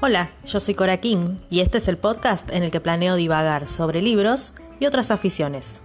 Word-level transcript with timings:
Hola, 0.00 0.30
yo 0.44 0.60
soy 0.60 0.76
Cora 0.76 0.96
King 0.96 1.38
y 1.50 1.58
este 1.58 1.78
es 1.78 1.88
el 1.88 1.98
podcast 1.98 2.52
en 2.52 2.62
el 2.62 2.70
que 2.70 2.80
planeo 2.80 3.16
divagar 3.16 3.66
sobre 3.66 4.00
libros 4.00 4.52
y 4.78 4.86
otras 4.86 5.10
aficiones. 5.10 5.82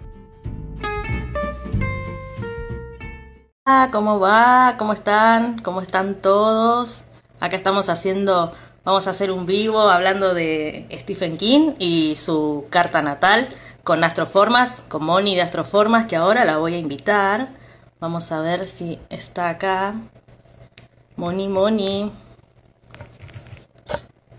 Ah, 3.66 3.90
¿cómo 3.92 4.20
va? 4.20 4.76
¿Cómo 4.78 4.94
están? 4.94 5.58
¿Cómo 5.64 5.82
están 5.82 6.22
todos? 6.22 7.06
Acá 7.40 7.56
estamos 7.56 7.90
haciendo, 7.90 8.54
vamos 8.84 9.08
a 9.08 9.10
hacer 9.10 9.32
un 9.32 9.48
vivo 9.48 9.82
hablando 9.82 10.36
de 10.36 10.86
Stephen 10.92 11.40
King 11.40 11.72
y 11.80 12.16
su 12.16 12.68
carta 12.70 13.02
natal 13.02 13.48
con 13.84 14.04
Astroformas, 14.04 14.84
con 14.90 15.04
Moni 15.06 15.36
de 15.36 15.42
Astroformas, 15.42 16.06
que 16.06 16.18
ahora 16.18 16.46
la 16.46 16.58
voy 16.58 16.76
a 16.76 16.78
invitar. 16.78 17.48
Vamos 18.00 18.32
a 18.32 18.42
ver 18.42 18.68
si 18.68 19.00
está 19.10 19.50
acá. 19.50 19.96
Moni, 21.16 21.48
Moni. 21.48 22.12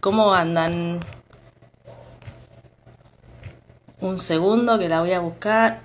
¿Cómo 0.05 0.35
andan? 0.35 1.01
Un 4.01 4.19
segundo 4.19 4.79
que 4.79 4.91
la 4.91 5.01
voy 5.01 5.13
a 5.13 5.21
buscar. 5.21 5.83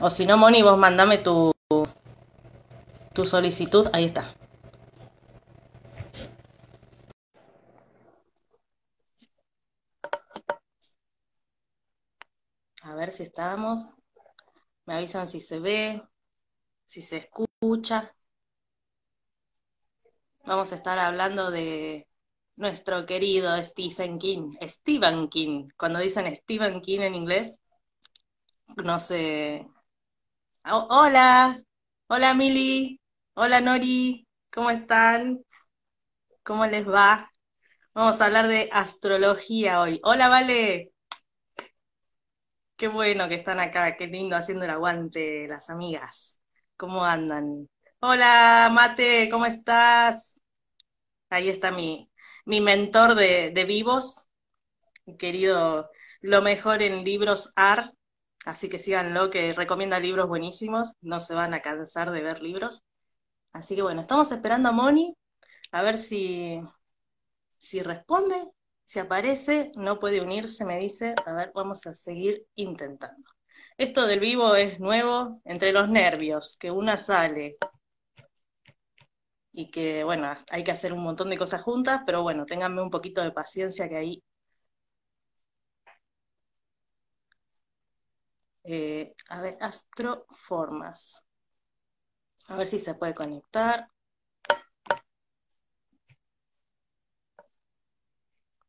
O 0.00 0.10
si 0.10 0.26
no, 0.26 0.36
Moni, 0.36 0.62
vos 0.62 0.78
mandame 0.78 1.18
tu, 1.18 1.52
tu 3.12 3.24
solicitud. 3.24 3.88
Ahí 3.92 4.04
está. 4.04 4.26
A 12.82 12.94
ver 12.94 13.12
si 13.12 13.24
estamos. 13.24 13.80
Me 14.86 14.94
avisan 14.94 15.26
si 15.28 15.40
se 15.40 15.58
ve, 15.58 16.00
si 16.86 17.02
se 17.02 17.16
escucha. 17.16 18.14
Vamos 20.46 20.72
a 20.72 20.76
estar 20.76 20.96
hablando 20.98 21.50
de 21.50 22.06
nuestro 22.54 23.04
querido 23.04 23.60
Stephen 23.62 24.18
King. 24.18 24.52
Stephen 24.62 25.28
King. 25.28 25.68
Cuando 25.76 25.98
dicen 25.98 26.34
Stephen 26.36 26.80
King 26.80 27.00
en 27.00 27.14
inglés, 27.16 27.58
no 28.84 29.00
sé. 29.00 29.66
Oh, 30.64 30.86
hola, 30.90 31.62
hola 32.08 32.34
Mili, 32.34 33.00
hola 33.34 33.60
Nori, 33.60 34.26
¿cómo 34.52 34.70
están? 34.70 35.44
¿Cómo 36.42 36.66
les 36.66 36.88
va? 36.88 37.32
Vamos 37.94 38.20
a 38.20 38.26
hablar 38.26 38.48
de 38.48 38.68
astrología 38.72 39.80
hoy. 39.80 40.00
Hola, 40.04 40.28
Vale. 40.28 40.92
Qué 42.76 42.88
bueno 42.88 43.28
que 43.28 43.36
están 43.36 43.58
acá, 43.58 43.96
qué 43.96 44.06
lindo 44.06 44.36
haciendo 44.36 44.64
el 44.64 44.70
aguante 44.70 45.48
las 45.48 45.70
amigas. 45.70 46.38
¿Cómo 46.76 47.04
andan? 47.04 47.68
Hola, 48.00 48.70
Mate, 48.72 49.28
¿cómo 49.30 49.46
estás? 49.46 50.35
Ahí 51.30 51.48
está 51.48 51.70
mi, 51.72 52.10
mi 52.44 52.60
mentor 52.60 53.14
de, 53.14 53.50
de 53.50 53.64
vivos, 53.64 54.22
mi 55.06 55.16
querido 55.16 55.90
Lo 56.20 56.42
mejor 56.42 56.82
en 56.82 57.04
libros 57.04 57.52
AR, 57.56 57.92
así 58.44 58.68
que 58.68 58.78
síganlo, 58.78 59.30
que 59.30 59.52
recomienda 59.54 60.00
libros 60.00 60.28
buenísimos, 60.28 60.90
no 61.00 61.20
se 61.20 61.34
van 61.34 61.54
a 61.54 61.62
cansar 61.62 62.10
de 62.12 62.22
ver 62.22 62.42
libros. 62.42 62.82
Así 63.52 63.76
que 63.76 63.82
bueno, 63.82 64.02
estamos 64.02 64.32
esperando 64.32 64.68
a 64.70 64.72
Moni, 64.72 65.16
a 65.72 65.82
ver 65.82 65.98
si, 65.98 66.60
si 67.58 67.82
responde, 67.82 68.36
si 68.84 68.98
aparece, 68.98 69.72
no 69.76 69.98
puede 69.98 70.20
unirse, 70.20 70.64
me 70.64 70.78
dice, 70.78 71.14
a 71.24 71.32
ver, 71.32 71.52
vamos 71.54 71.86
a 71.86 71.94
seguir 71.94 72.46
intentando. 72.54 73.30
Esto 73.78 74.06
del 74.06 74.20
vivo 74.20 74.54
es 74.56 74.80
nuevo, 74.80 75.40
entre 75.44 75.72
los 75.72 75.88
nervios, 75.88 76.56
que 76.58 76.70
una 76.70 76.96
sale 76.96 77.56
y 79.56 79.70
que, 79.70 80.04
bueno, 80.04 80.28
hay 80.50 80.64
que 80.64 80.70
hacer 80.72 80.92
un 80.92 81.02
montón 81.02 81.30
de 81.30 81.38
cosas 81.38 81.62
juntas, 81.62 82.02
pero 82.06 82.22
bueno, 82.22 82.44
ténganme 82.46 82.82
un 82.82 82.90
poquito 82.90 83.22
de 83.22 83.32
paciencia 83.32 83.88
que 83.88 83.96
ahí... 83.96 84.22
Eh, 88.64 89.14
a 89.30 89.40
ver, 89.40 89.56
astroformas. 89.60 91.22
A 92.48 92.56
ver 92.56 92.66
si 92.66 92.80
se 92.80 92.94
puede 92.94 93.14
conectar. 93.14 93.88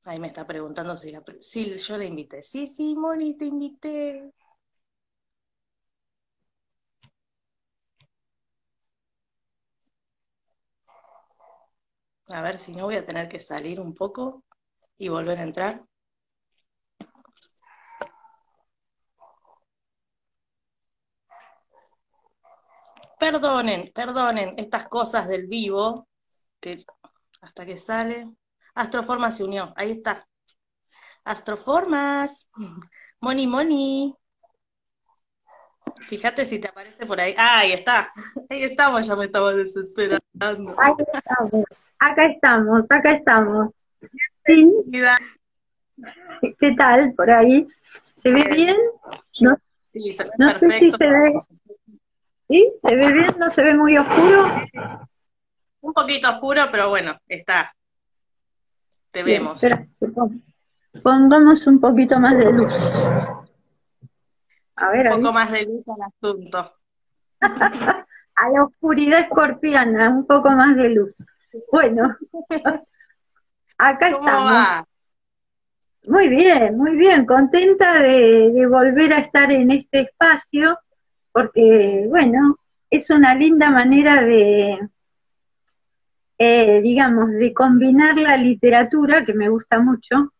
Ahí 0.06 0.20
me 0.20 0.28
está 0.28 0.48
preguntando 0.48 0.96
si, 0.98 1.12
la, 1.12 1.24
si 1.40 1.78
yo 1.78 1.98
le 1.98 2.06
invité. 2.06 2.42
Sí, 2.42 2.68
sí, 2.68 2.96
Moni, 2.96 3.36
te 3.38 3.46
invité. 3.46 4.32
A 12.30 12.42
ver 12.42 12.58
si 12.60 12.74
no 12.74 12.86
voy 12.86 12.96
a 12.96 13.06
tener 13.06 13.28
que 13.30 13.40
salir 13.40 13.80
un 13.80 13.94
poco 13.94 14.44
y 14.98 15.10
volver 15.10 15.40
a 15.40 15.44
entrar. 15.44 15.84
Perdonen, 23.20 23.92
perdonen 23.94 24.54
estas 24.58 24.88
cosas 24.88 25.28
del 25.28 25.48
vivo, 25.48 26.08
que 26.60 26.86
hasta 27.42 27.66
que 27.66 27.78
sale. 27.78 28.30
Astroformas 28.76 29.38
se 29.38 29.44
unió, 29.44 29.74
ahí 29.76 29.92
está. 29.92 30.28
Astroformas. 31.24 32.48
Moni, 33.22 33.48
Moni. 33.48 34.16
Fíjate 36.08 36.46
si 36.46 36.60
te 36.60 36.68
aparece 36.68 37.06
por 37.06 37.20
ahí. 37.20 37.34
Ah, 37.38 37.60
ahí 37.60 37.72
está. 37.74 38.12
Ahí 38.50 38.64
estamos, 38.64 39.06
ya 39.06 39.16
me 39.16 39.26
estaba 39.26 39.54
desesperando. 39.54 40.76
Ahí 40.78 40.94
estamos. 41.14 41.66
Acá 42.00 42.26
estamos, 42.28 42.86
acá 42.90 43.12
estamos. 43.14 43.70
Sí. 44.46 44.72
¿Qué 46.60 46.72
tal 46.74 47.14
por 47.14 47.30
ahí? 47.32 47.66
¿Se 48.18 48.32
ve 48.32 48.44
bien? 48.44 48.76
No, 49.42 49.58
Sí, 49.94 50.12
se 50.12 50.24
ve 50.24 50.30
no 50.38 50.52
sé 50.52 50.72
si 50.74 50.92
se 50.92 51.08
ve. 51.10 51.42
¿Sí? 52.50 52.68
¿Se 52.82 52.96
ve 52.96 53.12
bien? 53.12 53.36
¿No 53.40 53.50
se 53.50 53.64
ve 53.64 53.74
muy 53.76 53.98
oscuro? 53.98 54.62
Un 55.82 55.94
poquito 55.94 56.30
oscuro, 56.30 56.64
pero 56.72 56.90
bueno, 56.90 57.18
está. 57.28 57.74
Te 59.12 59.24
Bien, 59.24 59.42
vemos. 59.44 59.64
espera, 59.64 59.88
pongamos 61.02 61.66
un 61.66 61.80
poquito 61.80 62.20
más 62.20 62.38
de 62.38 62.52
luz. 62.54 62.74
A 64.78 64.90
ver, 64.92 65.08
Un 65.08 65.14
ahí. 65.14 65.22
poco 65.22 65.34
más 65.34 65.52
de 65.52 65.64
luz 65.66 65.84
al 65.88 66.02
asunto. 66.04 66.74
A 68.40 68.50
la 68.52 68.64
oscuridad 68.66 69.22
escorpiana, 69.22 70.10
un 70.10 70.26
poco 70.28 70.50
más 70.52 70.76
de 70.76 70.90
luz. 70.90 71.26
Bueno, 71.72 72.16
acá 73.78 74.12
¿Cómo 74.12 74.28
estamos. 74.28 74.52
va? 74.52 74.86
Muy 76.04 76.30
bien, 76.30 76.78
muy 76.78 76.96
bien, 76.96 77.26
contenta 77.26 78.00
de, 78.02 78.52
de 78.52 78.68
volver 78.68 79.12
a 79.14 79.20
estar 79.20 79.52
en 79.52 79.72
este 79.72 80.02
espacio, 80.02 80.78
porque, 81.32 82.06
bueno, 82.10 82.58
es 82.90 83.10
una 83.10 83.36
linda 83.36 83.72
manera 83.72 84.22
de, 84.22 84.88
eh, 86.38 86.82
digamos, 86.82 87.32
de 87.32 87.54
combinar 87.54 88.16
la 88.18 88.38
literatura, 88.38 89.26
que 89.26 89.34
me 89.34 89.50
gusta 89.50 89.80
mucho, 89.80 90.34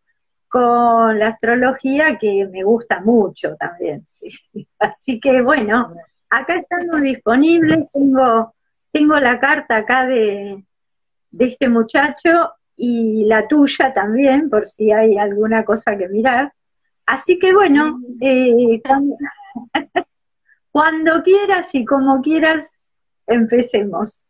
con 0.48 1.18
la 1.18 1.28
astrología, 1.28 2.18
que 2.18 2.46
me 2.50 2.62
gusta 2.64 3.00
mucho 3.00 3.56
también. 3.56 4.06
sí. 4.12 4.30
Así 4.78 5.20
que, 5.20 5.42
bueno, 5.42 5.94
acá 6.30 6.56
estamos 6.56 7.00
disponibles, 7.00 7.84
tengo, 7.92 8.54
tengo 8.92 9.18
la 9.18 9.38
carta 9.38 9.76
acá 9.76 10.06
de, 10.06 10.64
de 11.30 11.44
este 11.44 11.68
muchacho 11.68 12.52
y 12.76 13.24
la 13.24 13.46
tuya 13.48 13.92
también, 13.92 14.48
por 14.48 14.64
si 14.64 14.92
hay 14.92 15.18
alguna 15.18 15.64
cosa 15.64 15.96
que 15.96 16.08
mirar. 16.08 16.52
Así 17.06 17.38
que 17.38 17.52
bueno, 17.52 18.00
eh, 18.20 18.80
cuando 20.70 21.22
quieras 21.22 21.74
y 21.74 21.84
como 21.84 22.20
quieras, 22.20 22.80
empecemos. 23.26 24.24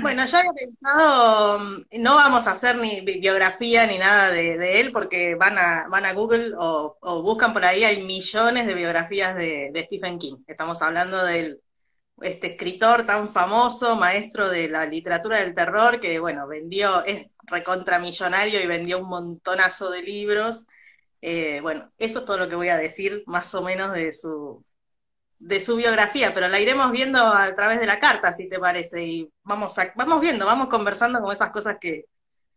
Bueno, 0.00 0.24
yo 0.26 0.38
había 0.38 0.52
pensado, 0.52 1.58
mm, 1.58 1.84
no 2.02 2.14
vamos 2.14 2.46
a 2.46 2.52
hacer 2.52 2.76
ni 2.78 3.00
bi- 3.00 3.18
biografía 3.20 3.86
ni 3.86 3.98
nada 3.98 4.30
de, 4.30 4.80
él 4.80 4.92
porque 4.92 5.34
van 5.34 5.58
a, 5.58 5.88
van 5.88 6.04
a 6.04 6.12
Google 6.12 6.52
o, 6.56 6.96
buscan 7.22 7.52
por 7.52 7.64
ahí, 7.64 7.82
hay 7.84 8.02
millones 8.04 8.66
de 8.66 8.74
biografías 8.74 9.34
de, 9.36 9.70
de 9.72 9.84
Stephen 9.86 10.18
King. 10.18 10.36
Estamos 10.46 10.80
hablando 10.82 11.24
del 11.24 11.60
este 12.22 12.48
escritor 12.52 13.06
tan 13.06 13.28
famoso, 13.28 13.96
maestro 13.96 14.50
de 14.50 14.68
la 14.68 14.86
literatura 14.86 15.40
del 15.40 15.54
terror, 15.54 16.00
que 16.00 16.18
bueno, 16.20 16.46
vendió, 16.48 17.04
es 17.04 17.26
recontramillonario 17.46 18.60
y 18.62 18.66
vendió 18.68 18.98
un 19.00 19.08
montonazo 19.08 19.90
de 19.90 20.02
libros. 20.02 20.66
Eh, 21.22 21.60
bueno, 21.62 21.92
eso 21.98 22.20
es 22.20 22.24
todo 22.26 22.38
lo 22.38 22.48
que 22.48 22.56
voy 22.56 22.68
a 22.68 22.76
decir 22.78 23.24
más 23.26 23.54
o 23.54 23.62
menos 23.62 23.92
de 23.94 24.12
su, 24.14 24.64
de 25.38 25.60
su 25.60 25.76
biografía, 25.76 26.34
pero 26.34 26.48
la 26.48 26.60
iremos 26.60 26.90
viendo 26.90 27.18
a 27.18 27.54
través 27.54 27.78
de 27.80 27.86
la 27.86 28.00
carta, 28.00 28.34
si 28.34 28.48
te 28.48 28.58
parece, 28.58 29.04
y 29.04 29.30
vamos, 29.44 29.78
a, 29.78 29.92
vamos 29.94 30.20
viendo, 30.20 30.44
vamos 30.46 30.68
conversando 30.68 31.20
con 31.20 31.32
esas 31.32 31.50
cosas 31.50 31.78
que 31.80 32.06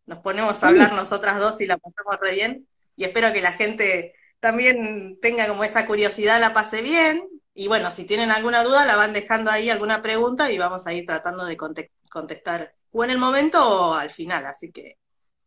nos 0.06 0.20
ponemos 0.20 0.64
a 0.64 0.68
hablar 0.68 0.94
nosotras 0.94 1.40
dos 1.40 1.62
y 1.62 1.68
la 1.68 1.78
pasamos 1.78 2.20
re 2.20 2.36
bien, 2.36 2.68
y 2.96 3.04
espero 3.04 3.32
que 3.32 3.42
la 3.42 3.54
gente 3.54 4.16
también 4.40 5.20
tenga 5.22 5.48
como 5.48 5.64
esa 5.64 5.86
curiosidad, 5.86 6.40
la 6.40 6.54
pase 6.54 6.82
bien, 6.82 7.28
y 7.54 7.68
bueno, 7.68 7.92
si 7.92 8.06
tienen 8.06 8.32
alguna 8.32 8.64
duda, 8.64 8.86
la 8.86 8.96
van 8.96 9.14
dejando 9.14 9.52
ahí 9.52 9.70
alguna 9.70 10.02
pregunta 10.02 10.52
y 10.52 10.58
vamos 10.58 10.88
a 10.88 10.94
ir 10.94 11.06
tratando 11.06 11.46
de 11.46 11.58
conte- 11.58 11.92
contestar 12.10 12.74
o 12.92 13.04
en 13.04 13.12
el 13.12 13.18
momento 13.18 13.60
o 13.64 13.94
al 13.94 14.12
final, 14.14 14.46
así 14.46 14.72
que 14.72 14.98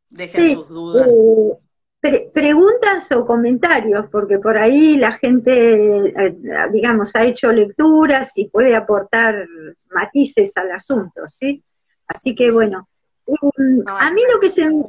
dejen 0.09 0.55
sus 0.55 0.69
dudas. 0.69 1.11
Eh, 1.11 1.59
preguntas 2.33 3.11
o 3.13 3.25
comentarios, 3.25 4.07
porque 4.11 4.39
por 4.39 4.59
ahí 4.59 4.97
la 4.97 5.13
gente, 5.13 6.09
eh, 6.09 6.37
digamos, 6.73 7.15
ha 7.17 7.25
hecho 7.25 7.51
lecturas 7.51 8.33
y 8.37 8.49
puede 8.49 8.75
aportar 8.75 9.47
matices 9.91 10.57
al 10.57 10.73
asunto, 10.73 11.27
¿sí? 11.27 11.63
Así 12.07 12.35
que 12.35 12.51
bueno, 12.51 12.89
um, 13.27 13.83
a 13.87 14.13
mí 14.13 14.21
lo 14.33 14.39
que 14.41 14.51
se 14.51 14.67
me, 14.67 14.85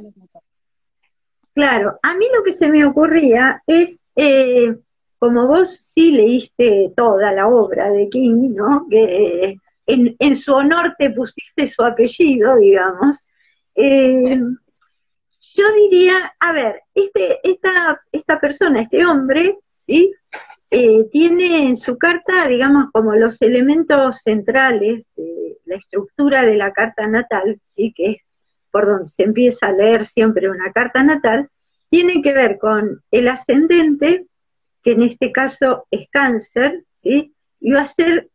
claro, 1.54 1.98
a 2.02 2.14
mí 2.16 2.26
lo 2.34 2.42
que 2.42 2.52
se 2.52 2.68
me 2.68 2.84
ocurría 2.84 3.62
es, 3.66 4.04
eh, 4.14 4.76
como 5.18 5.46
vos 5.46 5.74
sí 5.74 6.10
leíste 6.10 6.92
toda 6.94 7.32
la 7.32 7.48
obra 7.48 7.90
de 7.90 8.08
King, 8.10 8.54
¿no? 8.54 8.86
Que 8.90 9.56
en, 9.86 10.36
su 10.36 10.52
honor 10.52 10.94
te 10.98 11.10
pusiste 11.10 11.66
su 11.66 11.82
apellido, 11.82 12.56
digamos. 12.56 13.26
Eh, 13.74 14.38
yo 15.56 15.64
diría, 15.72 16.34
a 16.38 16.52
ver, 16.52 16.82
este, 16.94 17.38
esta, 17.42 18.00
esta 18.12 18.38
persona, 18.38 18.82
este 18.82 19.04
hombre, 19.06 19.58
¿sí? 19.72 20.12
Eh, 20.70 21.04
tiene 21.10 21.68
en 21.68 21.76
su 21.76 21.96
carta, 21.96 22.46
digamos, 22.48 22.90
como 22.92 23.14
los 23.14 23.40
elementos 23.40 24.20
centrales 24.22 25.10
de 25.16 25.58
la 25.64 25.76
estructura 25.76 26.44
de 26.44 26.56
la 26.56 26.72
carta 26.72 27.06
natal, 27.06 27.60
¿sí? 27.62 27.92
que 27.96 28.12
es 28.12 28.26
por 28.70 28.86
donde 28.86 29.06
se 29.06 29.22
empieza 29.22 29.68
a 29.68 29.72
leer 29.72 30.04
siempre 30.04 30.50
una 30.50 30.72
carta 30.72 31.02
natal, 31.04 31.48
tiene 31.88 32.20
que 32.20 32.32
ver 32.32 32.58
con 32.58 33.02
el 33.12 33.28
ascendente, 33.28 34.26
que 34.82 34.92
en 34.92 35.02
este 35.02 35.30
caso 35.30 35.86
es 35.90 36.08
cáncer, 36.10 36.84
¿sí? 36.90 37.32
y 37.60 37.72
va 37.72 37.82
a 37.82 37.86
ser 37.86 38.28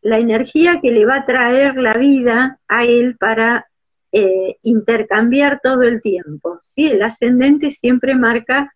la 0.00 0.18
energía 0.18 0.80
que 0.80 0.92
le 0.92 1.04
va 1.04 1.16
a 1.16 1.24
traer 1.26 1.76
la 1.76 1.94
vida 1.94 2.58
a 2.68 2.84
él 2.84 3.16
para 3.18 3.66
eh, 4.12 4.56
intercambiar 4.62 5.60
todo 5.62 5.82
el 5.82 6.00
tiempo. 6.02 6.58
¿sí? 6.62 6.86
El 6.86 7.02
ascendente 7.02 7.70
siempre 7.70 8.14
marca 8.14 8.72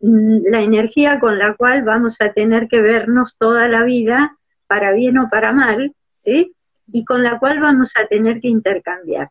mm, 0.00 0.50
la 0.50 0.62
energía 0.62 1.18
con 1.20 1.38
la 1.38 1.54
cual 1.54 1.82
vamos 1.82 2.16
a 2.20 2.32
tener 2.32 2.68
que 2.68 2.80
vernos 2.80 3.36
toda 3.38 3.68
la 3.68 3.82
vida, 3.82 4.36
para 4.66 4.92
bien 4.92 5.18
o 5.18 5.28
para 5.30 5.52
mal, 5.52 5.94
¿sí? 6.08 6.54
y 6.92 7.04
con 7.04 7.22
la 7.22 7.38
cual 7.38 7.60
vamos 7.60 7.92
a 7.96 8.06
tener 8.06 8.40
que 8.40 8.48
intercambiar. 8.48 9.30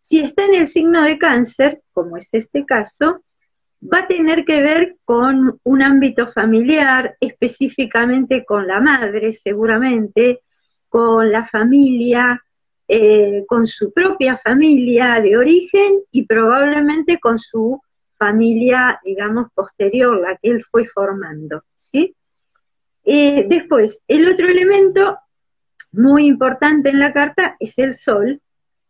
Si 0.00 0.20
está 0.20 0.44
en 0.44 0.54
el 0.54 0.68
signo 0.68 1.02
de 1.02 1.18
cáncer, 1.18 1.82
como 1.92 2.16
es 2.16 2.28
este 2.32 2.64
caso, 2.64 3.22
va 3.82 4.00
a 4.00 4.06
tener 4.06 4.44
que 4.44 4.60
ver 4.60 4.96
con 5.04 5.60
un 5.62 5.82
ámbito 5.82 6.26
familiar, 6.26 7.16
específicamente 7.20 8.44
con 8.44 8.66
la 8.66 8.80
madre, 8.80 9.32
seguramente, 9.32 10.40
con 10.88 11.30
la 11.30 11.44
familia, 11.44 12.42
eh, 12.92 13.44
con 13.46 13.68
su 13.68 13.92
propia 13.92 14.36
familia 14.36 15.20
de 15.20 15.36
origen 15.36 16.02
y 16.10 16.26
probablemente 16.26 17.20
con 17.20 17.38
su 17.38 17.80
familia, 18.18 19.00
digamos, 19.04 19.46
posterior, 19.54 20.20
la 20.20 20.36
que 20.36 20.50
él 20.50 20.64
fue 20.64 20.84
formando. 20.86 21.62
¿sí? 21.76 22.16
Eh, 23.04 23.46
después, 23.48 24.02
el 24.08 24.26
otro 24.26 24.48
elemento 24.48 25.18
muy 25.92 26.26
importante 26.26 26.88
en 26.88 26.98
la 26.98 27.12
carta 27.12 27.54
es 27.60 27.78
el 27.78 27.94
sol, 27.94 28.42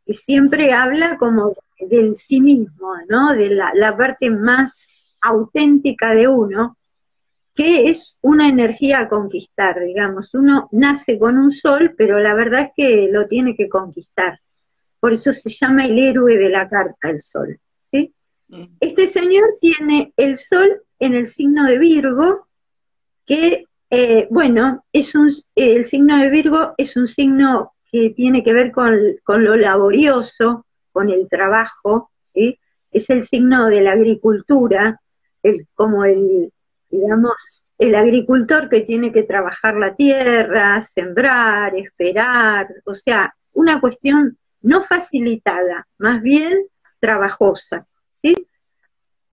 que 0.07 0.15
siempre 0.15 0.73
habla 0.73 1.19
como 1.19 1.55
del 1.79 2.17
sí 2.17 2.41
mismo, 2.41 2.95
¿no? 3.07 3.35
de 3.35 3.51
la 3.51 3.97
parte 3.99 4.31
más 4.31 4.89
auténtica 5.21 6.15
de 6.15 6.27
uno, 6.27 6.79
que 7.61 7.91
es 7.91 8.17
una 8.23 8.49
energía 8.49 9.01
a 9.01 9.09
conquistar, 9.11 9.79
digamos. 9.85 10.33
Uno 10.33 10.71
nace 10.73 11.19
con 11.19 11.37
un 11.37 11.53
sol, 11.53 11.95
pero 11.95 12.19
la 12.19 12.35
verdad 12.35 12.63
es 12.63 12.71
que 12.75 13.09
lo 13.13 13.27
tiene 13.27 13.55
que 13.55 13.69
conquistar. 13.69 14.41
Por 14.99 15.13
eso 15.13 15.31
se 15.35 15.51
llama 15.51 15.85
el 15.85 15.99
héroe 15.99 16.39
de 16.39 16.49
la 16.49 16.71
carta, 16.71 17.11
el 17.11 17.21
sol. 17.21 17.61
¿sí? 17.77 18.15
Mm. 18.49 18.65
Este 18.81 19.07
señor 19.07 19.45
tiene 19.61 20.11
el 20.17 20.39
sol 20.39 20.81
en 21.01 21.13
el 21.13 21.29
signo 21.29 21.67
de 21.67 21.77
Virgo, 21.77 22.49
que, 23.27 23.67
eh, 23.91 24.27
bueno, 24.31 24.83
es 24.91 25.15
un, 25.15 25.31
el 25.55 25.85
signo 25.85 26.17
de 26.17 26.31
Virgo 26.31 26.73
es 26.79 26.97
un 26.97 27.09
signo 27.09 27.75
que 27.93 28.09
tiene 28.09 28.43
que 28.43 28.55
ver 28.55 28.73
con, 28.73 28.97
con 29.23 29.45
lo 29.45 29.55
laborioso, 29.55 30.65
con 30.93 31.11
el 31.11 31.29
trabajo, 31.29 32.11
¿sí? 32.21 32.59
Es 32.91 33.11
el 33.11 33.23
signo 33.23 33.67
de 33.67 33.83
la 33.83 33.93
agricultura, 33.93 34.99
el, 35.43 35.67
como 35.75 36.07
el, 36.07 36.51
digamos, 36.91 37.63
el 37.79 37.95
agricultor 37.95 38.69
que 38.69 38.81
tiene 38.81 39.13
que 39.13 39.23
trabajar 39.23 39.77
la 39.77 39.95
tierra, 39.95 40.81
sembrar, 40.81 41.75
esperar, 41.77 42.69
o 42.85 42.93
sea, 42.93 43.35
una 43.53 43.81
cuestión 43.81 44.39
no 44.61 44.83
facilitada, 44.83 45.89
más 45.99 46.21
bien 46.21 46.67
trabajosa, 46.99 47.87
¿sí? 48.11 48.35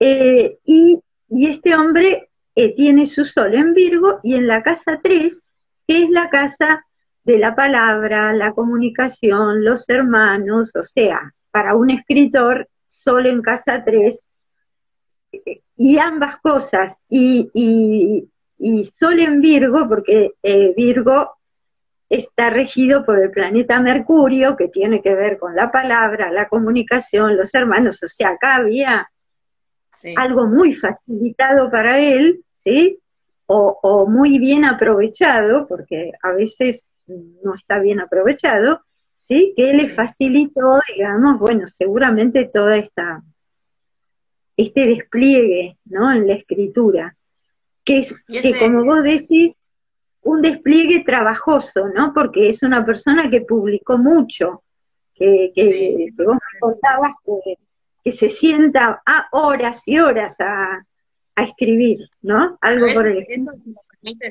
Eh, 0.00 0.58
y, 0.64 1.00
este 1.30 1.74
hombre 1.76 2.30
eh, 2.54 2.74
tiene 2.74 3.04
su 3.04 3.26
sol 3.26 3.54
en 3.54 3.74
Virgo 3.74 4.20
y 4.22 4.34
en 4.34 4.46
la 4.46 4.62
casa 4.62 4.98
3, 5.02 5.54
que 5.86 6.04
es 6.04 6.10
la 6.10 6.30
casa 6.30 6.86
de 7.24 7.36
la 7.36 7.54
palabra, 7.54 8.32
la 8.32 8.54
comunicación, 8.54 9.62
los 9.62 9.86
hermanos, 9.90 10.74
o 10.74 10.82
sea, 10.82 11.34
para 11.50 11.74
un 11.74 11.90
escritor, 11.90 12.66
sol 12.86 13.26
en 13.26 13.42
casa 13.42 13.84
3 13.84 14.24
y 15.76 15.98
ambas 15.98 16.38
cosas, 16.38 17.02
y, 17.08 17.50
y, 18.58 18.84
Sol 18.84 19.20
en 19.20 19.40
Virgo, 19.40 19.88
porque 19.88 20.32
eh, 20.42 20.74
Virgo 20.76 21.36
está 22.08 22.50
regido 22.50 23.04
por 23.04 23.22
el 23.22 23.30
planeta 23.30 23.80
Mercurio, 23.80 24.56
que 24.56 24.68
tiene 24.68 25.00
que 25.00 25.14
ver 25.14 25.38
con 25.38 25.54
la 25.54 25.70
palabra, 25.70 26.32
la 26.32 26.48
comunicación, 26.48 27.36
los 27.36 27.54
hermanos, 27.54 28.02
o 28.02 28.08
sea, 28.08 28.30
acá 28.30 28.56
había 28.56 29.08
algo 30.16 30.46
muy 30.46 30.74
facilitado 30.74 31.70
para 31.70 31.98
él, 31.98 32.44
¿sí? 32.46 32.98
O, 33.46 33.78
o, 33.82 34.06
muy 34.06 34.38
bien 34.38 34.64
aprovechado, 34.64 35.66
porque 35.66 36.12
a 36.22 36.32
veces 36.32 36.92
no 37.06 37.54
está 37.54 37.78
bien 37.78 38.00
aprovechado, 38.00 38.82
¿sí? 39.20 39.54
Que 39.56 39.72
le 39.72 39.88
facilitó, 39.88 40.80
digamos, 40.94 41.38
bueno, 41.38 41.66
seguramente 41.66 42.50
toda 42.52 42.76
esta 42.76 43.22
este 44.58 44.86
despliegue 44.86 45.78
¿no? 45.84 46.12
en 46.12 46.26
la 46.26 46.34
escritura, 46.34 47.16
que 47.84 48.00
es, 48.00 48.14
que 48.26 48.58
como 48.58 48.84
vos 48.84 49.04
decís, 49.04 49.52
un 50.22 50.42
despliegue 50.42 51.04
trabajoso, 51.04 51.88
¿no? 51.94 52.12
Porque 52.12 52.50
es 52.50 52.62
una 52.64 52.84
persona 52.84 53.30
que 53.30 53.42
publicó 53.42 53.96
mucho, 53.96 54.64
que, 55.14 55.52
que, 55.54 56.12
vos 56.16 56.34
me 56.34 56.58
contabas 56.60 57.12
que, 57.24 58.10
se 58.10 58.30
sienta 58.30 59.02
a 59.06 59.28
horas 59.32 59.86
y 59.86 59.98
horas 59.98 60.36
a, 60.40 60.84
escribir, 61.36 62.00
¿no? 62.20 62.58
Algo 62.60 62.86
por 62.92 63.06
el. 63.06 63.24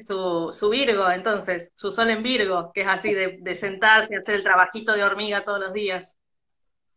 Su, 0.02 0.52
su 0.52 0.70
Virgo, 0.70 1.10
entonces, 1.10 1.72
su 1.74 1.92
sol 1.92 2.10
en 2.10 2.22
Virgo, 2.22 2.72
que 2.74 2.82
es 2.82 2.88
así 2.88 3.14
de, 3.14 3.38
de 3.42 3.56
sentarse 3.56 4.14
y 4.14 4.18
hacer 4.18 4.36
el 4.36 4.44
trabajito 4.44 4.94
de 4.94 5.04
hormiga 5.04 5.46
todos 5.46 5.60
los 5.60 5.72
días. 5.72 6.18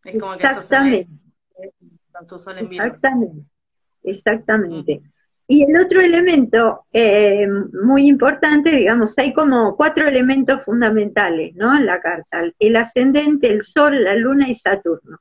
Es 0.05 0.21
como 0.21 0.37
que 0.37 0.47
eso 0.47 0.63
se 0.63 1.07
Exactamente, 2.63 3.43
exactamente. 4.03 5.03
Y 5.47 5.65
el 5.65 5.77
otro 5.77 6.01
elemento 6.01 6.87
eh, 6.93 7.45
muy 7.83 8.07
importante, 8.07 8.71
digamos, 8.71 9.19
hay 9.19 9.33
como 9.33 9.77
cuatro 9.77 10.07
elementos 10.07 10.65
fundamentales, 10.65 11.57
¿no? 11.57 11.77
En 11.77 11.87
la 11.87 12.01
carta, 12.01 12.45
el 12.57 12.77
ascendente, 12.77 13.51
el 13.51 13.65
sol, 13.65 14.05
la 14.05 14.15
luna 14.15 14.49
y 14.49 14.55
Saturno. 14.55 15.19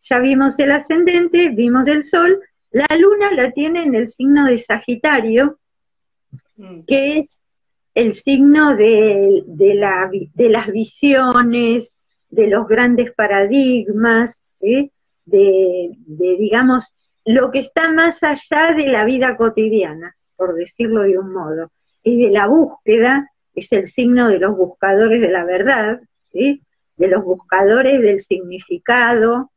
Ya 0.00 0.18
vimos 0.18 0.58
el 0.60 0.72
ascendente, 0.72 1.50
vimos 1.50 1.88
el 1.88 2.04
sol, 2.04 2.40
la 2.70 2.86
luna 2.96 3.32
la 3.32 3.50
tiene 3.52 3.82
en 3.82 3.94
el 3.94 4.08
signo 4.08 4.46
de 4.46 4.56
Sagitario, 4.56 5.58
mm. 6.56 6.84
que 6.86 7.18
es 7.18 7.42
el 7.92 8.12
signo 8.12 8.76
de, 8.76 9.44
la, 9.46 10.10
de 10.10 10.48
las 10.48 10.68
visiones, 10.68 11.96
de 12.30 12.46
los 12.46 12.66
grandes 12.68 13.12
paradigmas, 13.12 14.40
¿sí? 14.42 14.92
De, 15.26 15.90
digamos, 16.06 16.94
lo 17.24 17.50
que 17.50 17.58
está 17.58 17.92
más 17.92 18.22
allá 18.22 18.72
de 18.74 18.88
la 18.88 19.04
vida 19.04 19.36
cotidiana, 19.36 20.16
por 20.36 20.54
decirlo 20.54 21.02
de 21.02 21.18
un 21.18 21.32
modo, 21.32 21.72
y 22.02 22.22
de 22.22 22.30
la 22.30 22.46
búsqueda, 22.46 23.30
es 23.54 23.72
el 23.72 23.86
signo 23.86 24.28
de 24.28 24.38
los 24.38 24.56
buscadores 24.56 25.20
de 25.20 25.30
la 25.30 25.44
verdad, 25.44 26.00
¿sí? 26.20 26.62
de 26.96 27.08
los 27.08 27.24
buscadores 27.24 28.00
del 28.00 28.20
significado. 28.20 29.50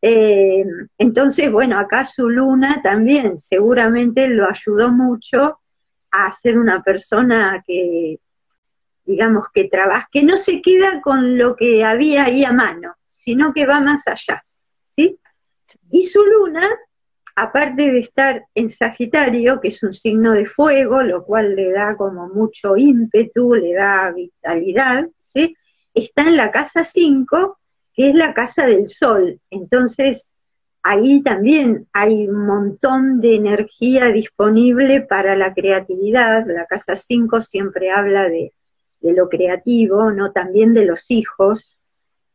Eh, 0.00 0.64
entonces, 0.98 1.50
bueno, 1.50 1.78
acá 1.78 2.04
su 2.04 2.28
luna 2.28 2.80
también 2.82 3.38
seguramente 3.38 4.28
lo 4.28 4.48
ayudó 4.48 4.90
mucho 4.90 5.60
a 6.10 6.32
ser 6.32 6.58
una 6.58 6.82
persona 6.82 7.62
que, 7.66 8.18
digamos, 9.04 9.46
que 9.52 9.64
trabaja, 9.64 10.08
que 10.10 10.22
no 10.22 10.36
se 10.36 10.62
queda 10.62 11.00
con 11.00 11.36
lo 11.36 11.56
que 11.56 11.84
había 11.84 12.24
ahí 12.24 12.44
a 12.44 12.52
mano, 12.52 12.94
sino 13.06 13.52
que 13.52 13.66
va 13.66 13.80
más 13.80 14.06
allá. 14.06 14.44
Y 14.96 16.04
su 16.04 16.22
luna, 16.24 16.68
aparte 17.36 17.90
de 17.90 17.98
estar 17.98 18.44
en 18.54 18.68
Sagitario, 18.68 19.60
que 19.60 19.68
es 19.68 19.82
un 19.82 19.94
signo 19.94 20.32
de 20.32 20.46
fuego, 20.46 21.02
lo 21.02 21.24
cual 21.24 21.56
le 21.56 21.72
da 21.72 21.96
como 21.96 22.28
mucho 22.28 22.76
ímpetu, 22.76 23.54
le 23.54 23.74
da 23.74 24.12
vitalidad, 24.12 25.08
¿sí? 25.16 25.56
está 25.94 26.22
en 26.22 26.36
la 26.36 26.50
casa 26.50 26.84
5, 26.84 27.58
que 27.94 28.10
es 28.10 28.14
la 28.14 28.34
casa 28.34 28.66
del 28.66 28.88
sol. 28.88 29.40
Entonces, 29.50 30.32
ahí 30.82 31.22
también 31.22 31.88
hay 31.92 32.26
un 32.26 32.46
montón 32.46 33.20
de 33.20 33.36
energía 33.36 34.06
disponible 34.06 35.02
para 35.02 35.36
la 35.36 35.54
creatividad. 35.54 36.44
La 36.46 36.66
casa 36.66 36.96
5 36.96 37.40
siempre 37.42 37.90
habla 37.90 38.28
de, 38.28 38.52
lo 39.00 39.28
creativo, 39.28 40.12
¿no? 40.12 40.32
También 40.32 40.74
de 40.74 40.84
los 40.84 41.10
hijos, 41.10 41.78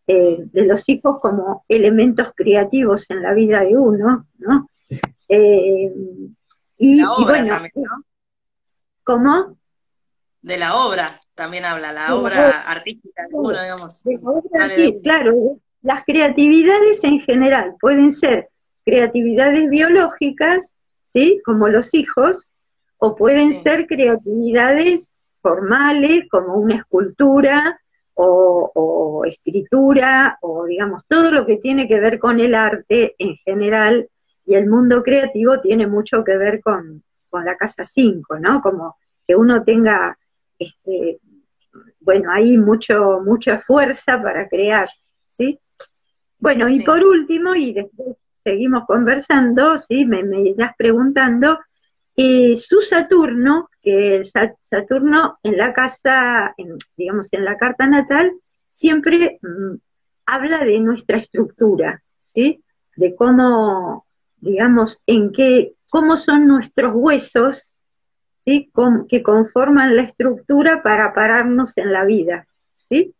eh, 0.08 0.38
de 0.40 0.66
los 0.66 0.88
hijos 0.88 1.20
como 1.22 1.66
elementos 1.68 2.32
creativos 2.34 3.10
en 3.10 3.22
la 3.22 3.34
vida 3.34 3.60
de 3.62 3.76
uno, 3.76 4.26
¿no? 4.38 4.70
Eh, 5.28 5.92
y, 6.78 7.04
bueno, 7.04 7.62
¿cómo? 9.04 9.58
De 10.42 10.58
la 10.58 10.78
obra 10.78 11.20
también 11.36 11.66
habla, 11.66 11.92
la 11.92 12.16
obra 12.16 12.62
artística 12.62 13.24
digamos. 13.30 14.02
claro, 15.04 15.60
las 15.82 16.04
creatividades 16.06 17.04
en 17.04 17.20
general 17.20 17.76
pueden 17.80 18.14
ser 18.14 18.50
creatividades 18.86 19.70
biológicas, 19.70 20.74
¿sí? 21.04 21.42
Como 21.44 21.68
los 21.68 21.94
hijos, 21.94 22.50
o 22.98 23.16
pueden 23.16 23.54
ser 23.54 23.88
creatividades 23.88 25.16
formales, 25.42 26.28
como 26.30 26.56
una 26.56 26.78
escultura 26.78 27.80
o, 28.18 28.72
o, 28.74 29.26
escritura, 29.26 30.38
o 30.42 30.66
digamos, 30.66 31.04
todo 31.08 31.32
lo 31.32 31.46
que 31.46 31.58
tiene 31.58 31.88
que 31.88 32.00
ver 32.00 32.20
con 32.20 32.40
el 32.40 32.56
arte 32.56 33.16
en 33.18 33.36
general, 33.38 34.10
y 34.46 34.56
el 34.56 34.68
mundo 34.68 35.04
creativo 35.04 35.60
tiene 35.60 35.88
mucho 35.88 36.24
que 36.24 36.38
ver 36.38 36.62
con, 36.62 37.04
con 37.30 37.46
la 37.46 37.56
casa 37.58 37.84
5, 37.84 38.40
¿no? 38.40 38.62
Como 38.62 38.98
que 39.26 39.36
uno 39.36 39.64
tenga 39.64 40.18
este, 40.58 41.20
bueno, 42.00 42.32
hay 42.32 42.58
mucho, 42.58 43.20
mucha 43.24 43.60
fuerza 43.60 44.22
para 44.22 44.48
crear, 44.48 44.88
¿sí? 45.26 45.60
Bueno, 46.40 46.70
y 46.70 46.82
por 46.82 47.04
último, 47.04 47.54
y 47.56 47.74
después 47.74 48.26
seguimos 48.34 48.86
conversando, 48.86 49.78
¿sí? 49.78 50.06
Me, 50.06 50.24
me 50.24 50.42
irás 50.42 50.74
preguntando, 50.78 51.60
eh, 52.18 52.56
su 52.58 52.82
Saturno, 52.82 53.70
que 53.82 54.22
Saturno 54.62 55.38
en 55.44 55.56
la 55.56 55.72
casa, 55.72 56.54
digamos, 56.98 57.32
en 57.32 57.46
la 57.46 57.58
carta 57.58 57.88
natal, 57.88 58.34
siempre 58.70 59.40
mm, 59.42 59.76
habla 60.26 60.66
de 60.66 60.80
nuestra 60.80 61.18
estructura, 61.18 62.04
¿sí? 62.16 62.62
De 62.96 63.16
cómo, 63.16 64.06
digamos, 64.38 65.02
en 65.06 65.32
qué, 65.32 65.76
cómo 65.90 66.18
son 66.18 66.48
nuestros 66.48 66.92
huesos, 66.94 67.78
que 69.10 69.22
conforman 69.24 69.96
la 69.96 70.04
estructura 70.04 70.82
para 70.82 71.14
pararnos 71.14 71.78
en 71.78 71.92
la 71.92 72.06
vida. 72.06 72.48
¿sí? 72.72 73.14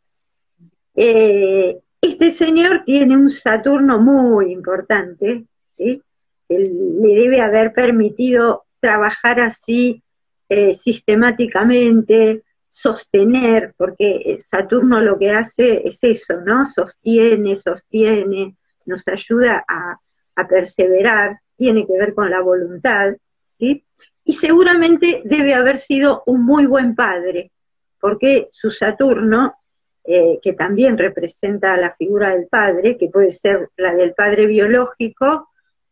Eh, 0.96 1.80
este 2.02 2.32
señor 2.32 2.84
tiene 2.86 3.16
un 3.16 3.30
Saturno 3.30 4.00
muy 4.00 4.54
importante, 4.54 5.46
¿sí? 5.72 6.02
le 6.48 7.14
debe 7.14 7.42
haber 7.42 7.74
permitido 7.74 8.67
trabajar 8.80 9.40
así 9.40 10.04
eh, 10.50 10.74
sistemáticamente, 10.74 12.44
sostener, 12.70 13.74
porque 13.78 14.38
Saturno 14.40 15.02
lo 15.02 15.18
que 15.18 15.32
hace 15.32 15.88
es 15.88 16.00
eso, 16.04 16.36
¿no? 16.46 16.66
Sostiene, 16.66 17.56
sostiene, 17.56 18.56
nos 18.86 19.08
ayuda 19.08 19.64
a, 19.68 19.98
a 20.36 20.48
perseverar, 20.48 21.40
tiene 21.56 21.86
que 21.88 21.98
ver 21.98 22.14
con 22.14 22.30
la 22.30 22.42
voluntad, 22.42 23.16
¿sí? 23.46 23.84
y 24.28 24.34
seguramente 24.34 25.22
debe 25.24 25.54
haber 25.54 25.78
sido 25.78 26.24
un 26.26 26.44
muy 26.44 26.66
buen 26.66 26.96
padre, 26.96 27.52
porque 27.98 28.50
su 28.52 28.72
Saturno, 28.72 29.56
eh, 30.04 30.40
que 30.42 30.52
también 30.52 30.98
representa 30.98 31.78
la 31.78 31.94
figura 31.94 32.32
del 32.32 32.48
padre, 32.48 32.98
que 32.98 33.08
puede 33.08 33.32
ser 33.32 33.70
la 33.78 33.94
del 33.94 34.14
padre 34.14 34.46
biológico 34.46 35.50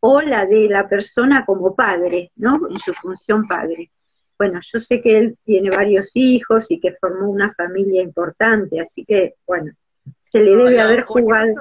o 0.07 0.21
la 0.21 0.45
de 0.45 0.69
la 0.69 0.87
persona 0.87 1.43
como 1.45 1.75
padre, 1.75 2.31
¿no? 2.35 2.59
En 2.69 2.77
su 2.77 2.93
función 2.93 3.47
padre. 3.47 3.89
Bueno, 4.37 4.59
yo 4.71 4.79
sé 4.79 5.01
que 5.01 5.17
él 5.17 5.37
tiene 5.43 5.71
varios 5.71 6.11
hijos 6.13 6.69
y 6.69 6.79
que 6.79 6.93
formó 6.93 7.27
una 7.27 7.51
familia 7.51 8.03
importante, 8.03 8.79
así 8.79 9.03
que, 9.03 9.33
bueno, 9.47 9.71
se 10.21 10.41
le 10.41 10.55
debe 10.55 10.79
haber 10.79 11.05
jugado. 11.05 11.55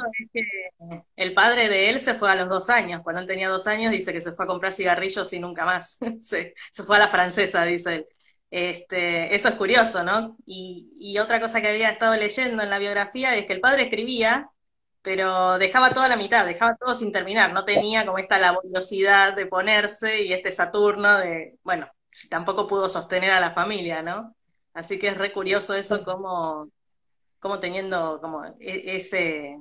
el 1.17 1.33
padre 1.33 1.71
de 1.71 1.89
él 1.89 2.01
se 2.01 2.13
fue 2.13 2.31
a 2.31 2.35
los 2.35 2.51
dos 2.51 2.69
años. 2.69 3.01
Cuando 3.03 3.23
él 3.23 3.27
tenía 3.27 3.49
dos 3.49 3.67
años, 3.67 3.93
dice 3.93 4.13
que 4.13 4.21
se 4.21 4.33
fue 4.33 4.45
a 4.45 4.49
comprar 4.49 4.73
cigarrillos 4.73 5.33
y 5.33 5.41
nunca 5.41 5.65
más. 5.65 5.99
se, 6.21 6.55
fue 6.75 6.97
a 6.97 6.99
la 6.99 7.09
francesa, 7.09 7.65
dice 7.65 7.95
él. 7.95 8.07
Este, 8.51 9.35
eso 9.35 9.49
es 9.49 9.55
curioso, 9.55 10.05
¿no? 10.05 10.37
Y, 10.45 10.95
y, 11.01 11.19
otra 11.19 11.41
cosa 11.41 11.63
que 11.63 11.69
había 11.69 11.89
estado 11.89 12.15
leyendo 12.15 12.63
en 12.63 12.71
la 12.71 12.79
biografía 12.79 13.35
es 13.37 13.47
que 13.47 13.55
el 13.55 13.61
padre 13.61 13.85
escribía, 13.85 14.51
pero 15.05 15.59
dejaba 15.59 15.91
toda 15.91 16.09
la 16.09 16.17
mitad, 16.17 16.47
dejaba 16.47 16.77
todo 16.77 16.95
sin 16.95 17.13
terminar. 17.13 17.53
No 17.53 17.67
tenía 17.67 18.07
como 18.07 18.17
esta 18.17 18.39
laboriosidad 18.39 19.37
de 19.37 19.45
ponerse 19.45 20.23
y 20.23 20.33
este 20.33 20.51
Saturno 20.51 21.19
de, 21.19 21.59
bueno, 21.63 21.87
tampoco 22.31 22.67
pudo 22.67 22.89
sostener 22.89 23.31
a 23.31 23.41
la 23.41 23.51
familia, 23.51 24.03
¿no? 24.03 24.35
Así 24.73 24.99
que 24.99 25.09
es 25.09 25.19
re 25.19 25.31
curioso 25.31 25.75
eso, 25.75 26.03
como 26.05 26.71
como 27.39 27.59
teniendo 27.59 28.19
como 28.23 28.43
e, 28.59 28.97
ese, 28.97 29.59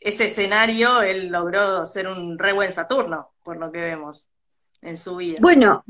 ese 0.00 0.24
escenario, 0.24 1.02
él 1.02 1.28
logró 1.28 1.86
ser 1.86 2.08
un 2.08 2.38
re 2.38 2.54
buen 2.54 2.72
Saturno, 2.72 3.32
por 3.44 3.58
lo 3.58 3.70
que 3.70 3.80
vemos 3.80 4.30
en 4.80 4.96
su 4.96 5.16
vida. 5.16 5.36
Bueno, 5.42 5.84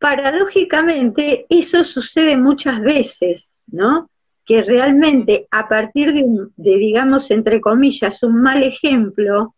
paradójicamente 0.00 1.46
eso 1.48 1.84
sucede 1.84 2.36
muchas 2.36 2.80
veces, 2.80 3.52
¿no? 3.68 4.09
Que 4.50 4.64
realmente 4.64 5.46
a 5.52 5.68
partir 5.68 6.12
de, 6.12 6.24
de, 6.56 6.76
digamos, 6.76 7.30
entre 7.30 7.60
comillas, 7.60 8.20
un 8.24 8.42
mal 8.42 8.64
ejemplo 8.64 9.54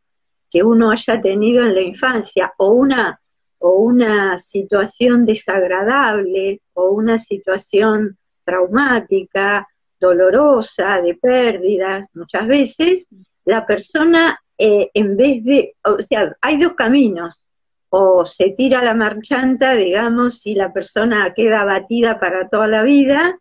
que 0.50 0.62
uno 0.62 0.90
haya 0.90 1.18
tenido 1.18 1.64
en 1.64 1.74
la 1.74 1.80
infancia 1.80 2.52
o 2.58 2.72
una, 2.72 3.18
o 3.58 3.70
una 3.76 4.36
situación 4.36 5.24
desagradable 5.24 6.60
o 6.74 6.90
una 6.90 7.16
situación 7.16 8.18
traumática 8.44 9.66
dolorosa, 9.98 11.00
de 11.00 11.14
pérdidas, 11.14 12.06
muchas 12.12 12.46
veces, 12.46 13.06
la 13.46 13.64
persona 13.64 14.38
eh, 14.58 14.90
en 14.92 15.16
vez 15.16 15.42
de, 15.42 15.74
o 15.84 16.02
sea, 16.02 16.36
hay 16.42 16.58
dos 16.58 16.74
caminos, 16.74 17.48
o 17.88 18.26
se 18.26 18.50
tira 18.50 18.84
la 18.84 18.92
marchanta, 18.92 19.72
digamos, 19.72 20.44
y 20.46 20.54
la 20.54 20.70
persona 20.70 21.32
queda 21.34 21.62
abatida 21.62 22.20
para 22.20 22.50
toda 22.50 22.66
la 22.66 22.82
vida, 22.82 23.38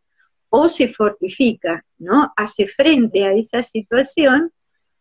o 0.53 0.67
se 0.67 0.89
fortifica, 0.89 1.85
¿no? 1.97 2.33
Hace 2.35 2.67
frente 2.67 3.23
a 3.25 3.31
esa 3.33 3.63
situación, 3.63 4.51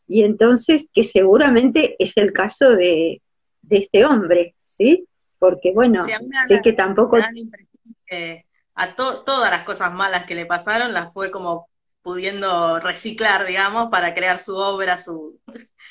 y 0.07 0.23
entonces, 0.23 0.87
que 0.95 1.03
seguramente 1.03 1.97
es 1.99 2.17
el 2.17 2.33
caso 2.33 2.71
de, 2.71 3.21
este 3.69 4.05
hombre, 4.05 4.55
¿sí? 4.61 5.07
Porque, 5.39 5.73
bueno, 5.73 6.05
sé 6.05 6.61
que 6.63 6.73
tampoco 6.73 7.19
a 8.75 8.95
todas 8.95 9.51
las 9.51 9.65
cosas 9.65 9.93
malas 9.93 10.25
que 10.25 10.35
le 10.37 10.47
pasaron 10.47 10.93
las 10.93 11.13
fue 11.13 11.31
como 11.31 11.69
pudiendo 12.03 12.79
reciclar, 12.79 13.45
digamos, 13.45 13.91
para 13.91 14.15
crear 14.15 14.39
su 14.39 14.57
obra 14.57 14.99
su 14.99 15.39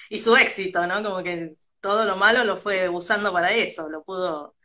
y 0.10 0.20
su 0.20 0.36
éxito, 0.38 0.88
¿no? 0.88 1.04
Como 1.04 1.22
que 1.22 1.56
todo 1.82 2.06
lo 2.06 2.16
malo 2.16 2.46
lo 2.46 2.58
fue 2.58 2.88
usando 2.88 3.32
para 3.34 3.52
eso, 3.52 3.90
lo 3.90 4.04
pudo 4.04 4.56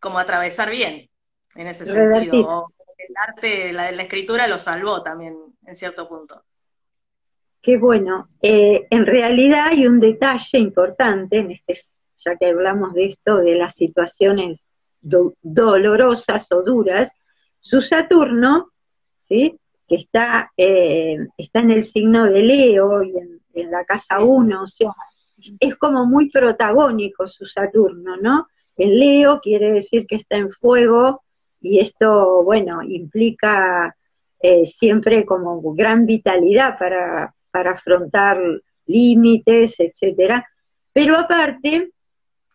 como 0.00 0.18
atravesar 0.18 0.70
bien 0.70 1.10
en 1.54 1.66
ese 1.68 1.84
sentido. 1.84 2.72
El 3.10 3.16
arte, 3.16 3.72
la, 3.72 3.90
escritura 3.90 4.46
lo 4.46 4.58
salvó 4.58 5.02
también 5.02 5.36
en 5.66 5.76
cierto 5.76 6.08
punto. 6.08 6.42
Qué 7.60 7.76
bueno. 7.76 8.28
Eh, 8.40 8.86
en 8.90 9.06
realidad 9.06 9.66
hay 9.68 9.86
un 9.86 10.00
detalle 10.00 10.58
importante, 10.58 11.38
en 11.38 11.50
este, 11.50 11.74
ya 12.16 12.36
que 12.36 12.46
hablamos 12.46 12.94
de 12.94 13.06
esto, 13.06 13.38
de 13.38 13.56
las 13.56 13.74
situaciones 13.74 14.66
dolorosas 15.00 16.50
o 16.52 16.62
duras, 16.62 17.10
su 17.58 17.82
Saturno, 17.82 18.70
¿sí? 19.14 19.58
que 19.88 19.96
está, 19.96 20.52
eh, 20.56 21.18
está 21.36 21.60
en 21.60 21.70
el 21.70 21.84
signo 21.84 22.24
de 22.26 22.42
Leo 22.42 23.02
y 23.02 23.12
en, 23.18 23.70
la 23.70 23.84
casa 23.84 24.20
1, 24.20 24.62
o 24.62 24.66
sea, 24.66 24.92
es 25.58 25.76
como 25.76 26.06
muy 26.06 26.30
protagónico 26.30 27.26
su 27.28 27.44
Saturno, 27.44 28.16
¿no? 28.16 28.48
En 28.76 28.98
Leo 28.98 29.40
quiere 29.40 29.72
decir 29.72 30.06
que 30.06 30.14
está 30.14 30.36
en 30.36 30.48
fuego 30.48 31.22
y 31.60 31.78
esto, 31.78 32.42
bueno, 32.42 32.80
implica 32.82 33.96
eh, 34.40 34.66
siempre 34.66 35.24
como 35.24 35.60
gran 35.74 36.06
vitalidad 36.06 36.78
para, 36.78 37.34
para 37.50 37.72
afrontar 37.72 38.38
límites, 38.86 39.78
etcétera. 39.80 40.48
Pero 40.92 41.16
aparte, 41.16 41.90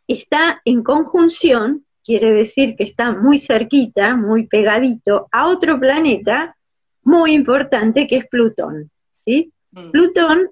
está 0.07 0.61
en 0.65 0.83
conjunción 0.83 1.85
quiere 2.05 2.31
decir 2.31 2.75
que 2.75 2.83
está 2.83 3.11
muy 3.11 3.39
cerquita, 3.39 4.15
muy 4.15 4.45
pegadito 4.47 5.27
a 5.31 5.47
otro 5.47 5.79
planeta 5.79 6.55
muy 7.03 7.33
importante 7.33 8.07
que 8.07 8.17
es 8.17 8.27
Plutón, 8.27 8.91
¿sí? 9.11 9.51
Mm. 9.71 9.91
Plutón 9.91 10.49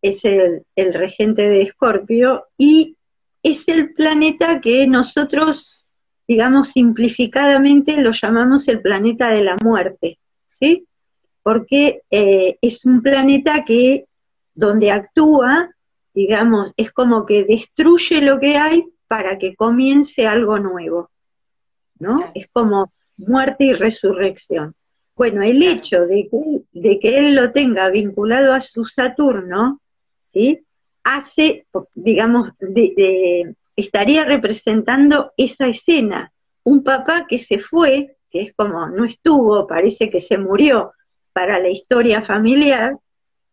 es 0.00 0.24
el, 0.24 0.64
regente 0.76 1.48
de 1.48 1.62
Escorpio 1.62 2.46
y 2.56 2.96
es 3.42 3.68
el 3.68 3.94
planeta 3.94 4.60
que 4.60 4.86
nosotros, 4.86 5.85
digamos 6.26 6.68
simplificadamente, 6.68 8.00
lo 8.00 8.12
llamamos 8.12 8.68
el 8.68 8.80
planeta 8.80 9.28
de 9.30 9.44
la 9.44 9.56
muerte, 9.62 10.18
¿sí? 10.46 10.86
Porque 11.42 12.02
eh, 12.10 12.58
es 12.60 12.84
un 12.84 13.02
planeta 13.02 13.64
que 13.64 14.06
donde 14.54 14.90
actúa, 14.90 15.70
digamos, 16.14 16.72
es 16.76 16.90
como 16.92 17.26
que 17.26 17.44
destruye 17.44 18.20
lo 18.20 18.40
que 18.40 18.56
hay 18.56 18.84
para 19.06 19.38
que 19.38 19.54
comience 19.54 20.26
algo 20.26 20.58
nuevo, 20.58 21.10
¿no? 21.98 22.32
Es 22.34 22.48
como 22.48 22.92
muerte 23.16 23.64
y 23.64 23.72
resurrección. 23.72 24.74
Bueno, 25.14 25.42
el 25.42 25.62
hecho 25.62 26.06
de 26.06 26.28
que, 26.28 26.62
de 26.72 26.98
que 26.98 27.18
él 27.18 27.34
lo 27.34 27.52
tenga 27.52 27.88
vinculado 27.90 28.52
a 28.52 28.60
su 28.60 28.84
Saturno, 28.84 29.80
¿sí? 30.18 30.64
Hace, 31.04 31.66
digamos, 31.94 32.50
estaría 33.76 34.24
representando 34.24 35.32
esa 35.36 35.68
escena. 35.68 36.32
Un 36.64 36.82
papá 36.82 37.26
que 37.28 37.38
se 37.38 37.58
fue, 37.58 38.16
que 38.30 38.42
es 38.42 38.54
como 38.54 38.88
no 38.88 39.04
estuvo, 39.04 39.66
parece 39.66 40.10
que 40.10 40.20
se 40.20 40.38
murió 40.38 40.92
para 41.32 41.60
la 41.60 41.68
historia 41.68 42.22
familiar, 42.22 42.96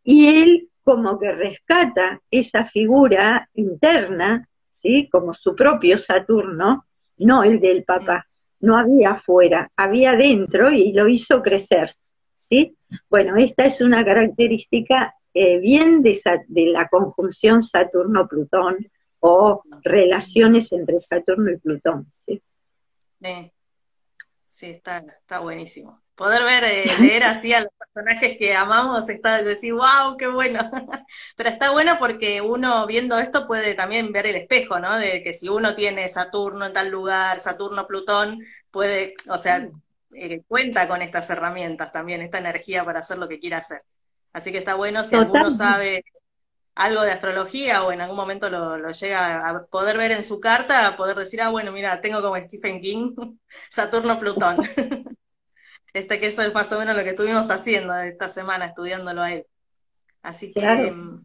y 0.03 0.27
él 0.27 0.69
como 0.83 1.19
que 1.19 1.31
rescata 1.31 2.21
esa 2.31 2.65
figura 2.65 3.49
interna, 3.53 4.47
¿sí? 4.69 5.07
Como 5.11 5.33
su 5.33 5.55
propio 5.55 5.97
Saturno, 5.97 6.85
no 7.17 7.43
el 7.43 7.59
del 7.59 7.83
papá 7.83 8.27
no 8.63 8.77
había 8.77 9.11
afuera, 9.11 9.69
había 9.75 10.15
dentro 10.15 10.71
y 10.71 10.93
lo 10.93 11.09
hizo 11.09 11.41
crecer. 11.41 11.91
¿sí? 12.35 12.77
Bueno, 13.09 13.35
esta 13.35 13.65
es 13.65 13.81
una 13.81 14.05
característica 14.05 15.13
eh, 15.33 15.59
bien 15.59 16.01
de, 16.01 16.17
la 16.71 16.87
conjunción 16.87 17.61
Saturno-Plutón 17.61 18.77
o 19.25 19.63
relaciones 19.83 20.73
entre 20.73 20.99
Saturno 20.99 21.49
y 21.49 21.57
Plutón. 21.57 22.05
Sí, 22.11 22.41
sí, 24.49 24.65
está, 24.67 24.97
está 24.97 25.39
buenísimo. 25.39 26.01
Poder 26.13 26.43
ver, 26.43 26.65
eh, 26.65 26.91
leer 26.99 27.23
así 27.23 27.53
a 27.53 27.61
los 27.61 27.71
personajes 27.77 28.37
que 28.37 28.53
amamos, 28.53 29.07
está 29.07 29.41
decir, 29.41 29.73
wow, 29.73 30.17
qué 30.17 30.27
bueno. 30.27 30.59
Pero 31.37 31.49
está 31.49 31.71
bueno 31.71 31.95
porque 31.99 32.41
uno 32.41 32.85
viendo 32.85 33.17
esto 33.17 33.47
puede 33.47 33.75
también 33.75 34.11
ver 34.11 34.27
el 34.27 34.35
espejo, 34.35 34.77
¿no? 34.77 34.97
De 34.97 35.23
que 35.23 35.33
si 35.33 35.47
uno 35.47 35.73
tiene 35.73 36.09
Saturno 36.09 36.65
en 36.65 36.73
tal 36.73 36.89
lugar, 36.89 37.39
Saturno, 37.39 37.87
Plutón, 37.87 38.45
puede, 38.71 39.13
o 39.29 39.37
sea, 39.37 39.69
eh, 40.13 40.41
cuenta 40.49 40.85
con 40.85 41.01
estas 41.01 41.29
herramientas 41.29 41.93
también, 41.93 42.21
esta 42.21 42.39
energía 42.39 42.83
para 42.83 42.99
hacer 42.99 43.17
lo 43.17 43.29
que 43.29 43.39
quiera 43.39 43.59
hacer. 43.59 43.83
Así 44.33 44.51
que 44.51 44.57
está 44.57 44.75
bueno 44.75 45.05
si 45.05 45.15
alguno 45.15 45.49
sabe 45.49 46.03
algo 46.75 47.01
de 47.01 47.11
astrología 47.11 47.83
o 47.83 47.91
en 47.91 48.01
algún 48.01 48.17
momento 48.17 48.49
lo, 48.49 48.77
lo, 48.77 48.91
llega 48.91 49.47
a 49.47 49.65
poder 49.65 49.97
ver 49.97 50.11
en 50.11 50.23
su 50.23 50.39
carta, 50.39 50.95
poder 50.97 51.15
decir, 51.15 51.41
ah, 51.41 51.49
bueno, 51.49 51.71
mira, 51.71 52.01
tengo 52.01 52.21
como 52.21 52.35
Stephen 52.37 52.81
King, 52.81 53.15
Saturno, 53.69 54.19
Plutón. 54.19 54.57
Este 55.93 56.19
que 56.19 56.25
eso 56.25 56.41
es 56.41 56.51
más 56.51 56.71
o 56.71 56.79
menos 56.79 56.97
lo 56.97 57.03
que 57.03 57.11
estuvimos 57.11 57.51
haciendo 57.51 57.95
esta 57.99 58.27
semana, 58.27 58.65
estudiándolo 58.65 59.21
a 59.21 59.31
él. 59.31 59.45
Así 60.23 60.51
que, 60.51 60.65
em, 60.65 61.23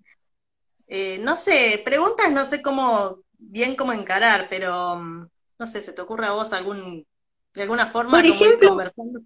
eh, 0.89 1.19
no 1.21 1.39
sé, 1.39 1.81
preguntas 1.83 2.31
no 2.31 2.45
sé 2.45 2.61
cómo, 2.61 3.23
bien 3.39 3.77
cómo 3.77 3.95
encarar, 3.95 4.47
pero 4.51 4.97
mm, 4.97 5.29
no 5.59 5.67
sé, 5.67 5.81
¿se 5.81 5.95
te 5.95 6.03
ocurre 6.03 6.27
a 6.27 6.33
vos 6.33 6.53
algún, 6.53 7.07
de 7.55 7.63
alguna 7.63 7.87
forma 7.87 8.11
Por 8.11 8.27
ejemplo, 8.27 8.69
conversando? 8.69 9.21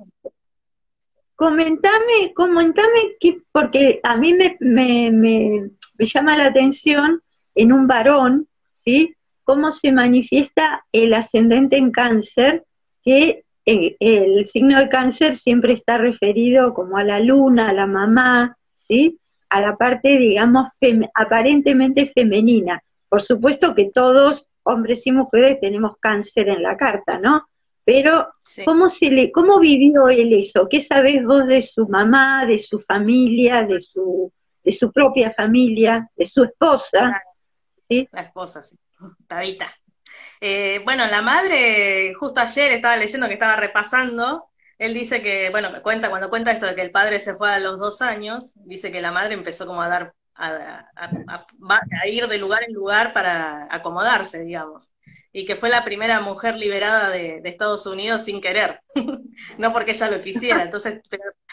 Comentame, 1.43 2.33
comentame 2.37 3.17
que, 3.19 3.43
porque 3.51 3.99
a 4.05 4.17
mí 4.17 4.33
me, 4.33 4.57
me, 4.61 5.11
me, 5.11 6.07
llama 6.07 6.37
la 6.37 6.47
atención 6.47 7.21
en 7.57 7.73
un 7.73 7.89
varón, 7.89 8.47
¿sí? 8.65 9.17
Cómo 9.43 9.73
se 9.73 9.91
manifiesta 9.91 10.87
el 10.93 11.13
ascendente 11.13 11.79
en 11.79 11.91
cáncer, 11.91 12.65
que 13.03 13.43
el 13.67 14.47
signo 14.47 14.79
de 14.79 14.89
cáncer 14.89 15.35
siempre 15.35 15.73
está 15.73 15.99
referido 15.99 16.75
como 16.75 16.97
a 16.97 17.03
la 17.03 17.19
luna, 17.19 17.71
a 17.71 17.73
la 17.73 17.89
mamá, 17.89 18.57
¿sí? 18.73 19.19
A 19.49 19.61
la 19.61 19.77
parte, 19.77 20.19
digamos, 20.19 20.69
aparentemente 21.13 22.07
femenina. 22.07 22.85
Por 23.09 23.21
supuesto 23.21 23.75
que 23.75 23.91
todos, 23.93 24.47
hombres 24.63 25.05
y 25.09 25.11
mujeres, 25.11 25.59
tenemos 25.61 25.97
cáncer 25.99 26.51
en 26.51 26.63
la 26.63 26.77
carta, 26.77 27.19
¿no? 27.19 27.49
Pero, 27.85 28.33
¿cómo, 28.65 28.89
se 28.89 29.11
le, 29.11 29.33
¿cómo 29.33 29.59
vivió 29.59 30.09
él 30.09 30.33
eso? 30.35 30.69
¿Qué 30.69 30.81
sabés 30.81 31.25
vos 31.25 31.47
de 31.47 31.63
su 31.63 31.89
mamá, 31.89 32.47
de 32.47 32.59
su 32.59 32.79
familia, 32.79 33.65
de 33.65 33.81
su, 33.81 34.33
de 34.63 34.73
su 34.73 34.93
propia 34.93 35.33
familia, 35.33 36.09
de 36.17 36.27
su 36.27 36.45
esposa? 36.45 37.23
¿Sí? 37.79 38.09
La 38.13 38.23
esposa, 38.23 38.63
sí. 38.63 38.77
Tabita. 39.27 39.75
Eh, 40.41 40.81
bueno, 40.85 41.07
la 41.07 41.23
madre, 41.23 42.15
justo 42.15 42.41
ayer 42.41 42.73
estaba 42.73 42.97
leyendo 42.97 43.27
que 43.27 43.35
estaba 43.35 43.57
repasando, 43.57 44.49
él 44.83 44.95
dice 44.95 45.23
que, 45.23 45.51
bueno, 45.51 45.71
me 45.71 45.81
cuenta, 45.81 46.11
cuando 46.11 46.29
cuenta 46.29 46.51
esto 46.51 46.67
de 46.67 46.75
que 46.75 46.83
el 46.83 46.91
padre 46.91 47.21
se 47.21 47.35
fue 47.37 47.53
a 47.53 47.61
los 47.61 47.79
dos 47.79 48.03
años, 48.03 48.53
dice 48.57 48.91
que 48.91 49.01
la 49.01 49.13
madre 49.13 49.35
empezó 49.35 49.65
como 49.65 49.81
a 49.81 49.89
dar, 49.89 50.15
a, 50.35 51.47
ir 52.09 52.27
de 52.27 52.39
lugar 52.39 52.65
en 52.65 52.75
lugar 52.75 53.13
para 53.13 53.69
acomodarse, 53.71 54.43
digamos, 54.43 54.91
y 55.33 55.47
que 55.47 55.57
fue 55.57 55.71
la 55.71 55.85
primera 55.85 56.21
mujer 56.21 56.57
liberada 56.57 57.11
de, 57.11 57.41
Estados 57.45 57.87
Unidos 57.87 58.25
sin 58.25 58.41
querer, 58.41 58.81
no 59.59 59.73
porque 59.73 59.93
ella 59.93 60.11
lo 60.11 60.23
quisiera. 60.23 60.63
Entonces, 60.65 61.01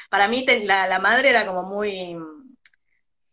para 0.09 0.27
mí 0.27 0.45
la, 0.63 0.87
la 0.87 0.99
madre 0.99 1.29
era 1.29 1.45
como 1.45 1.63
muy 1.63 2.17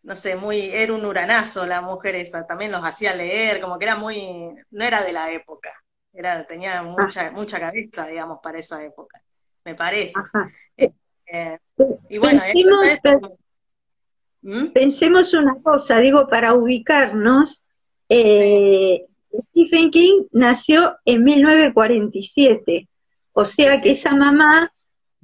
no 0.06 0.14
sé, 0.14 0.36
muy, 0.36 0.70
era 0.72 0.92
un 0.94 1.04
uranazo 1.04 1.66
la 1.66 1.80
mujer 1.80 2.14
esa, 2.14 2.46
también 2.46 2.70
los 2.70 2.84
hacía 2.84 3.12
leer, 3.12 3.60
como 3.60 3.76
que 3.76 3.86
era 3.86 3.96
muy, 3.96 4.54
no 4.70 4.84
era 4.84 5.02
de 5.02 5.12
la 5.12 5.32
época, 5.32 5.72
era, 6.12 6.46
tenía 6.46 6.80
mucha, 6.84 7.32
mucha 7.32 7.58
cabeza, 7.58 8.06
digamos, 8.06 8.38
para 8.40 8.60
esa 8.60 8.82
época, 8.84 9.20
me 9.64 9.74
parece. 9.74 10.14
Eh, 10.76 10.92
eh, 11.26 11.58
y 12.08 12.18
bueno, 12.18 12.40
pensemos, 12.40 13.32
¿Mm? 14.42 14.66
pensemos, 14.66 15.34
una 15.34 15.60
cosa, 15.60 15.98
digo, 15.98 16.28
para 16.28 16.54
ubicarnos, 16.54 17.60
eh, 18.08 19.06
Stephen 19.50 19.90
King 19.90 20.24
nació 20.32 20.96
en 21.04 21.24
1947, 21.24 22.88
o 23.32 23.44
sea 23.44 23.80
que 23.80 23.90
esa 23.92 24.14
mamá 24.14 24.72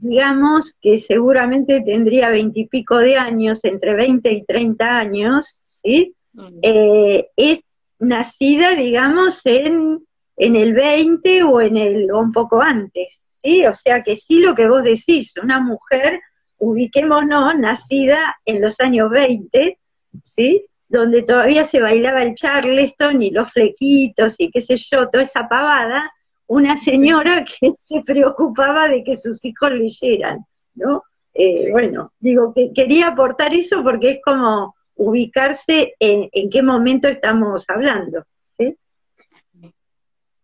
digamos 0.03 0.77
que 0.81 0.98
seguramente 0.98 1.81
tendría 1.83 2.29
veintipico 2.29 2.98
de 2.98 3.16
años, 3.16 3.64
entre 3.64 3.94
20 3.94 4.33
y 4.33 4.44
30 4.44 4.98
años, 4.98 5.61
¿sí? 5.64 6.16
Mm. 6.33 6.59
Eh, 6.61 7.29
es 7.37 7.77
nacida, 8.01 8.75
digamos, 8.75 9.46
en, 9.46 10.05
en 10.37 10.57
el 10.57 10.72
20 10.72 11.44
o 11.44 11.61
en 11.61 11.77
el 11.77 12.11
o 12.11 12.18
un 12.18 12.33
poco 12.33 12.61
antes, 12.61 13.38
¿sí? 13.40 13.64
O 13.64 13.72
sea 13.72 14.03
que 14.03 14.16
sí 14.16 14.40
lo 14.40 14.57
que 14.57 14.68
vos 14.68 14.83
decís, 14.83 15.35
una 15.40 15.61
mujer, 15.61 16.20
ubiquémonos, 16.59 17.55
nacida 17.57 18.37
en 18.44 18.61
los 18.61 18.81
años 18.81 19.09
20, 19.09 19.79
¿sí? 20.25 20.66
Donde 20.92 21.22
todavía 21.22 21.64
se 21.64 21.81
bailaba 21.81 22.22
el 22.22 22.35
charleston 22.35 23.22
y 23.22 23.31
los 23.31 23.50
flequitos 23.50 24.38
y 24.38 24.50
qué 24.50 24.61
sé 24.61 24.76
yo, 24.76 25.09
toda 25.09 25.22
esa 25.22 25.48
pavada, 25.48 26.12
una 26.46 26.76
señora 26.76 27.44
que 27.61 27.72
se 27.78 28.02
preocupaba 28.02 28.88
de 28.88 29.02
que 29.02 29.16
sus 29.16 29.42
hijos 29.44 29.72
leyeran, 29.72 30.44
¿no? 30.74 31.02
Eh, 31.33 31.70
bueno, 31.70 32.12
digo 32.20 32.52
que 32.55 32.72
quería 32.74 33.09
aportar 33.09 33.55
eso 33.55 33.83
porque 33.83 34.11
es 34.11 34.20
como 34.22 34.74
ubicarse 34.96 35.94
en, 35.98 36.28
qué 36.50 36.62
momento 36.62 37.09
estamos 37.09 37.64
hablando, 37.70 38.26
¿sí? 38.59 38.76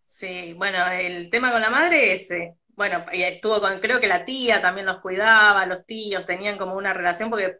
Sí, 0.07 0.53
bueno, 0.53 0.79
el 0.87 1.29
tema 1.29 1.51
con 1.51 1.61
la 1.61 1.69
madre 1.69 2.13
es, 2.13 2.31
eh, 2.31 2.55
bueno, 2.79 3.05
estuvo 3.11 3.59
con, 3.59 3.81
creo 3.81 3.99
que 3.99 4.07
la 4.07 4.23
tía 4.23 4.61
también 4.61 4.85
los 4.85 5.01
cuidaba, 5.01 5.65
los 5.65 5.85
tíos 5.85 6.25
tenían 6.25 6.57
como 6.57 6.75
una 6.75 6.93
relación 6.93 7.29
porque 7.29 7.57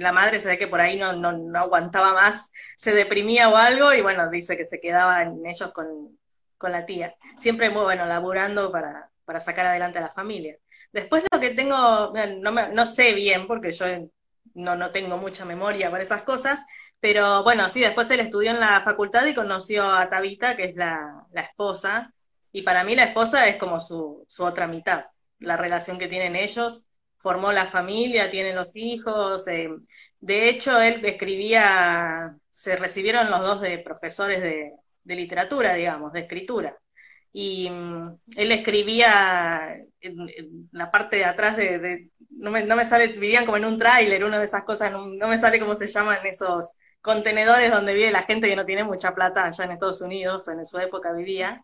la 0.00 0.10
madre 0.10 0.40
se 0.40 0.48
ve 0.48 0.58
que 0.58 0.66
por 0.66 0.80
ahí 0.80 0.98
no, 0.98 1.12
no, 1.12 1.30
no 1.30 1.60
aguantaba 1.60 2.12
más, 2.14 2.50
se 2.76 2.92
deprimía 2.92 3.48
o 3.48 3.56
algo 3.56 3.94
y 3.94 4.00
bueno, 4.02 4.28
dice 4.28 4.56
que 4.56 4.66
se 4.66 4.80
quedaban 4.80 5.46
ellos 5.46 5.70
con, 5.72 6.18
con 6.58 6.72
la 6.72 6.84
tía. 6.84 7.14
Siempre 7.38 7.68
bueno, 7.68 8.06
laburando 8.06 8.72
para, 8.72 9.08
para 9.24 9.38
sacar 9.38 9.66
adelante 9.66 9.98
a 9.98 10.00
la 10.00 10.10
familia. 10.10 10.56
Después 10.90 11.22
lo 11.32 11.38
que 11.38 11.50
tengo, 11.50 12.12
no, 12.40 12.50
no 12.50 12.86
sé 12.86 13.14
bien, 13.14 13.46
porque 13.46 13.70
yo 13.70 13.86
no, 14.54 14.74
no 14.74 14.90
tengo 14.90 15.16
mucha 15.16 15.44
memoria 15.44 15.92
para 15.92 16.02
esas 16.02 16.22
cosas, 16.24 16.64
pero 16.98 17.44
bueno, 17.44 17.68
sí, 17.68 17.80
después 17.80 18.10
él 18.10 18.18
estudió 18.18 18.50
en 18.50 18.58
la 18.58 18.80
facultad 18.80 19.24
y 19.26 19.34
conoció 19.34 19.88
a 19.88 20.10
Tabita, 20.10 20.56
que 20.56 20.64
es 20.64 20.74
la, 20.74 21.24
la 21.30 21.42
esposa, 21.42 22.12
y 22.56 22.62
para 22.62 22.84
mí 22.84 22.96
la 22.96 23.04
esposa 23.04 23.46
es 23.48 23.56
como 23.56 23.80
su, 23.80 24.24
su 24.28 24.42
otra 24.42 24.66
mitad, 24.66 25.04
la 25.40 25.58
relación 25.58 25.98
que 25.98 26.08
tienen 26.08 26.36
ellos, 26.36 26.84
formó 27.18 27.52
la 27.52 27.66
familia, 27.66 28.30
tienen 28.30 28.56
los 28.56 28.76
hijos, 28.76 29.46
eh, 29.46 29.68
de 30.20 30.48
hecho 30.48 30.80
él 30.80 31.04
escribía, 31.04 32.34
se 32.50 32.76
recibieron 32.76 33.30
los 33.30 33.40
dos 33.40 33.60
de 33.60 33.76
profesores 33.78 34.40
de, 34.40 34.72
de 35.04 35.14
literatura, 35.14 35.74
digamos, 35.74 36.14
de 36.14 36.20
escritura. 36.20 36.78
Y 37.30 37.68
mm, 37.68 38.20
él 38.36 38.52
escribía 38.52 39.76
en, 40.00 40.70
la 40.72 40.90
parte 40.90 41.16
de 41.16 41.26
atrás 41.26 41.58
de, 41.58 42.08
no, 42.30 42.50
me, 42.50 42.64
no, 42.64 42.74
me, 42.74 42.86
sale, 42.86 43.08
vivían 43.08 43.44
como 43.44 43.58
en 43.58 43.66
un 43.66 43.78
tráiler, 43.78 44.24
una 44.24 44.38
de 44.38 44.46
esas 44.46 44.64
cosas, 44.64 44.92
no, 44.92 45.28
me 45.28 45.36
sale 45.36 45.60
cómo 45.60 45.74
se 45.76 45.88
llaman 45.88 46.24
esos 46.24 46.70
contenedores 47.02 47.70
donde 47.70 47.92
vive 47.92 48.10
la 48.10 48.22
gente 48.22 48.48
que 48.48 48.56
no 48.56 48.64
tiene 48.64 48.82
mucha 48.82 49.14
plata 49.14 49.44
allá 49.44 49.64
en 49.64 49.72
Estados 49.72 50.00
Unidos, 50.00 50.48
en 50.48 50.64
su 50.64 50.78
época 50.78 51.12
vivía. 51.12 51.62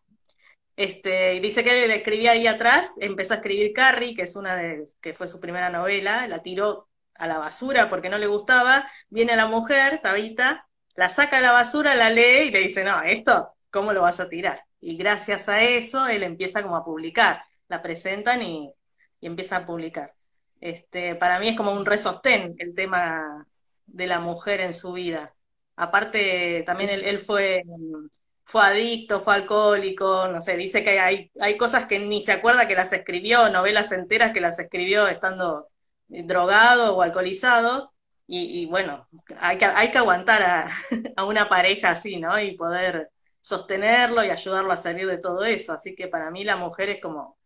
Este, 0.77 1.35
y 1.35 1.41
dice 1.41 1.63
que 1.63 1.85
él 1.85 1.91
escribía 1.91 2.33
ahí 2.33 2.47
atrás, 2.47 2.93
empezó 2.99 3.35
a 3.35 3.37
escribir 3.37 3.73
Carrie, 3.73 4.15
que 4.15 4.23
es 4.23 4.37
una 4.37 4.57
de, 4.57 4.89
que 5.01 5.15
fue 5.15 5.29
su 5.29 5.39
primera 5.39 5.71
novela, 5.71 6.27
la 6.29 6.43
tiró 6.43 6.89
a 7.15 7.27
la 7.27 7.39
basura 7.39 7.91
porque 7.91 8.09
no 8.09 8.19
le 8.19 8.27
gustaba, 8.27 8.91
viene 9.09 9.37
la 9.37 9.47
mujer, 9.47 10.01
Tabita, 10.03 10.67
la 10.95 11.09
saca 11.09 11.39
a 11.39 11.41
la 11.41 11.53
basura, 11.53 11.95
la 11.95 12.11
lee 12.11 12.49
y 12.49 12.51
le 12.51 12.61
dice, 12.61 12.85
no, 12.85 13.03
esto, 13.03 13.55
¿cómo 13.71 13.93
lo 13.93 14.03
vas 14.03 14.21
a 14.21 14.29
tirar? 14.29 14.65
Y 14.81 14.97
gracias 14.97 15.49
a 15.49 15.63
eso 15.63 16.07
él 16.09 16.23
empieza 16.23 16.63
como 16.63 16.77
a 16.77 16.85
publicar, 16.85 17.45
la 17.69 17.83
presentan 17.83 18.43
y, 18.43 18.73
empieza 19.21 19.59
a 19.59 19.67
publicar. 19.67 20.15
Este, 20.61 21.15
para 21.15 21.39
mí 21.39 21.49
es 21.49 21.57
como 21.57 21.73
un 21.73 21.87
resostén 21.87 22.57
el 22.59 22.75
tema 22.75 23.47
de 23.87 24.07
la 24.07 24.19
mujer 24.21 24.61
en 24.61 24.75
su 24.75 24.93
vida. 24.93 25.35
Aparte, 25.77 26.65
también 26.67 26.91
él, 26.91 27.21
fue, 27.21 27.63
fue 28.45 28.63
adicto, 28.63 29.21
fue 29.21 29.35
alcohólico, 29.35 30.29
no 30.29 30.41
sé, 30.41 30.57
dice 30.57 30.83
que 30.83 30.99
hay, 31.01 31.31
hay 31.41 31.57
cosas 31.57 31.87
que 31.87 31.99
ni 31.99 32.21
se 32.21 32.33
acuerda 32.33 32.69
que 32.69 32.75
las 32.75 32.93
escribió, 32.93 33.49
novelas 33.51 33.93
enteras 33.93 34.33
que 34.33 34.41
las 34.41 34.59
escribió 34.59 35.09
estando 35.09 35.69
drogado 36.09 36.97
o 36.97 37.03
alcoholizado, 37.03 37.93
y, 38.35 38.65
bueno, 38.65 39.07
hay 39.41 39.59
que, 39.59 39.67
hay 39.67 39.91
que 39.91 39.99
aguantar 39.99 40.43
a, 40.43 40.71
a, 41.17 41.25
una 41.27 41.51
pareja 41.51 41.91
así, 41.91 42.19
¿no? 42.19 42.41
Y 42.41 42.57
poder 42.57 43.11
sostenerlo 43.41 44.25
y 44.25 44.31
ayudarlo 44.31 44.73
a 44.73 44.79
salir 44.79 45.07
de 45.07 45.19
todo 45.19 45.45
eso. 45.45 45.75
Así 45.75 45.95
que 45.95 46.09
para 46.09 46.31
mí 46.31 46.43
la 46.43 46.57
mujer 46.57 46.89
es 46.89 47.01
como, 47.03 47.37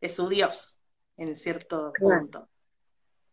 es 0.00 0.16
su 0.16 0.28
Dios, 0.28 0.76
en 1.16 1.36
cierto 1.36 1.92
punto. 1.96 2.48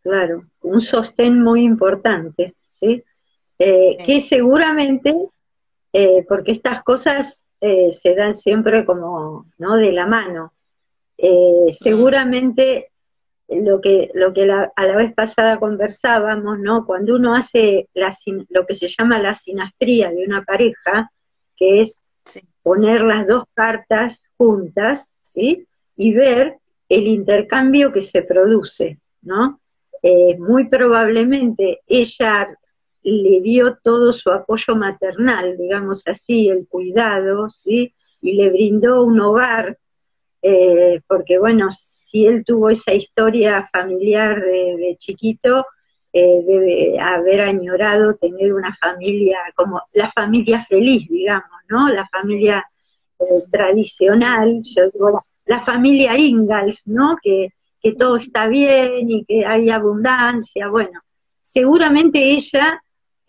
Claro, 0.04 0.46
un 0.62 0.82
sostén 0.82 1.42
muy 1.42 1.64
importante, 1.64 2.56
¿sí? 2.66 3.04
Eh, 3.58 3.98
que 4.06 4.20
seguramente, 4.20 5.16
eh, 5.94 6.26
porque 6.28 6.52
estas 6.52 6.84
cosas 6.84 7.44
eh, 7.60 7.92
se 7.92 8.16
dan 8.16 8.36
siempre 8.36 8.86
como, 8.86 9.46
¿no? 9.58 9.76
De 9.78 9.92
la 9.92 10.06
mano. 10.06 10.54
Mm. 11.18 11.72
seguramente 11.72 12.92
lo 13.48 13.82
que, 13.82 14.10
lo 14.14 14.34
que 14.34 14.50
a 14.52 14.86
la 14.88 14.96
vez 14.96 15.14
pasada 15.14 15.60
conversábamos, 15.60 16.60
¿no? 16.60 16.86
Cuando 16.86 17.16
uno 17.16 17.36
hace 17.36 17.90
la, 17.94 18.16
lo 18.50 18.66
que 18.66 18.76
se 18.76 18.88
llama 18.88 19.20
la 19.20 19.34
sinastría 19.34 20.10
de 20.10 20.26
una 20.26 20.44
pareja, 20.44 21.12
que 21.56 21.82
es 21.82 22.02
poner 22.64 23.02
las 23.02 23.28
dos 23.28 23.44
cartas 23.54 24.22
juntas, 24.38 25.14
¿sí? 25.20 25.68
Y 25.96 26.14
ver 26.14 26.58
el 26.90 27.08
intercambio 27.08 27.92
que 27.92 28.02
se 28.02 28.22
produce, 28.22 29.00
¿no? 29.22 29.60
Eh, 30.02 30.38
muy 30.40 30.68
probablemente 30.68 31.82
ella 31.88 32.58
le 33.04 33.42
dio 33.42 33.78
todo 33.82 34.14
su 34.14 34.32
apoyo 34.32 34.76
maternal, 34.76 35.58
digamos 35.58 36.04
así, 36.08 36.50
el 36.50 36.68
cuidado, 36.68 37.50
¿sí? 37.50 37.94
Y 38.22 38.34
le 38.34 38.50
brindó 38.50 39.04
un 39.04 39.20
hogar, 39.20 39.78
eh, 40.42 41.02
porque 41.08 41.40
bueno, 41.40 41.70
si 41.72 42.26
él 42.26 42.44
tuvo 42.46 42.70
esa 42.70 42.94
historia 42.94 43.68
familiar 43.72 44.42
de, 44.42 44.96
chiquito, 45.00 45.66
eh, 46.14 46.42
debe 46.46 47.00
haber 47.00 47.42
añorado 47.42 48.16
tener 48.16 48.54
una 48.54 48.74
familia 48.74 49.40
como 49.56 49.82
la 49.94 50.10
familia 50.12 50.62
feliz, 50.62 51.08
digamos, 51.10 51.60
¿no? 51.70 51.90
La 51.90 52.08
familia 52.10 52.66
eh, 53.20 53.44
tradicional, 53.52 54.62
yo 54.64 54.90
digo, 54.92 55.26
la, 55.46 55.62
familia 55.62 56.18
Ingalls, 56.18 56.86
¿no? 56.86 57.18
Que, 57.22 57.50
que 57.82 57.94
todo 57.94 58.18
está 58.18 58.48
bien 58.48 59.10
y 59.10 59.26
que 59.26 59.46
hay 59.46 59.70
abundancia, 59.70 60.68
bueno, 60.68 61.00
seguramente 61.42 62.20
ella 62.20 62.82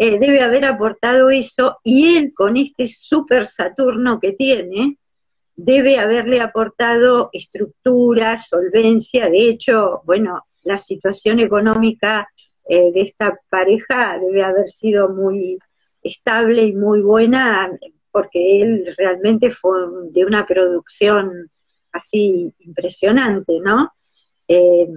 eh, 0.05 0.19
debe 0.19 0.41
haber 0.41 0.65
aportado 0.65 1.31
eso 1.31 1.79
y 1.85 2.17
él 2.17 2.33
con 2.35 2.57
este 2.57 2.88
super 2.88 3.47
Saturno 3.47 4.19
que 4.19 4.33
tiene, 4.33 4.99
debe 5.55 5.97
haberle 5.97 6.41
aportado 6.41 7.31
estructura, 7.33 8.37
solvencia, 8.37 9.29
de 9.29 9.49
hecho, 9.49 10.03
bueno, 10.05 10.45
la 10.65 10.77
situación 10.77 11.38
económica 11.38 12.29
eh, 12.69 12.91
de 12.91 13.01
esta 13.01 13.38
pareja 13.49 14.19
debe 14.19 14.43
haber 14.43 14.67
sido 14.67 15.09
muy 15.09 15.61
estable 16.03 16.65
y 16.65 16.73
muy 16.73 17.01
buena, 17.01 17.71
porque 18.11 18.61
él 18.61 18.93
realmente 18.99 19.53
fue 19.53 19.79
de 20.11 20.25
una 20.25 20.45
producción 20.45 21.49
así 21.93 22.53
impresionante, 22.59 23.61
¿no? 23.61 23.93
Eh, 24.49 24.88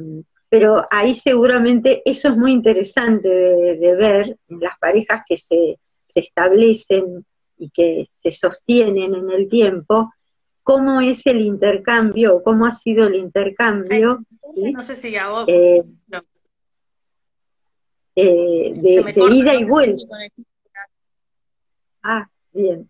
pero 0.58 0.86
ahí 0.90 1.14
seguramente 1.14 2.02
eso 2.06 2.30
es 2.30 2.38
muy 2.38 2.54
interesante 2.54 3.28
de, 3.28 3.96
ver 3.98 4.38
en 4.48 4.62
las 4.62 4.80
parejas 4.80 5.24
que 5.28 5.36
se, 5.36 5.82
se 6.08 6.22
establecen 6.22 7.26
y 7.58 7.70
que 7.72 8.06
se 8.08 8.32
sostienen 8.32 9.14
en 9.14 9.32
el 9.32 9.50
tiempo, 9.50 10.14
cómo 10.64 11.02
es 11.02 11.28
el 11.28 11.42
intercambio, 11.42 12.42
cómo 12.42 12.66
ha 12.66 12.72
sido 12.72 13.06
el 13.08 13.16
intercambio. 13.16 14.24
No 14.56 14.82
sé 14.82 14.96
si 14.96 15.18
a 15.18 15.28
vos. 15.28 15.46
Eh, 15.50 15.84
eh, 18.16 18.74
de, 18.78 19.14
ida 19.34 19.56
y 19.56 19.66
vuelta. 19.66 20.06
Ah, 22.02 22.30
bien. 22.54 22.90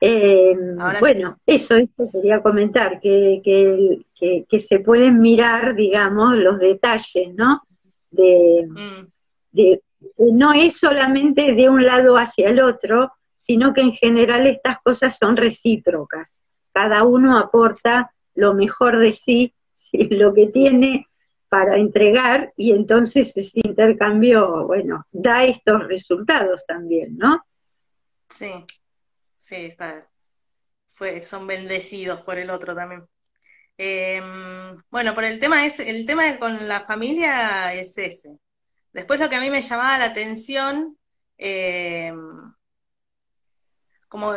Eh, 0.00 0.54
bueno, 1.00 1.38
eso, 1.46 1.76
eso 1.76 2.10
quería 2.12 2.42
comentar, 2.42 3.00
que, 3.00 3.40
que, 3.42 4.58
se 4.60 4.80
pueden 4.80 5.20
mirar, 5.20 5.74
digamos, 5.74 6.36
los 6.36 6.58
detalles, 6.58 7.34
¿no? 7.34 7.62
De, 8.10 8.66
mm. 8.68 9.06
de, 9.52 9.82
no 10.18 10.52
es 10.52 10.78
solamente 10.78 11.54
de 11.54 11.68
un 11.68 11.84
lado 11.84 12.16
hacia 12.16 12.50
el 12.50 12.60
otro, 12.60 13.12
sino 13.38 13.72
que 13.72 13.80
en 13.80 13.92
general 13.92 14.46
estas 14.46 14.78
cosas 14.82 15.16
son 15.16 15.36
recíprocas 15.36 16.38
cada 16.76 17.04
uno 17.04 17.38
aporta 17.38 18.12
lo 18.34 18.52
mejor 18.52 18.98
de 18.98 19.10
sí, 19.12 19.54
lo 20.10 20.34
que 20.34 20.48
tiene 20.48 21.06
para 21.48 21.78
entregar 21.78 22.52
y 22.54 22.72
entonces 22.72 23.34
ese 23.34 23.60
intercambio, 23.64 24.66
bueno, 24.66 25.06
da 25.10 25.44
estos 25.44 25.88
resultados 25.88 26.66
también, 26.66 27.16
¿no? 27.16 27.42
Sí, 28.28 28.50
sí, 29.46 29.74
fue, 30.94 31.22
son 31.22 31.46
bendecidos 31.46 32.22
por 32.22 32.38
el 32.38 32.50
otro 32.50 32.74
también. 32.74 33.06
Em, 33.78 34.76
bueno, 34.90 35.14
por 35.14 35.24
el 35.24 35.38
tema 35.38 35.66
es, 35.66 35.80
el 35.80 36.06
tema 36.06 36.38
con 36.38 36.68
la 36.68 36.82
familia 36.86 37.74
es 37.74 37.96
ese. 37.98 38.38
Después 38.92 39.20
lo 39.20 39.28
que 39.28 39.36
a 39.36 39.40
mí 39.40 39.50
me 39.50 39.62
llamaba 39.62 39.98
la 39.98 40.06
atención, 40.06 40.98
em, 41.38 42.16
como 44.08 44.34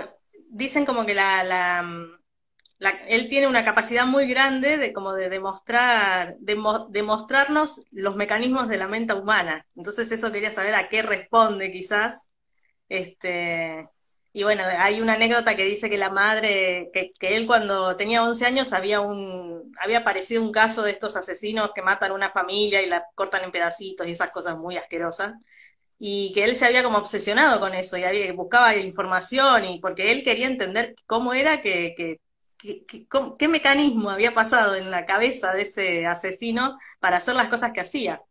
dicen 0.49 0.85
como 0.85 1.05
que 1.05 1.13
la 1.13 1.81
él 3.07 3.27
tiene 3.27 3.47
una 3.47 3.65
capacidad 3.65 4.05
muy 4.05 4.27
grande 4.27 4.77
de 4.77 4.93
como 4.93 5.13
de 5.13 5.29
demostrar, 5.29 6.37
de, 6.39 6.57
demostrarnos 6.89 7.81
los 7.91 8.15
mecanismos 8.15 8.69
de 8.69 8.77
la 8.77 8.87
mente 8.87 9.13
humana. 9.13 9.65
Entonces 9.75 10.11
eso 10.11 10.31
quería 10.31 10.51
saber 10.51 10.75
a 10.75 10.87
qué 10.89 11.01
responde 11.01 11.71
quizás. 11.71 12.29
Este, 12.87 13.89
y 14.31 14.43
bueno, 14.43 14.63
hay 14.65 15.01
una 15.01 15.13
anécdota 15.13 15.55
que 15.55 15.63
dice 15.63 15.89
que 15.89 15.97
la 15.97 16.09
madre, 16.09 16.91
que, 16.93 17.11
él 17.21 17.47
cuando 17.47 17.95
tenía 17.95 18.23
11 18.23 18.45
años 18.45 18.73
había 18.73 19.01
un, 19.01 19.73
había 19.81 19.99
aparecido 19.99 20.43
un 20.43 20.51
caso 20.51 20.83
de 20.83 20.91
estos 20.91 21.15
asesinos 21.15 21.71
que 21.73 21.81
matan 21.81 22.11
una 22.11 22.29
familia 22.29 22.81
y 22.81 22.87
la 22.87 23.05
cortan 23.15 23.43
en 23.43 23.51
pedacitos 23.51 24.07
y 24.07 24.11
esas 24.11 24.31
cosas 24.31 24.57
muy 24.57 24.77
asquerosas. 24.77 25.33
Y 25.99 26.31
que 26.33 26.45
él 26.45 26.55
se 26.55 26.65
había 26.65 26.83
como 26.83 26.97
obsesionado 26.99 27.59
con 27.59 27.73
eso 27.73 27.97
y 27.97 28.03
había, 28.03 28.31
buscaba 28.33 28.75
información 28.75 29.65
y 29.65 29.79
porque 29.79 30.11
él 30.11 30.23
quería 30.23 30.47
entender 30.47 30.95
cómo 31.07 31.33
era 31.33 31.61
que, 31.61 31.93
que 31.97 32.19
qué, 32.59 33.47
mecanismo 33.47 34.09
había 34.09 34.33
pasado 34.33 34.75
en 34.75 34.91
la 34.91 35.05
cabeza 35.05 35.53
de 35.53 35.63
ese 35.63 36.05
asesino 36.05 36.77
para 36.99 37.17
hacer 37.17 37.35
las 37.35 37.47
cosas 37.47 37.71
que 37.71 37.81
hacía. 37.81 38.21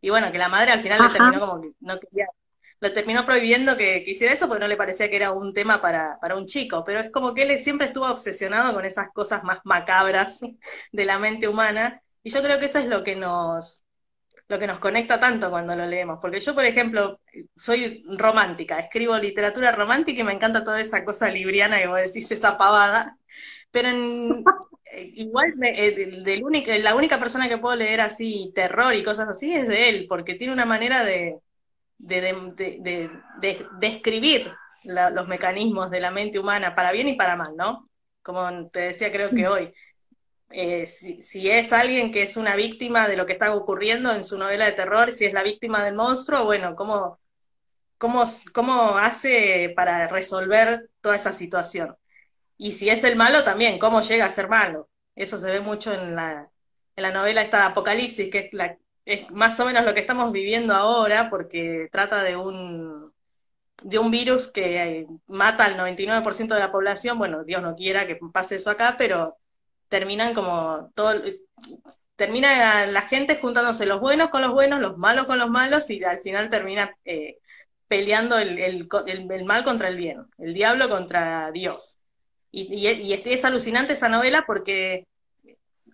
Y 0.00 0.10
bueno, 0.10 0.30
que 0.32 0.38
la 0.38 0.48
madre 0.48 0.72
al 0.72 0.80
final 0.80 1.02
le 1.02 1.12
terminó 1.12 1.40
como 1.40 1.60
que 1.62 1.72
no 1.80 1.98
quería, 1.98 2.26
lo 2.80 2.92
terminó 2.92 3.24
prohibiendo 3.24 3.76
que, 3.76 4.04
hiciera 4.06 4.32
eso 4.32 4.46
porque 4.48 4.60
no 4.60 4.68
le 4.68 4.76
parecía 4.76 5.10
que 5.10 5.16
era 5.16 5.32
un 5.32 5.52
tema 5.52 5.80
para, 5.80 6.18
para 6.20 6.36
un 6.36 6.46
chico, 6.46 6.84
pero 6.84 7.00
es 7.00 7.10
como 7.10 7.34
que 7.34 7.42
él 7.42 7.58
siempre 7.58 7.88
estuvo 7.88 8.06
obsesionado 8.06 8.74
con 8.74 8.84
esas 8.84 9.12
cosas 9.12 9.42
más 9.44 9.58
macabras 9.64 10.40
de 10.92 11.04
la 11.04 11.18
mente 11.18 11.48
humana, 11.48 12.02
y 12.22 12.30
yo 12.30 12.42
creo 12.42 12.58
que 12.58 12.66
eso 12.66 12.78
es 12.78 12.86
lo 12.86 13.02
que 13.04 13.16
nos, 13.16 13.82
lo 14.48 14.58
que 14.58 14.66
nos 14.66 14.78
conecta 14.80 15.20
tanto 15.20 15.50
cuando 15.50 15.74
lo 15.76 15.86
leemos. 15.86 16.18
Porque 16.20 16.40
yo, 16.40 16.54
por 16.54 16.64
ejemplo, 16.64 17.20
soy 17.56 18.04
romántica, 18.18 18.78
escribo 18.80 19.16
literatura 19.18 19.72
romántica 19.72 20.20
y 20.20 20.24
me 20.24 20.32
encanta 20.32 20.64
toda 20.64 20.80
esa 20.80 21.04
cosa 21.04 21.30
libriana 21.30 21.78
que 21.78 21.86
vos 21.86 21.98
decís, 21.98 22.30
esa 22.30 22.58
pavada. 22.58 23.18
Pero 23.70 23.88
eh, 23.90 25.12
igual 25.14 25.54
eh, 25.62 26.80
la 26.82 26.94
única 26.94 27.18
persona 27.18 27.48
que 27.48 27.58
puedo 27.58 27.76
leer 27.76 28.00
así 28.00 28.52
terror 28.54 28.94
y 28.94 29.04
cosas 29.04 29.28
así 29.28 29.54
es 29.54 29.68
de 29.68 29.88
él, 29.88 30.06
porque 30.08 30.34
tiene 30.34 30.52
una 30.52 30.66
manera 30.66 31.04
de, 31.04 31.38
de, 31.98 33.10
escribir 33.82 34.52
los 34.84 35.28
mecanismos 35.28 35.90
de 35.90 36.00
la 36.00 36.10
mente 36.10 36.38
humana, 36.38 36.74
para 36.74 36.92
bien 36.92 37.08
y 37.08 37.16
para 37.16 37.36
mal, 37.36 37.56
¿no? 37.56 37.88
Como 38.22 38.68
te 38.70 38.80
decía, 38.80 39.10
creo 39.10 39.30
que 39.30 39.48
hoy. 39.48 39.74
Eh, 40.50 40.86
si, 40.86 41.50
es 41.50 41.72
alguien 41.72 42.10
que 42.10 42.22
es 42.22 42.36
una 42.36 42.56
víctima 42.56 43.06
de 43.06 43.16
lo 43.16 43.26
que 43.26 43.34
está 43.34 43.54
ocurriendo 43.54 44.12
en 44.14 44.24
su 44.24 44.38
novela 44.38 44.64
de 44.64 44.72
terror, 44.72 45.12
si 45.12 45.26
es 45.26 45.32
la 45.34 45.42
víctima 45.42 45.84
del 45.84 45.94
monstruo, 45.94 46.44
bueno, 46.44 46.74
¿cómo, 46.74 47.20
cómo, 47.98 48.24
cómo 48.54 48.96
hace 48.96 49.72
para 49.76 50.08
resolver 50.08 50.88
toda 51.00 51.16
esa 51.16 51.34
situación? 51.34 51.96
Y 52.56 52.72
si 52.72 52.88
es 52.90 53.04
el 53.04 53.16
malo 53.16 53.44
también, 53.44 53.78
cómo 53.78 54.00
llega 54.00 54.26
a 54.26 54.30
ser 54.30 54.48
malo. 54.48 54.88
Eso 55.14 55.38
se 55.38 55.50
ve 55.50 55.60
mucho 55.60 55.92
en 55.92 56.16
la, 56.16 56.50
en 56.96 57.02
la 57.02 57.12
novela 57.12 57.42
esta 57.42 57.58
de 57.58 57.64
Apocalipsis, 57.64 58.30
que 58.30 58.38
es 58.38 58.52
la, 58.52 58.78
es 59.08 59.30
más 59.30 59.58
o 59.58 59.64
menos 59.64 59.84
lo 59.84 59.94
que 59.94 60.00
estamos 60.00 60.30
viviendo 60.32 60.74
ahora, 60.74 61.30
porque 61.30 61.88
trata 61.90 62.22
de 62.22 62.36
un, 62.36 63.10
de 63.82 63.98
un 63.98 64.10
virus 64.10 64.48
que 64.48 65.06
mata 65.26 65.64
al 65.64 65.78
99% 65.78 66.54
de 66.54 66.60
la 66.60 66.70
población. 66.70 67.16
Bueno, 67.18 67.42
Dios 67.42 67.62
no 67.62 67.74
quiera 67.74 68.06
que 68.06 68.16
pase 68.32 68.56
eso 68.56 68.70
acá, 68.70 68.96
pero 68.98 69.38
terminan 69.88 70.34
como 70.34 70.92
todo, 70.94 71.14
termina 72.16 72.86
la 72.86 73.02
gente 73.02 73.36
juntándose 73.40 73.86
los 73.86 74.00
buenos 74.00 74.28
con 74.28 74.42
los 74.42 74.52
buenos, 74.52 74.80
los 74.80 74.98
malos 74.98 75.24
con 75.24 75.38
los 75.38 75.48
malos, 75.48 75.88
y 75.88 76.04
al 76.04 76.20
final 76.20 76.50
termina 76.50 76.94
eh, 77.06 77.38
peleando 77.88 78.38
el, 78.38 78.58
el, 78.58 79.44
mal 79.46 79.64
contra 79.64 79.88
el 79.88 79.96
bien, 79.96 80.26
el 80.36 80.52
diablo 80.52 80.90
contra 80.90 81.50
Dios. 81.52 81.96
Y, 82.50 82.74
y, 82.74 83.12
es 83.14 83.44
alucinante 83.46 83.94
esa 83.94 84.10
novela 84.10 84.44
porque, 84.46 85.06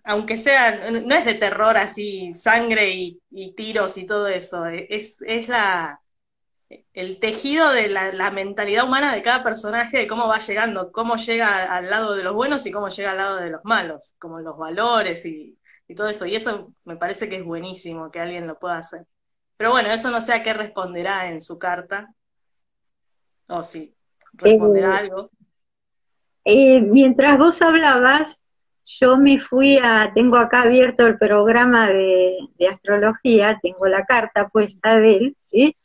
aunque 0.05 0.37
sea, 0.37 0.91
no 0.91 1.15
es 1.15 1.25
de 1.25 1.33
terror 1.33 1.77
así, 1.77 2.33
sangre 2.35 2.91
y, 2.91 3.21
tiros 3.55 3.97
y 3.97 4.05
todo 4.05 4.27
eso, 4.27 4.65
es, 4.67 5.17
es 5.21 5.47
la, 5.47 5.99
el 6.93 7.19
tejido 7.19 7.71
de 7.73 7.89
la, 7.89 8.31
mentalidad 8.31 8.85
humana 8.85 9.13
de 9.13 9.23
cada 9.23 9.43
personaje, 9.43 9.97
de 9.97 10.07
cómo 10.07 10.27
va 10.27 10.39
llegando, 10.39 10.91
cómo 10.91 11.15
llega 11.17 11.63
al 11.73 11.89
lado 11.89 12.15
de 12.15 12.23
los 12.23 12.35
buenos 12.35 12.65
y 12.65 12.71
cómo 12.71 12.89
llega 12.89 13.11
al 13.11 13.17
lado 13.17 13.37
de 13.37 13.49
los 13.49 13.61
malos, 13.63 14.13
como 14.19 14.39
los 14.39 14.57
valores 14.57 15.25
y, 15.25 15.57
y 15.87 15.95
todo 15.95 16.07
eso. 16.07 16.25
Y 16.25 16.35
eso 16.35 16.71
me 16.83 16.97
parece 16.97 17.27
que 17.27 17.37
es 17.37 17.43
buenísimo 17.43 18.11
que 18.11 18.19
alguien 18.19 18.47
lo 18.47 18.59
pueda 18.59 18.77
hacer. 18.77 19.05
Pero 19.57 19.71
bueno, 19.71 19.89
eso 19.91 20.11
no 20.11 20.21
sé 20.21 20.33
a 20.33 20.43
qué 20.43 20.53
responderá 20.53 21.29
en 21.29 21.41
su 21.41 21.57
carta. 21.57 22.13
O 23.47 23.63
si 23.63 23.95
responderá 24.33 24.95
eh, 24.95 24.97
algo. 24.97 25.29
Eh, 26.43 26.81
mientras 26.81 27.37
vos 27.37 27.61
hablabas, 27.61 28.43
yo 28.85 29.17
me 29.17 29.39
fui 29.39 29.77
a, 29.77 30.11
tengo 30.13 30.37
acá 30.37 30.61
abierto 30.61 31.05
el 31.07 31.17
programa 31.17 31.89
de, 31.89 32.37
astrología, 32.71 33.59
tengo 33.61 33.87
la 33.87 34.05
carta 34.05 34.47
puesta 34.49 34.97
de 34.97 35.17
él, 35.17 35.35
¿sí? 35.37 35.75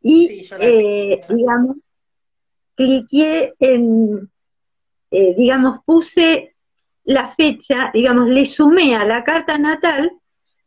Y, 0.00 0.48
eh, 0.60 1.20
digamos, 1.28 1.76
cliqué 2.74 3.54
en, 3.58 4.30
digamos, 5.10 5.80
puse 5.84 6.54
la 7.04 7.28
fecha, 7.28 7.90
digamos, 7.92 8.28
le 8.28 8.46
sumé 8.46 8.94
a 8.94 9.04
la 9.04 9.24
carta 9.24 9.58
natal 9.58 10.12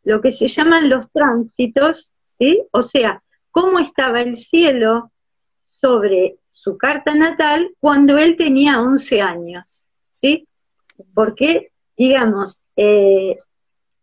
lo 0.03 0.19
que 0.19 0.31
se 0.31 0.47
llaman 0.47 0.89
los 0.89 1.11
tránsitos 1.11 2.11
o 2.71 2.81
sea, 2.81 3.23
cómo 3.51 3.79
estaba 3.79 4.21
el 4.21 4.37
cielo 4.37 5.11
sobre 5.65 6.37
su 6.49 6.77
carta 6.77 7.13
natal 7.13 7.75
cuando 7.79 8.17
él 8.17 8.35
tenía 8.35 8.81
11 8.81 9.21
años, 9.21 9.83
¿sí? 10.09 10.47
Porque, 11.13 11.70
digamos, 12.01 12.59
eh, 12.75 13.37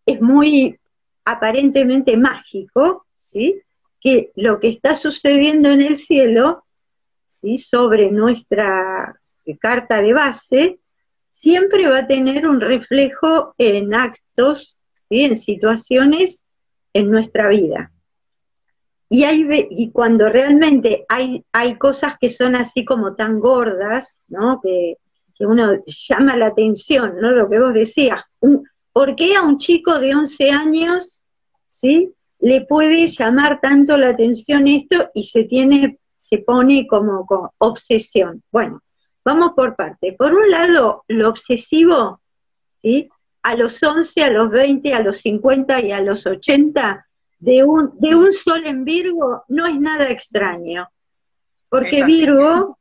es 0.06 0.20
muy 0.20 0.78
aparentemente 1.24 2.16
mágico, 2.16 3.06
¿sí? 3.16 3.60
Que 4.00 4.30
lo 4.36 4.60
que 4.60 4.68
está 4.68 4.94
sucediendo 4.94 5.68
en 5.70 5.82
el 5.82 5.96
cielo, 5.96 6.64
¿sí? 7.24 7.56
Sobre 7.56 8.12
nuestra 8.12 9.20
carta 9.58 10.00
de 10.00 10.12
base, 10.12 10.78
siempre 11.32 11.88
va 11.88 12.00
a 12.00 12.06
tener 12.06 12.46
un 12.46 12.60
reflejo 12.60 13.54
en 13.58 13.92
actos, 13.92 14.78
¿sí? 15.08 15.24
En 15.24 15.36
situaciones 15.36 16.44
en 16.92 17.10
nuestra 17.10 17.48
vida. 17.48 17.90
Y, 19.08 19.24
hay, 19.24 19.44
y 19.70 19.90
cuando 19.90 20.28
realmente 20.28 21.04
hay, 21.08 21.44
hay 21.52 21.76
cosas 21.78 22.14
que 22.20 22.30
son 22.30 22.54
así 22.54 22.84
como 22.84 23.16
tan 23.16 23.40
gordas, 23.40 24.20
¿no? 24.28 24.60
Que, 24.62 24.98
uno 25.46 25.82
llama 25.86 26.36
la 26.36 26.48
atención, 26.48 27.16
¿no? 27.20 27.30
Lo 27.30 27.48
que 27.48 27.60
vos 27.60 27.74
decías. 27.74 28.22
¿Por 28.92 29.14
qué 29.14 29.36
a 29.36 29.42
un 29.42 29.58
chico 29.58 29.98
de 29.98 30.14
11 30.14 30.50
años, 30.50 31.20
¿sí? 31.66 32.12
Le 32.40 32.62
puede 32.62 33.06
llamar 33.06 33.60
tanto 33.60 33.96
la 33.96 34.10
atención 34.10 34.66
esto 34.66 35.10
y 35.14 35.24
se 35.24 35.44
tiene, 35.44 35.98
se 36.16 36.38
pone 36.38 36.86
como, 36.86 37.24
como 37.26 37.52
obsesión. 37.58 38.42
Bueno, 38.50 38.82
vamos 39.24 39.52
por 39.54 39.76
parte. 39.76 40.12
Por 40.12 40.34
un 40.34 40.50
lado, 40.50 41.04
lo 41.08 41.28
obsesivo, 41.28 42.20
¿sí? 42.74 43.08
A 43.42 43.54
los 43.54 43.82
11, 43.82 44.22
a 44.24 44.30
los 44.30 44.50
20, 44.50 44.94
a 44.94 45.02
los 45.02 45.18
50 45.18 45.80
y 45.82 45.92
a 45.92 46.00
los 46.00 46.26
80 46.26 47.06
de 47.38 47.64
un, 47.64 47.92
de 47.98 48.14
un 48.14 48.32
sol 48.32 48.66
en 48.66 48.84
Virgo 48.84 49.44
no 49.48 49.66
es 49.66 49.78
nada 49.78 50.10
extraño, 50.10 50.88
porque 51.68 52.04
Virgo 52.04 52.77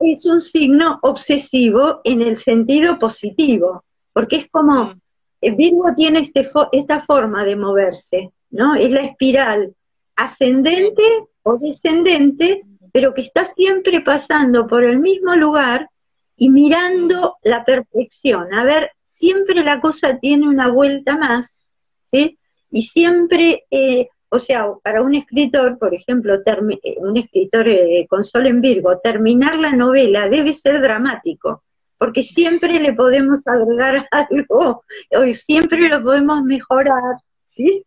es 0.00 0.24
un 0.24 0.40
signo 0.40 0.98
obsesivo 1.02 2.00
en 2.04 2.22
el 2.22 2.36
sentido 2.36 2.98
positivo, 2.98 3.84
porque 4.12 4.36
es 4.36 4.48
como, 4.50 4.84
mm. 4.84 5.00
eh, 5.42 5.50
Virgo 5.54 5.94
tiene 5.94 6.20
este 6.20 6.48
esta 6.72 7.00
forma 7.00 7.44
de 7.44 7.56
moverse, 7.56 8.30
¿no? 8.50 8.74
Es 8.74 8.90
la 8.90 9.02
espiral 9.02 9.74
ascendente 10.16 11.02
o 11.42 11.58
descendente, 11.58 12.62
pero 12.92 13.14
que 13.14 13.22
está 13.22 13.44
siempre 13.44 14.00
pasando 14.00 14.66
por 14.66 14.82
el 14.82 14.98
mismo 14.98 15.34
lugar 15.36 15.88
y 16.36 16.50
mirando 16.50 17.36
mm. 17.42 17.48
la 17.48 17.64
perfección. 17.64 18.52
A 18.54 18.64
ver, 18.64 18.90
siempre 19.04 19.62
la 19.62 19.80
cosa 19.80 20.18
tiene 20.18 20.48
una 20.48 20.68
vuelta 20.68 21.16
más, 21.16 21.64
¿sí? 21.98 22.38
Y 22.70 22.82
siempre, 22.82 23.64
eh, 23.70 24.08
o 24.30 24.38
sea, 24.38 24.66
para 24.82 25.02
un 25.02 25.14
escritor, 25.14 25.76
por 25.78 25.92
ejemplo, 25.92 26.36
eh, 26.36 26.96
un 26.98 27.16
escritor 27.16 27.68
eh, 27.68 28.06
con 28.08 28.24
Sol 28.24 28.46
en 28.46 28.60
Virgo, 28.60 28.98
terminar 28.98 29.56
la 29.56 29.72
novela 29.72 30.28
debe 30.28 30.54
ser 30.54 30.80
dramático, 30.80 31.64
porque 31.98 32.22
siempre 32.22 32.78
le 32.78 32.92
podemos 32.92 33.40
agregar 33.44 34.06
algo, 34.12 34.84
o 35.10 35.32
siempre 35.32 35.88
lo 35.88 36.02
podemos 36.02 36.42
mejorar, 36.44 37.16
¿sí? 37.44 37.84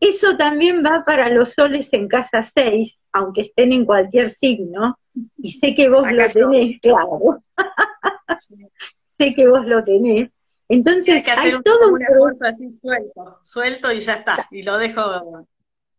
Eso 0.00 0.36
también 0.36 0.82
va 0.84 1.04
para 1.04 1.28
los 1.28 1.52
soles 1.52 1.92
en 1.92 2.08
casa 2.08 2.42
6, 2.42 3.00
aunque 3.12 3.42
estén 3.42 3.72
en 3.72 3.84
cualquier 3.84 4.30
signo, 4.30 4.98
y 5.36 5.52
sé 5.52 5.74
que 5.74 5.88
vos 5.88 6.10
lo 6.10 6.28
tenés, 6.28 6.80
claro. 6.80 7.42
sé 9.08 9.32
que 9.34 9.46
vos 9.46 9.64
lo 9.64 9.84
tenés. 9.84 10.34
Entonces, 10.68 11.22
que 11.24 11.30
hacer 11.30 11.54
hay 11.54 11.62
todo 11.62 11.92
un 11.92 12.02
esfuerzo 12.02 12.44
así 12.44 12.78
suelto, 12.80 13.38
suelto 13.44 13.92
y 13.92 14.00
ya 14.00 14.14
está, 14.14 14.48
y 14.50 14.62
lo 14.62 14.76
dejo 14.76 15.46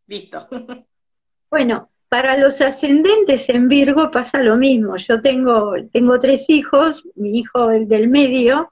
listo. 0.09 0.47
Bueno, 1.49 1.89
para 2.09 2.37
los 2.37 2.61
ascendentes 2.61 3.49
en 3.49 3.69
Virgo 3.69 4.11
pasa 4.11 4.43
lo 4.43 4.57
mismo. 4.57 4.97
Yo 4.97 5.21
tengo, 5.21 5.73
tengo 5.91 6.19
tres 6.19 6.49
hijos, 6.49 7.03
mi 7.15 7.39
hijo, 7.39 7.71
el 7.71 7.87
del 7.87 8.07
medio, 8.07 8.71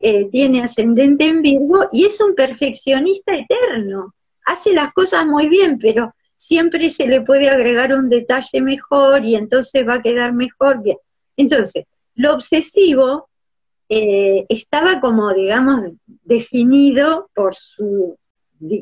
eh, 0.00 0.28
tiene 0.30 0.62
ascendente 0.62 1.24
en 1.26 1.42
Virgo 1.42 1.86
y 1.92 2.04
es 2.04 2.20
un 2.20 2.34
perfeccionista 2.34 3.34
eterno. 3.34 4.14
Hace 4.44 4.72
las 4.72 4.92
cosas 4.92 5.26
muy 5.26 5.48
bien, 5.48 5.78
pero 5.78 6.14
siempre 6.36 6.90
se 6.90 7.06
le 7.06 7.22
puede 7.22 7.48
agregar 7.48 7.94
un 7.94 8.08
detalle 8.08 8.60
mejor 8.60 9.24
y 9.24 9.34
entonces 9.34 9.86
va 9.86 9.94
a 9.94 10.02
quedar 10.02 10.32
mejor. 10.32 10.82
Bien. 10.82 10.98
Entonces, 11.36 11.84
lo 12.14 12.34
obsesivo 12.34 13.28
eh, 13.88 14.44
estaba 14.48 15.00
como, 15.00 15.32
digamos, 15.32 15.94
definido 16.06 17.30
por 17.34 17.54
su, 17.54 18.16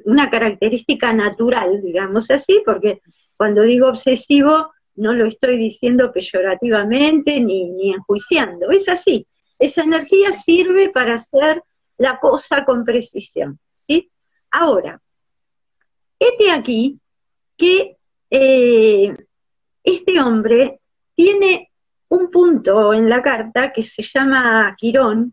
una 0.04 0.30
característica 0.30 1.12
natural, 1.12 1.80
digamos 1.82 2.30
así, 2.30 2.62
porque 2.64 3.00
cuando 3.36 3.62
digo 3.62 3.88
obsesivo 3.88 4.72
no 4.94 5.14
lo 5.14 5.26
estoy 5.26 5.56
diciendo 5.56 6.12
peyorativamente 6.12 7.40
ni, 7.40 7.70
ni 7.70 7.92
enjuiciando, 7.92 8.70
es 8.70 8.88
así. 8.88 9.26
Esa 9.58 9.84
energía 9.84 10.32
sirve 10.32 10.90
para 10.90 11.14
hacer 11.14 11.62
la 11.96 12.18
cosa 12.18 12.64
con 12.64 12.84
precisión, 12.84 13.58
¿sí? 13.70 14.10
Ahora, 14.50 15.00
este 16.18 16.50
aquí 16.50 16.98
que 17.56 17.96
eh, 18.30 19.16
este 19.82 20.20
hombre 20.20 20.80
tiene 21.14 21.70
un 22.08 22.30
punto 22.30 22.92
en 22.92 23.08
la 23.08 23.22
carta 23.22 23.72
que 23.72 23.82
se 23.82 24.02
llama 24.02 24.74
Quirón, 24.78 25.32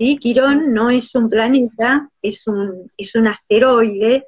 ¿sí? 0.00 0.16
Quirón 0.16 0.72
no 0.72 0.88
es 0.88 1.14
un 1.14 1.28
planeta, 1.28 2.08
es 2.22 2.46
un, 2.46 2.90
es 2.96 3.14
un 3.14 3.26
asteroide 3.26 4.26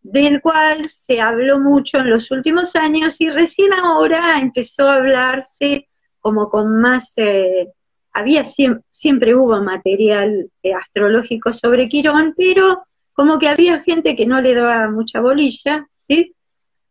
del 0.00 0.40
cual 0.40 0.88
se 0.88 1.20
habló 1.20 1.60
mucho 1.60 1.98
en 1.98 2.08
los 2.08 2.30
últimos 2.30 2.74
años 2.74 3.20
y 3.20 3.28
recién 3.28 3.74
ahora 3.74 4.38
empezó 4.40 4.88
a 4.88 4.96
hablarse 4.96 5.88
como 6.20 6.48
con 6.48 6.80
más, 6.80 7.12
eh, 7.18 7.68
había 8.14 8.44
siempre, 8.44 9.34
hubo 9.34 9.62
material 9.62 10.50
eh, 10.62 10.72
astrológico 10.72 11.52
sobre 11.52 11.86
Quirón, 11.90 12.32
pero 12.34 12.84
como 13.12 13.38
que 13.38 13.48
había 13.48 13.80
gente 13.80 14.16
que 14.16 14.24
no 14.24 14.40
le 14.40 14.54
daba 14.54 14.90
mucha 14.90 15.20
bolilla, 15.20 15.86
¿sí? 15.92 16.34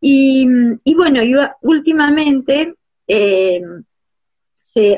Y, 0.00 0.46
bueno, 0.94 1.20
últimamente 1.62 2.74
eh, 3.08 3.60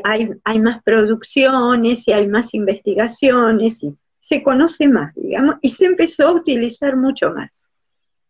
hay, 0.04 0.30
hay 0.44 0.60
más 0.60 0.82
producciones 0.82 2.06
y 2.08 2.12
hay 2.12 2.28
más 2.28 2.54
investigaciones 2.54 3.82
y 3.82 3.96
se 4.20 4.42
conoce 4.42 4.88
más, 4.88 5.14
digamos, 5.14 5.56
y 5.62 5.70
se 5.70 5.84
empezó 5.84 6.28
a 6.28 6.32
utilizar 6.32 6.96
mucho 6.96 7.30
más. 7.30 7.50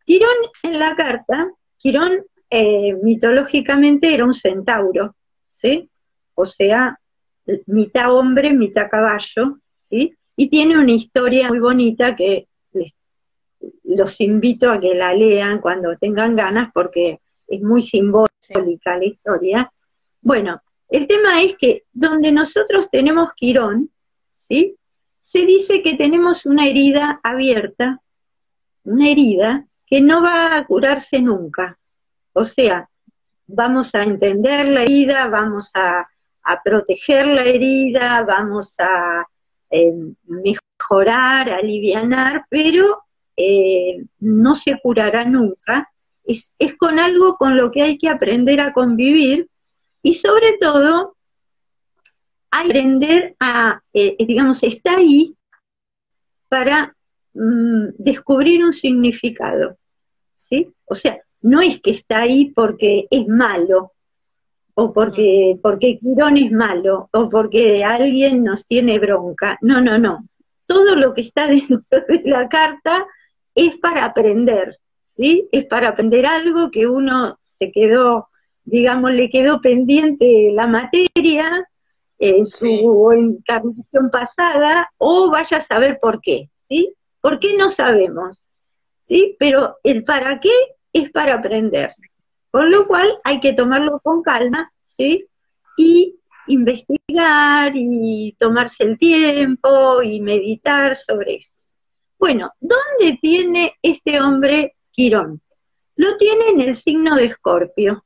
Quirón 0.05 0.37
en 0.63 0.79
la 0.79 0.95
carta, 0.95 1.51
Quirón 1.79 2.25
eh, 2.51 2.95
mitológicamente 3.03 4.13
era 4.13 4.25
un 4.25 4.35
centauro, 4.35 5.17
¿sí? 5.49 5.89
O 6.35 6.47
sea, 6.47 6.99
mitad 7.67 8.13
hombre, 8.13 8.53
mitad 8.53 8.91
caballo, 8.91 9.59
¿sí? 9.75 10.15
Y 10.37 10.49
tiene 10.49 10.79
una 10.79 10.93
historia 10.93 11.49
muy 11.49 11.61
bonita 11.61 12.15
que 12.15 12.47
los 13.85 14.21
invito 14.21 14.71
a 14.71 14.81
que 14.81 14.95
la 14.95 15.15
lean 15.15 15.61
cuando 15.61 15.97
tengan 15.97 16.37
ganas 16.37 16.71
porque 16.75 17.21
es 17.49 17.63
muy 17.63 17.83
simbólica 17.83 18.99
la 18.99 19.05
historia. 19.05 19.73
Bueno, 20.21 20.61
el 20.89 21.07
tema 21.07 21.43
es 21.43 21.57
que 21.59 21.85
donde 21.93 22.31
nosotros 22.33 22.89
tenemos 22.91 23.31
Quirón, 23.35 23.91
¿sí? 24.33 24.77
Se 25.21 25.45
dice 25.45 25.83
que 25.83 25.97
tenemos 25.97 26.47
una 26.47 26.67
herida 26.67 27.21
abierta, 27.23 28.01
una 28.85 29.09
herida 29.11 29.67
que 29.87 30.01
no 30.01 30.23
va 30.23 30.57
a 30.57 30.65
curarse 30.65 31.21
nunca. 31.21 31.79
O 32.33 32.45
sea, 32.45 32.89
vamos 33.47 33.95
a 33.95 34.05
entender 34.05 34.69
la 34.69 34.83
herida, 34.83 35.27
vamos 35.29 35.71
a, 35.75 36.07
proteger 36.63 37.27
la 37.27 37.43
herida, 37.43 38.23
vamos 38.23 38.79
a 38.79 39.27
eh, 39.69 39.93
mejorar, 40.27 41.51
aliviar, 41.51 42.47
pero 42.49 43.03
eh, 43.37 44.05
no 44.21 44.55
se 44.55 44.79
curará 44.81 45.25
nunca. 45.25 45.91
Es, 46.23 46.53
es 46.61 46.77
con 46.77 47.01
algo 47.01 47.35
con 47.35 47.57
lo 47.57 47.73
que 47.73 47.83
hay 47.83 47.99
que 47.99 48.09
aprender 48.09 48.61
a 48.61 48.73
convivir 48.73 49.49
y 50.07 50.15
sobre 50.15 50.57
todo 50.61 51.17
hay 52.53 52.69
que 52.69 52.79
aprender 52.79 53.37
a, 53.41 53.83
eh, 53.93 54.15
digamos, 54.25 54.63
está 54.63 54.99
ahí 54.99 55.35
para 56.49 56.95
mm, 57.35 57.89
descubrir 57.99 58.63
un 58.63 58.73
significado, 58.73 59.77
¿sí? 60.37 60.73
O 60.85 60.95
sea, 60.95 61.21
no 61.41 61.61
es 61.61 61.81
que 61.81 61.91
está 61.91 62.19
ahí 62.21 62.53
porque 62.55 63.09
es 63.11 63.27
malo, 63.27 63.95
o 64.75 64.93
porque, 64.93 65.59
porque 65.61 65.99
Quirón 65.99 66.37
es 66.37 66.53
malo, 66.53 67.09
o 67.13 67.29
porque 67.29 67.83
alguien 67.83 68.45
nos 68.45 68.65
tiene 68.65 69.01
bronca. 69.01 69.59
No, 69.61 69.81
no, 69.81 69.99
no. 69.99 70.25
Todo 70.67 70.95
lo 70.95 71.15
que 71.15 71.23
está 71.23 71.47
dentro 71.49 71.81
de 72.07 72.23
la 72.27 72.49
carta 72.49 73.05
es 73.57 73.77
para 73.79 74.05
aprender, 74.05 74.79
¿sí? 75.03 75.49
Es 75.51 75.65
para 75.65 75.89
aprender 75.89 76.27
algo 76.27 76.71
que 76.71 76.87
uno 76.87 77.41
se 77.43 77.73
quedó, 77.73 78.29
digamos, 78.67 79.13
le 79.13 79.31
quedó 79.31 79.61
pendiente 79.61 80.51
la 80.53 80.67
materia 80.67 81.67
en 82.19 82.47
su 82.47 83.11
encarnación 83.13 84.11
pasada, 84.11 84.91
o 84.99 85.31
vaya 85.31 85.59
a 85.59 85.63
saber 85.63 85.99
por 86.01 86.21
qué, 86.21 86.51
¿sí? 86.55 86.93
¿Por 87.21 87.39
qué 87.39 87.57
no 87.57 87.71
sabemos? 87.71 88.45
¿Sí? 89.01 89.37
Pero 89.39 89.77
el 89.85 90.05
para 90.05 90.41
qué 90.41 90.51
es 90.93 91.11
para 91.11 91.35
aprender. 91.35 91.95
Con 92.51 92.71
lo 92.71 92.87
cual 92.87 93.19
hay 93.25 93.41
que 93.41 93.53
tomarlo 93.53 94.01
con 94.01 94.23
calma, 94.23 94.73
¿sí? 94.83 95.27
Y 95.77 96.19
investigar 96.49 97.73
y 97.75 98.35
tomarse 98.39 98.85
el 98.85 98.99
tiempo 98.99 100.03
y 100.03 100.21
meditar 100.21 100.97
sobre 100.97 101.37
esto. 101.37 101.63
Bueno, 102.19 102.51
¿dónde 102.61 103.19
tiene 103.21 103.75
este 103.83 104.21
hombre 104.21 104.75
Quirón? 104.91 105.43
Lo 105.97 106.17
tiene 106.17 106.49
en 106.49 106.61
el 106.63 106.77
signo 106.77 107.15
de 107.15 107.27
Escorpio. 107.27 108.06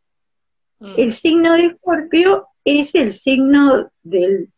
Mm. 0.81 0.95
El 0.97 1.13
signo 1.13 1.55
de 1.55 1.67
Escorpio 1.67 2.49
es 2.65 2.95
el 2.95 3.13
signo 3.13 3.91
del, 4.03 4.51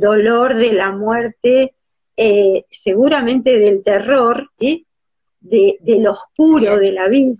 dolor, 0.00 0.54
de 0.54 0.72
la 0.72 0.92
muerte, 0.92 1.74
eh, 2.16 2.64
seguramente 2.70 3.58
del 3.58 3.82
terror, 3.82 4.50
¿sí? 4.58 4.86
de, 5.40 5.78
lo 6.00 6.12
oscuro 6.12 6.78
de 6.78 6.92
la 6.92 7.08
vida, 7.08 7.36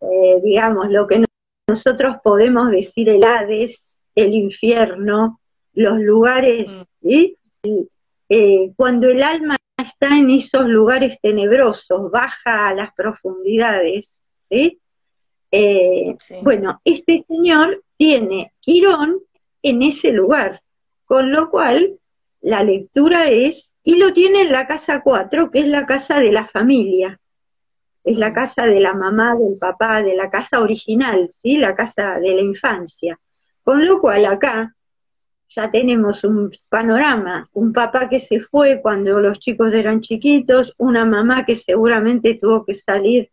eh, 0.00 0.40
digamos, 0.42 0.88
lo 0.90 1.06
que 1.06 1.24
nosotros 1.68 2.16
podemos 2.22 2.70
decir 2.70 3.08
el 3.08 3.24
Hades, 3.24 3.98
el 4.14 4.34
infierno, 4.34 5.40
los 5.74 5.98
lugares, 5.98 6.70
mm. 6.70 7.08
¿sí? 7.08 7.38
Eh, 8.28 8.72
cuando 8.76 9.08
el 9.08 9.22
alma 9.22 9.56
está 9.76 10.18
en 10.18 10.30
esos 10.30 10.66
lugares 10.66 11.18
tenebrosos, 11.20 12.10
baja 12.10 12.68
a 12.68 12.74
las 12.74 12.92
profundidades, 12.94 14.20
¿sí? 14.34 14.81
Eh, 15.54 16.16
bueno, 16.42 16.80
este 16.82 17.24
señor 17.28 17.84
tiene 17.98 18.54
Quirón 18.60 19.20
en 19.62 19.82
ese 19.82 20.10
lugar, 20.10 20.62
con 21.04 21.30
lo 21.30 21.50
cual 21.50 21.98
la 22.40 22.64
lectura 22.64 23.28
es, 23.28 23.74
y 23.84 23.96
lo 23.96 24.14
tiene 24.14 24.42
en 24.42 24.52
la 24.52 24.66
casa 24.66 25.02
4, 25.02 25.50
que 25.50 25.60
es 25.60 25.66
la 25.66 25.84
casa 25.84 26.20
de 26.20 26.32
la 26.32 26.46
familia, 26.46 27.20
es 28.02 28.16
la 28.16 28.32
casa 28.32 28.66
de 28.66 28.80
la 28.80 28.94
mamá, 28.94 29.36
del 29.36 29.58
papá, 29.58 30.02
de 30.02 30.14
la 30.14 30.30
casa 30.30 30.60
original, 30.60 31.28
¿sí? 31.30 31.58
La 31.58 31.76
casa 31.76 32.18
de 32.18 32.34
la 32.34 32.40
infancia. 32.40 33.20
Con 33.62 33.86
lo 33.86 34.00
cual 34.00 34.24
acá 34.24 34.74
ya 35.48 35.70
tenemos 35.70 36.24
un 36.24 36.50
panorama, 36.68 37.48
un 37.52 37.72
papá 37.72 38.08
que 38.08 38.20
se 38.20 38.40
fue 38.40 38.80
cuando 38.80 39.20
los 39.20 39.38
chicos 39.38 39.72
eran 39.74 40.00
chiquitos, 40.00 40.74
una 40.78 41.04
mamá 41.04 41.44
que 41.44 41.56
seguramente 41.56 42.38
tuvo 42.40 42.64
que 42.64 42.74
salir 42.74 43.30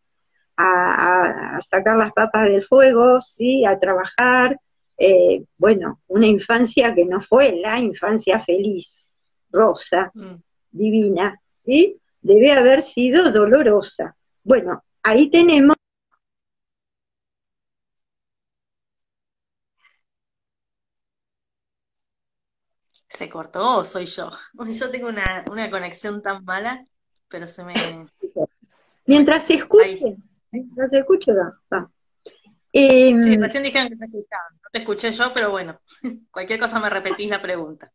a, 0.59 1.59
sacar 1.61 1.97
las 1.97 2.11
papas 2.11 2.49
del 2.49 2.63
fuego, 2.63 3.21
¿sí? 3.21 3.65
a 3.65 3.79
trabajar, 3.79 4.59
eh, 4.97 5.43
bueno, 5.57 6.01
una 6.07 6.27
infancia 6.27 6.93
que 6.93 7.05
no 7.05 7.21
fue 7.21 7.55
la 7.55 7.79
infancia 7.79 8.41
feliz, 8.41 9.09
rosa, 9.51 10.11
mm. 10.13 10.35
divina, 10.71 11.41
¿sí? 11.47 11.97
debe 12.21 12.51
haber 12.51 12.81
sido 12.81 13.31
dolorosa. 13.31 14.15
Bueno, 14.43 14.83
ahí 15.03 15.29
tenemos 15.29 15.75
se 23.07 23.29
cortó 23.29 23.83
soy 23.83 24.05
yo. 24.05 24.31
yo 24.71 24.91
tengo 24.91 25.07
una, 25.07 25.43
conexión 25.69 26.21
tan 26.21 26.43
mala, 26.43 26.85
pero 27.29 27.47
se 27.47 27.63
me... 27.63 27.73
Mientras 29.05 29.47
se 29.47 29.55
escuche, 29.55 30.17
mientras 30.51 30.91
se 30.91 30.99
escuche, 30.99 31.31
va. 31.33 31.89
Em, 32.71 33.23
sí, 33.23 33.37
recién 33.37 33.63
dijeron 33.63 33.89
que 33.89 33.95
me 33.95 34.05
escuchaban. 34.05 34.53
No 34.53 34.69
te 34.71 34.79
escuché 34.79 35.11
yo, 35.11 35.33
pero 35.33 35.51
bueno, 35.51 35.79
cualquier 36.31 36.59
cosa 36.59 36.79
me 36.79 36.89
repetís 36.89 37.29
la 37.29 37.41
pregunta. 37.41 37.91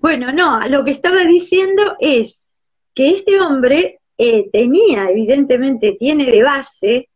Bueno, 0.00 0.32
no, 0.32 0.66
lo 0.68 0.84
que 0.84 0.90
estaba 0.90 1.24
diciendo 1.24 1.96
es 2.00 2.42
que 2.94 3.10
este 3.10 3.40
hombre 3.40 4.00
eh, 4.18 4.50
tenía, 4.50 5.08
evidentemente, 5.08 5.96
tiene 5.98 6.24
de 6.24 6.42
base 6.42 7.08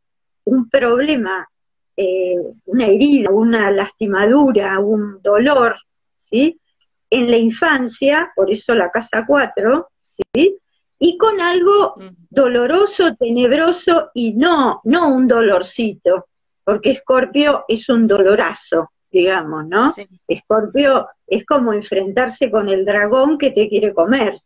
un 0.44 0.68
problema 0.68 1.48
eh, 1.96 2.36
una 2.64 2.86
herida, 2.86 3.30
una 3.30 3.70
lastimadura, 3.70 4.80
un 4.80 5.22
dolor, 5.22 5.76
¿sí? 6.16 6.60
En 7.08 7.30
la 7.30 7.36
infancia, 7.36 8.32
por 8.34 8.50
eso 8.50 8.74
la 8.74 8.90
casa 8.90 9.24
4, 9.24 9.88
¿sí? 10.00 10.58
Y 11.06 11.18
con 11.18 11.38
algo 11.38 11.96
doloroso, 12.30 13.14
tenebroso 13.14 14.10
y 14.14 14.32
no, 14.32 14.80
no 14.84 15.08
un 15.08 15.28
dolorcito, 15.28 16.28
porque 16.64 16.92
Escorpio 16.92 17.66
es 17.68 17.90
un 17.90 18.06
dolorazo, 18.06 18.90
digamos, 19.10 19.66
¿no? 19.66 19.92
Escorpio 20.26 21.08
es 21.26 21.44
como 21.44 21.74
enfrentarse 21.74 22.50
con 22.50 22.70
el 22.70 22.86
dragón 22.86 23.36
que 23.36 23.50
te 23.50 23.68
quiere 23.68 23.92
comer. 23.92 24.38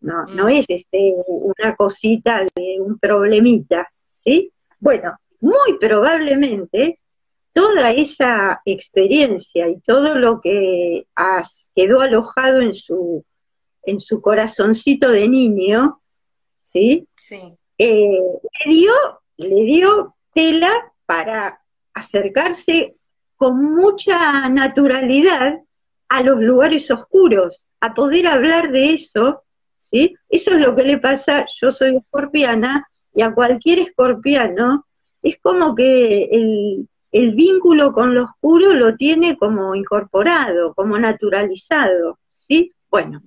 No, 0.00 0.26
no 0.26 0.46
mm. 0.46 0.50
es 0.50 0.66
este 0.70 1.14
una 1.28 1.76
cosita 1.76 2.44
de 2.52 2.80
un 2.80 2.98
problemita, 2.98 3.88
¿sí? 4.10 4.50
Bueno, 4.80 5.16
muy 5.38 5.78
probablemente 5.78 6.98
toda 7.52 7.92
esa 7.92 8.60
experiencia 8.64 9.68
y 9.68 9.78
todo 9.78 10.16
lo 10.16 10.40
que 10.40 11.06
has, 11.14 11.70
quedó 11.76 12.00
alojado 12.00 12.60
en 12.60 12.74
su, 12.74 13.24
en 13.84 14.00
su 14.00 14.20
corazoncito 14.20 15.10
de 15.10 15.28
niño, 15.28 16.00
¿sí? 16.60 17.06
sí. 17.16 17.56
Eh, 17.78 18.18
le, 18.64 18.72
dio, 18.72 18.92
le 19.36 19.64
dio 19.64 20.14
tela 20.34 20.92
para 21.06 21.60
acercarse 21.94 22.96
con 23.36 23.74
mucha 23.74 24.48
naturalidad 24.48 25.58
a 26.08 26.22
los 26.22 26.40
lugares 26.40 26.90
oscuros, 26.90 27.64
a 27.80 27.94
poder 27.94 28.26
hablar 28.26 28.70
de 28.70 28.92
eso, 28.92 29.42
¿sí? 29.76 30.14
Eso 30.28 30.52
es 30.52 30.58
lo 30.58 30.76
que 30.76 30.84
le 30.84 30.98
pasa, 30.98 31.46
yo 31.60 31.72
soy 31.72 31.96
escorpiana, 31.96 32.86
y 33.14 33.22
a 33.22 33.34
cualquier 33.34 33.80
escorpiano 33.80 34.86
es 35.22 35.38
como 35.40 35.74
que 35.74 36.24
el, 36.30 36.88
vínculo 37.34 37.92
con 37.92 38.14
lo 38.14 38.24
oscuro 38.24 38.72
lo 38.72 38.96
tiene 38.96 39.36
como 39.36 39.74
incorporado, 39.74 40.74
como 40.74 40.98
naturalizado, 40.98 42.18
¿sí? 42.30 42.72
Bueno, 42.90 43.22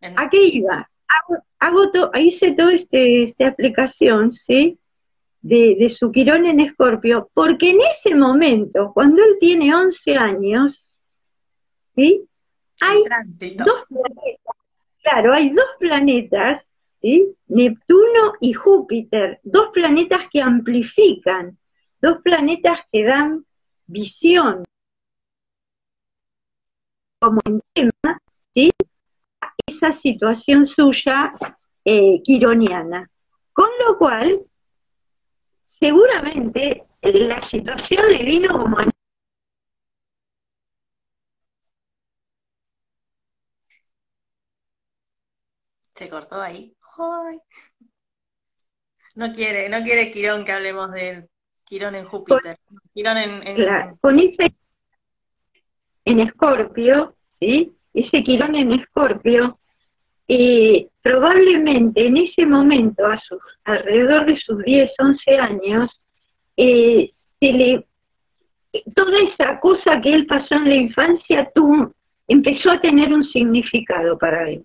¿a 0.00 0.28
qué 0.30 0.44
iba? 0.44 0.90
Hago, 1.58 1.90
hice 2.18 2.52
toda 2.52 2.72
este, 2.72 3.24
esta 3.24 3.48
aplicación, 3.48 4.32
¿sí? 4.32 4.78
De, 5.40 5.76
de 5.78 5.88
su 5.88 6.10
Quirón 6.10 6.46
en 6.46 6.60
Escorpio, 6.60 7.30
porque 7.32 7.70
en 7.70 7.80
ese 7.80 8.14
momento, 8.14 8.90
cuando 8.92 9.22
él 9.22 9.36
tiene 9.38 9.74
11 9.74 10.16
años, 10.16 10.90
¿sí? 11.94 12.24
Hay 12.80 13.02
dos 13.56 13.84
planetas, 13.88 14.56
claro, 15.02 15.32
hay 15.32 15.50
dos 15.50 15.66
planetas 15.78 16.66
Neptuno 17.46 18.32
y 18.40 18.52
Júpiter, 18.52 19.40
dos 19.44 19.68
planetas 19.72 20.22
que 20.30 20.42
amplifican, 20.42 21.58
dos 22.00 22.18
planetas 22.22 22.80
que 22.90 23.04
dan 23.04 23.44
visión 23.86 24.64
como 27.20 27.40
en 27.46 27.60
tema, 27.72 28.20
¿sí? 28.52 28.70
Esa 29.66 29.90
situación 29.90 30.64
suya 30.64 31.34
eh, 31.84 32.22
quironiana. 32.22 33.10
Con 33.52 33.68
lo 33.84 33.98
cual, 33.98 34.42
seguramente 35.60 36.84
la 37.02 37.40
situación 37.40 38.06
le 38.10 38.24
vino 38.24 38.58
como 38.58 38.76
Se 45.94 46.10
cortó 46.10 46.40
ahí. 46.40 46.76
No 49.14 49.32
quiere, 49.32 49.70
no 49.70 49.82
quiere 49.82 50.12
Quirón 50.12 50.44
que 50.44 50.52
hablemos 50.52 50.92
de 50.92 51.08
él. 51.08 51.28
Quirón 51.64 51.94
en 51.94 52.04
Júpiter. 52.04 52.58
Quirón 52.92 53.16
en, 53.16 53.46
en... 53.46 53.96
con 53.96 54.18
ese 54.18 54.54
en 56.04 56.20
Escorpio, 56.20 57.16
¿sí? 57.40 57.76
Ese 57.96 58.22
Quirón 58.22 58.54
en 58.54 58.72
Escorpio, 58.72 59.58
y 60.28 60.86
probablemente 61.02 62.06
en 62.06 62.18
ese 62.18 62.44
momento, 62.44 63.06
a 63.06 63.18
sus, 63.20 63.40
alrededor 63.64 64.26
de 64.26 64.36
sus 64.36 64.62
10, 64.64 64.92
11 64.98 65.38
años, 65.38 66.02
eh, 66.58 67.10
se 67.40 67.52
le, 67.52 67.86
toda 68.94 69.18
esa 69.20 69.58
cosa 69.60 70.00
que 70.02 70.12
él 70.12 70.26
pasó 70.26 70.56
en 70.56 70.68
la 70.68 70.74
infancia 70.74 71.50
tú, 71.54 71.90
empezó 72.28 72.72
a 72.72 72.80
tener 72.80 73.12
un 73.14 73.24
significado 73.24 74.18
para 74.18 74.50
él. 74.50 74.64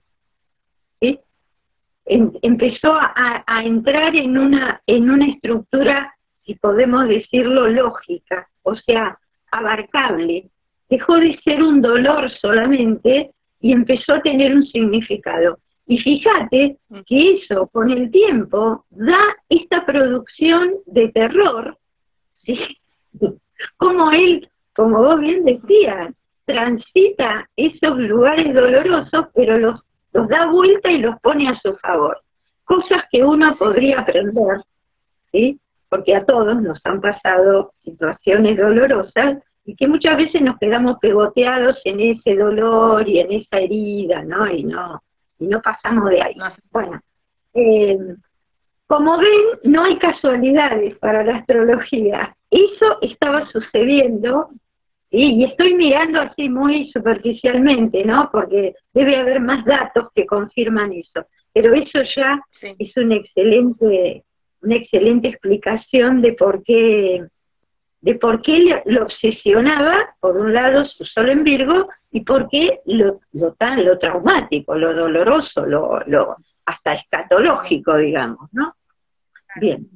empezó 2.06 2.94
a, 2.94 3.44
a, 3.48 3.64
entrar 3.64 4.14
en 4.16 4.38
una, 4.38 4.82
en 4.88 5.10
una 5.10 5.28
estructura, 5.28 6.14
si 6.44 6.56
podemos 6.56 7.08
decirlo, 7.08 7.68
lógica, 7.68 8.50
o 8.64 8.76
sea, 8.76 9.18
abarcable. 9.52 10.50
Dejó 10.92 11.16
de 11.16 11.40
ser 11.44 11.64
un 11.64 11.82
dolor 11.82 12.30
solamente 12.42 13.32
y 13.62 13.72
empezó 13.72 14.14
a 14.14 14.22
tener 14.22 14.54
un 14.54 14.66
significado. 14.68 15.58
Y 15.88 15.98
fíjate 16.00 16.78
que 17.08 17.32
eso 17.38 17.68
con 17.68 17.90
el 17.90 18.12
tiempo 18.12 18.86
da 18.90 19.22
esta 19.48 19.86
producción 19.86 20.74
de 20.86 21.08
terror, 21.10 21.78
¿sí? 22.46 22.60
como 23.78 24.12
él, 24.12 24.50
como 24.76 24.98
vos 25.00 25.20
bien 25.22 25.46
decías, 25.46 26.14
transita 26.46 27.48
esos 27.56 27.98
lugares 27.98 28.54
dolorosos, 28.54 29.28
pero 29.34 29.58
los, 29.58 29.80
los 30.12 30.28
da 30.28 30.48
vuelta 30.48 30.92
y 30.92 30.98
los 30.98 31.18
pone 31.22 31.48
a 31.48 31.60
su 31.62 31.74
favor. 31.78 32.20
Cosas 32.66 33.04
que 33.10 33.24
uno 33.24 33.50
podría 33.58 34.02
aprender, 34.02 34.60
¿sí? 35.32 35.58
porque 35.88 36.16
a 36.16 36.26
todos 36.26 36.62
nos 36.62 36.80
han 36.86 37.00
pasado 37.00 37.72
situaciones 37.84 38.58
dolorosas 38.58 39.38
y 39.66 39.76
que 39.76 39.88
muchas 39.88 40.18
veces 40.18 40.42
nos 40.42 40.58
quedamos 40.58 40.98
pegoteados 41.00 41.78
en 41.86 42.00
ese 42.00 42.36
dolor 42.36 43.08
y 43.08 43.20
en 43.20 43.32
esa 43.32 43.60
herida, 43.60 44.24
¿no? 44.24 44.48
Y 44.52 44.64
no, 44.64 45.02
y 45.40 45.48
no 45.48 45.62
pasamos 45.62 46.10
de 46.10 46.22
ahí. 46.22 46.36
Bueno, 46.72 47.00
eh, 47.54 47.98
como 48.88 49.18
ven, 49.18 49.72
no 49.72 49.84
hay 49.84 49.98
casualidades 49.98 50.98
para 50.98 51.24
la 51.24 51.38
astrología. 51.38 52.36
Eso 52.50 52.98
estaba 53.02 53.48
sucediendo 53.52 54.50
y 55.10 55.44
estoy 55.44 55.76
mirando 55.76 56.22
así 56.22 56.50
muy 56.50 56.90
superficialmente, 56.90 58.04
¿no? 58.06 58.30
Porque 58.32 58.76
debe 58.94 59.18
haber 59.18 59.42
más 59.42 59.64
datos 59.66 60.08
que 60.16 60.26
confirman 60.26 60.94
eso. 60.94 61.26
Pero 61.54 61.74
eso 61.74 62.00
ya 62.16 62.42
es 62.80 62.96
una 62.96 63.16
excelente, 63.16 64.24
una 64.62 64.76
excelente 64.76 65.28
explicación 65.28 66.22
de 66.22 66.34
por 66.34 66.64
qué, 66.64 67.26
de 68.02 68.16
por 68.16 68.42
qué 68.42 68.82
lo 68.86 69.04
obsesionaba, 69.04 70.16
por 70.20 70.36
un 70.38 70.54
lado, 70.54 70.84
su 70.86 71.06
sol 71.06 71.30
en 71.30 71.44
Virgo, 71.44 71.90
y 72.12 72.22
por 72.22 72.50
qué 72.50 72.82
lo, 72.86 73.22
lo 73.34 73.54
tan, 73.54 73.86
lo 73.86 73.98
traumático, 73.98 74.76
lo 74.76 74.94
doloroso, 74.94 75.66
lo, 75.66 76.02
lo 76.08 76.38
hasta 76.66 76.94
escatológico, 76.94 77.98
digamos, 77.98 78.50
¿no? 78.52 78.76
Bien. 79.56 79.88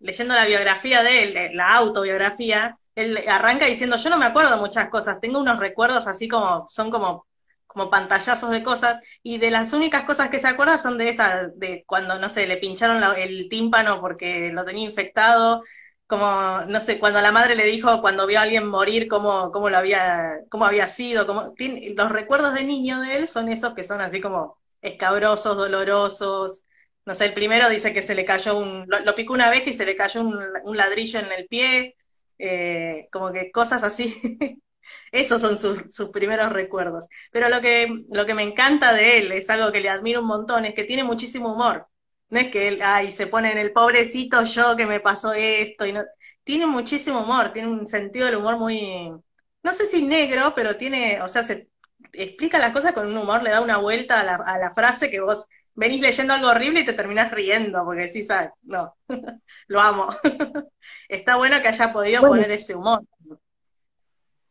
leyendo, 0.00 0.34
la, 0.34 0.46
biografía 0.46 1.02
de 1.02 1.22
él, 1.22 1.56
la 1.56 1.74
autobiografía, 1.74 2.78
él 2.94 3.18
arranca 3.28 3.66
diciendo, 3.66 3.96
yo 3.96 4.10
no 4.10 4.18
me 4.18 4.26
acuerdo 4.26 4.56
muchas 4.58 4.88
cosas, 4.88 5.20
tengo 5.20 5.40
unos 5.40 5.58
recuerdos 5.58 6.06
así 6.06 6.28
como, 6.28 6.66
son 6.70 6.90
como, 6.90 7.26
como 7.72 7.90
pantallazos 7.90 8.50
de 8.50 8.62
cosas, 8.62 9.00
y 9.22 9.38
de 9.38 9.50
las 9.50 9.72
únicas 9.72 10.04
cosas 10.04 10.28
que 10.30 10.38
se 10.38 10.48
acuerda 10.48 10.78
son 10.78 10.98
de 10.98 11.08
esas, 11.08 11.58
de 11.58 11.84
cuando, 11.86 12.18
no 12.18 12.28
sé, 12.28 12.46
le 12.46 12.56
pincharon 12.58 13.02
el 13.16 13.48
tímpano 13.48 14.00
porque 14.00 14.50
lo 14.52 14.64
tenía 14.64 14.88
infectado, 14.88 15.62
como, 16.06 16.62
no 16.68 16.80
sé, 16.80 16.98
cuando 16.98 17.22
la 17.22 17.32
madre 17.32 17.54
le 17.56 17.64
dijo, 17.64 18.02
cuando 18.02 18.26
vio 18.26 18.38
a 18.38 18.42
alguien 18.42 18.66
morir, 18.66 19.08
cómo, 19.08 19.50
cómo 19.50 19.70
lo 19.70 19.78
había, 19.78 20.40
cómo 20.50 20.66
había 20.66 20.86
sido, 20.86 21.26
cómo, 21.26 21.54
los 21.96 22.10
recuerdos 22.10 22.54
de 22.54 22.64
niño 22.64 23.00
de 23.00 23.16
él 23.16 23.28
son 23.28 23.48
esos 23.50 23.74
que 23.74 23.82
son 23.84 24.00
así 24.02 24.20
como 24.20 24.58
escabrosos, 24.82 25.56
dolorosos. 25.56 26.64
No 27.06 27.14
sé, 27.14 27.26
el 27.26 27.34
primero 27.34 27.68
dice 27.70 27.94
que 27.94 28.02
se 28.02 28.14
le 28.14 28.24
cayó 28.24 28.58
un, 28.58 28.86
lo, 28.88 29.14
picó 29.14 29.32
una 29.32 29.50
vez 29.50 29.66
y 29.66 29.72
se 29.72 29.86
le 29.86 29.96
cayó 29.96 30.20
un, 30.20 30.76
ladrillo 30.76 31.18
en 31.20 31.32
el 31.32 31.46
pie, 31.48 31.96
eh, 32.38 33.08
como 33.12 33.32
que 33.32 33.50
cosas 33.50 33.82
así. 33.82 34.14
Esos 35.10 35.40
son 35.40 35.58
sus, 35.58 35.94
sus, 35.94 36.10
primeros 36.10 36.52
recuerdos. 36.52 37.06
Pero 37.30 37.48
lo 37.48 37.60
que, 37.60 38.04
lo 38.10 38.26
que 38.26 38.34
me 38.34 38.42
encanta 38.42 38.92
de 38.94 39.18
él, 39.18 39.32
es 39.32 39.50
algo 39.50 39.72
que 39.72 39.80
le 39.80 39.88
admiro 39.88 40.20
un 40.20 40.26
montón, 40.26 40.64
es 40.64 40.74
que 40.74 40.84
tiene 40.84 41.04
muchísimo 41.04 41.52
humor. 41.52 41.86
No 42.30 42.38
es 42.40 42.48
que 42.50 42.68
él, 42.68 42.80
ay, 42.82 43.10
se 43.10 43.26
pone 43.26 43.52
en 43.52 43.58
el 43.58 43.72
pobrecito 43.72 44.42
yo 44.44 44.76
que 44.76 44.86
me 44.86 45.00
pasó 45.00 45.34
esto. 45.34 45.86
y 45.86 45.92
no 45.92 46.02
Tiene 46.44 46.66
muchísimo 46.66 47.20
humor, 47.22 47.52
tiene 47.52 47.68
un 47.68 47.86
sentido 47.86 48.26
del 48.26 48.36
humor 48.36 48.58
muy, 48.58 49.12
no 49.62 49.72
sé 49.72 49.86
si 49.86 50.02
negro, 50.02 50.54
pero 50.54 50.76
tiene, 50.76 51.20
o 51.22 51.28
sea, 51.28 51.42
se, 51.44 51.68
explica 52.12 52.58
las 52.58 52.72
cosas 52.72 52.92
con 52.92 53.06
un 53.06 53.16
humor, 53.16 53.42
le 53.42 53.50
da 53.50 53.60
una 53.60 53.78
vuelta 53.78 54.20
a 54.20 54.24
la, 54.24 54.34
a 54.36 54.58
la 54.58 54.74
frase 54.74 55.10
que 55.10 55.20
vos 55.20 55.46
venís 55.74 56.00
leyendo 56.00 56.34
algo 56.34 56.48
horrible 56.48 56.80
y 56.80 56.84
te 56.84 56.92
terminás 56.92 57.30
riendo, 57.30 57.84
porque 57.84 58.02
decís, 58.02 58.30
ah, 58.30 58.52
no, 58.62 58.94
lo 59.68 59.80
amo. 59.80 60.08
Está 61.08 61.36
bueno 61.36 61.60
que 61.60 61.68
haya 61.68 61.92
podido 61.92 62.22
poner 62.22 62.50
ese 62.52 62.74
humor. 62.74 63.02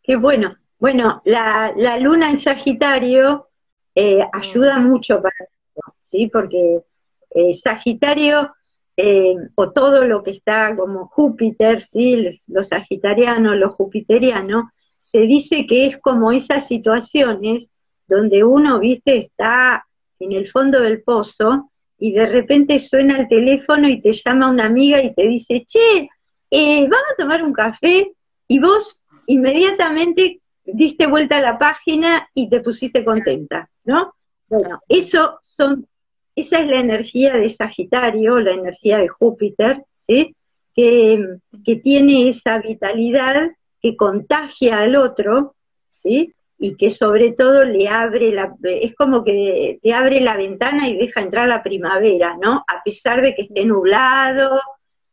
Qué 0.04 0.16
bueno. 0.16 0.56
Bueno, 0.80 1.22
la, 1.26 1.74
la 1.78 1.97
luna 1.99 2.30
en 2.30 2.38
Sagitario 2.38 3.49
eh, 3.93 4.20
ayuda 4.34 4.80
mucho 4.80 5.22
para 5.22 5.36
eso, 5.39 5.95
¿sí? 5.99 6.28
Porque 6.28 6.82
eh, 7.30 7.54
Sagitario, 7.54 8.52
eh, 8.97 9.36
o 9.56 9.72
todo 9.72 10.04
lo 10.06 10.24
que 10.24 10.32
está 10.32 10.76
como 10.76 11.08
Júpiter, 11.08 11.82
¿sí? 11.82 12.16
los, 12.16 12.43
los 12.47 12.68
sagitarianos, 12.70 13.56
los 13.56 13.76
jupiterianos, 13.76 14.66
se 14.99 15.22
dice 15.22 15.66
que 15.66 15.88
es 15.88 15.97
como 15.97 16.32
esas 16.32 16.68
situaciones 16.68 17.70
donde 18.08 18.43
uno, 18.43 18.80
viste, 18.80 19.18
está 19.18 19.86
en 20.20 20.34
el 20.34 20.47
fondo 20.47 20.82
del 20.82 21.02
pozo 21.04 21.72
y 21.97 22.12
de 22.14 22.28
repente 22.28 22.80
suena 22.80 23.18
el 23.18 23.28
teléfono 23.28 23.88
y 23.88 24.02
te 24.02 24.14
llama 24.14 24.49
una 24.49 24.66
amiga 24.66 25.02
y 25.02 25.14
te 25.14 25.28
dice, 25.28 25.64
che, 25.66 26.10
eh, 26.49 26.82
vamos 26.82 27.12
a 27.14 27.22
tomar 27.22 27.43
un 27.43 27.54
café 27.54 28.12
y 28.47 28.60
vos 28.60 29.01
inmediatamente 29.32 30.42
diste 30.64 31.08
vuelta 31.08 31.38
a 31.38 31.42
la 31.42 31.58
página 31.58 32.30
y 32.34 32.50
te 32.50 32.60
pusiste 32.60 33.04
contenta, 33.04 33.70
¿no? 33.84 34.14
Bueno, 34.48 34.82
eso 34.88 35.40
son, 35.42 35.88
esa 36.36 36.60
es 36.60 36.68
la 36.68 36.80
energía 36.80 37.34
de 37.34 37.50
Sagitario, 37.50 38.40
la 38.40 38.54
energía 38.54 38.98
de 39.00 39.08
Júpiter, 39.08 39.84
¿sí? 39.92 40.36
Que, 40.76 41.38
tiene 41.84 42.30
esa 42.30 42.60
vitalidad 42.60 43.52
que 43.82 43.96
contagia 43.96 44.80
al 44.80 44.96
otro, 44.96 45.56
¿sí? 45.90 46.34
Y 46.58 46.76
que 46.76 46.90
sobre 46.90 47.32
todo 47.32 47.64
le 47.64 47.88
abre 47.88 48.32
la, 48.32 48.54
es 48.64 48.94
como 48.96 49.24
que 49.24 49.80
te 49.82 49.94
abre 49.94 50.20
la 50.20 50.38
ventana 50.38 50.90
y 50.90 50.98
deja 50.98 51.22
entrar 51.22 51.48
la 51.48 51.64
primavera, 51.64 52.38
¿no? 52.42 52.64
A 52.68 52.84
pesar 52.84 53.22
de 53.22 53.34
que 53.34 53.44
esté 53.44 53.66
nublado, 53.66 54.60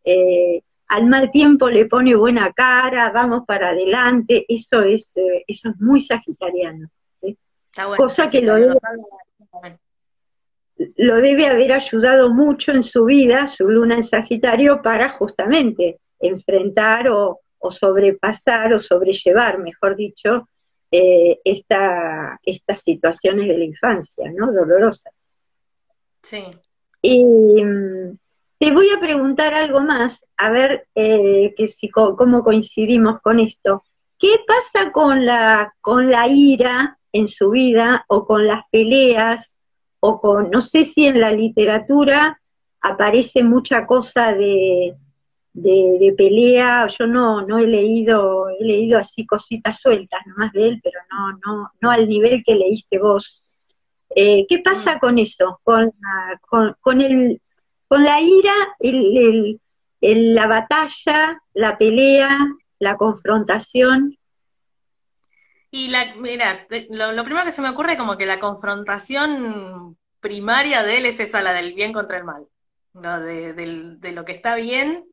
eh, 0.04 0.62
al 0.88 1.06
mal 1.06 1.30
tiempo 1.30 1.68
le 1.68 1.86
pone 1.86 2.14
buena 2.16 2.52
cara, 2.52 3.10
vamos 3.10 3.44
para 3.46 3.70
adelante, 3.70 4.44
eso 4.48 4.82
es, 4.82 5.16
eh, 5.16 5.44
eso 5.46 5.70
es 5.70 5.80
muy 5.80 6.00
sagitariano. 6.00 6.88
¿sí? 7.20 7.36
Cosa 7.96 8.30
que 8.30 8.40
lo 8.40 8.54
debe, 8.54 8.78
lo 10.96 11.16
debe 11.16 11.46
haber 11.46 11.72
ayudado 11.72 12.30
mucho 12.30 12.72
en 12.72 12.82
su 12.82 13.04
vida, 13.04 13.46
su 13.46 13.68
luna 13.68 13.96
en 13.96 14.04
Sagitario, 14.04 14.80
para 14.82 15.10
justamente 15.10 15.98
enfrentar 16.20 17.08
o, 17.08 17.40
o 17.58 17.70
sobrepasar 17.70 18.72
o 18.72 18.80
sobrellevar, 18.80 19.58
mejor 19.58 19.96
dicho, 19.96 20.48
eh, 20.90 21.38
esta, 21.44 22.40
estas 22.42 22.80
situaciones 22.80 23.48
de 23.48 23.58
la 23.58 23.64
infancia, 23.64 24.30
¿no? 24.34 24.52
Dolorosas. 24.52 25.12
Sí. 26.22 26.44
Y 27.02 27.62
mm, 27.62 28.18
te 28.58 28.72
voy 28.72 28.88
a 28.90 29.00
preguntar 29.00 29.54
algo 29.54 29.80
más, 29.80 30.26
a 30.36 30.50
ver 30.50 30.88
eh, 30.94 31.54
que 31.56 31.68
si, 31.68 31.88
cómo 31.88 32.42
coincidimos 32.42 33.20
con 33.20 33.40
esto. 33.40 33.84
¿Qué 34.18 34.30
pasa 34.46 34.90
con 34.90 35.24
la, 35.24 35.74
con 35.80 36.10
la 36.10 36.26
ira 36.28 36.98
en 37.12 37.28
su 37.28 37.50
vida 37.50 38.04
o 38.08 38.26
con 38.26 38.46
las 38.46 38.62
peleas 38.70 39.56
o 40.00 40.20
con, 40.20 40.50
no 40.50 40.60
sé 40.60 40.84
si 40.84 41.06
en 41.06 41.20
la 41.20 41.32
literatura 41.32 42.40
aparece 42.80 43.42
mucha 43.42 43.86
cosa 43.86 44.34
de, 44.34 44.96
de, 45.52 46.14
pelea, 46.16 46.86
yo 46.86 47.06
no, 47.06 47.42
no 47.42 47.58
he 47.58 47.66
leído, 47.66 48.48
he 48.48 48.64
leído 48.64 48.98
así 48.98 49.26
cositas 49.26 49.80
sueltas 49.80 50.20
nomás 50.26 50.52
de 50.52 50.68
él, 50.68 50.80
pero 50.82 51.00
no, 51.10 51.38
no, 51.44 51.70
no 51.80 51.90
al 51.90 52.08
nivel 52.08 52.42
que 52.44 52.54
leíste 52.54 52.98
vos. 52.98 53.44
Eh, 54.14 54.46
¿Qué 54.48 54.58
pasa 54.60 54.96
mm. 54.96 54.98
con 54.98 55.18
eso? 55.18 55.60
Con, 55.62 55.92
la, 56.00 56.40
con, 56.80 57.00
el, 57.00 57.40
con 57.88 58.04
la 58.04 58.20
ira, 58.20 58.54
el, 58.78 59.60
la 60.00 60.46
batalla, 60.46 61.42
la 61.54 61.78
pelea, 61.78 62.38
la 62.78 62.96
confrontación. 62.96 64.16
Y 65.70 65.88
la, 65.88 66.14
mira, 66.16 66.66
lo, 66.90 67.24
primero 67.24 67.44
que 67.44 67.52
se 67.52 67.62
me 67.62 67.70
ocurre 67.70 67.96
como 67.96 68.16
que 68.16 68.26
la 68.26 68.40
confrontación 68.40 69.98
primaria 70.20 70.82
de 70.82 70.98
él 70.98 71.06
es 71.06 71.20
esa, 71.20 71.42
la 71.42 71.52
del 71.52 71.74
bien 71.74 71.92
contra 71.92 72.16
el 72.16 72.24
mal, 72.24 72.46
¿no? 72.94 73.20
de, 73.20 73.52
de 73.52 74.12
lo 74.12 74.24
que 74.24 74.32
está 74.32 74.54
bien 74.54 75.08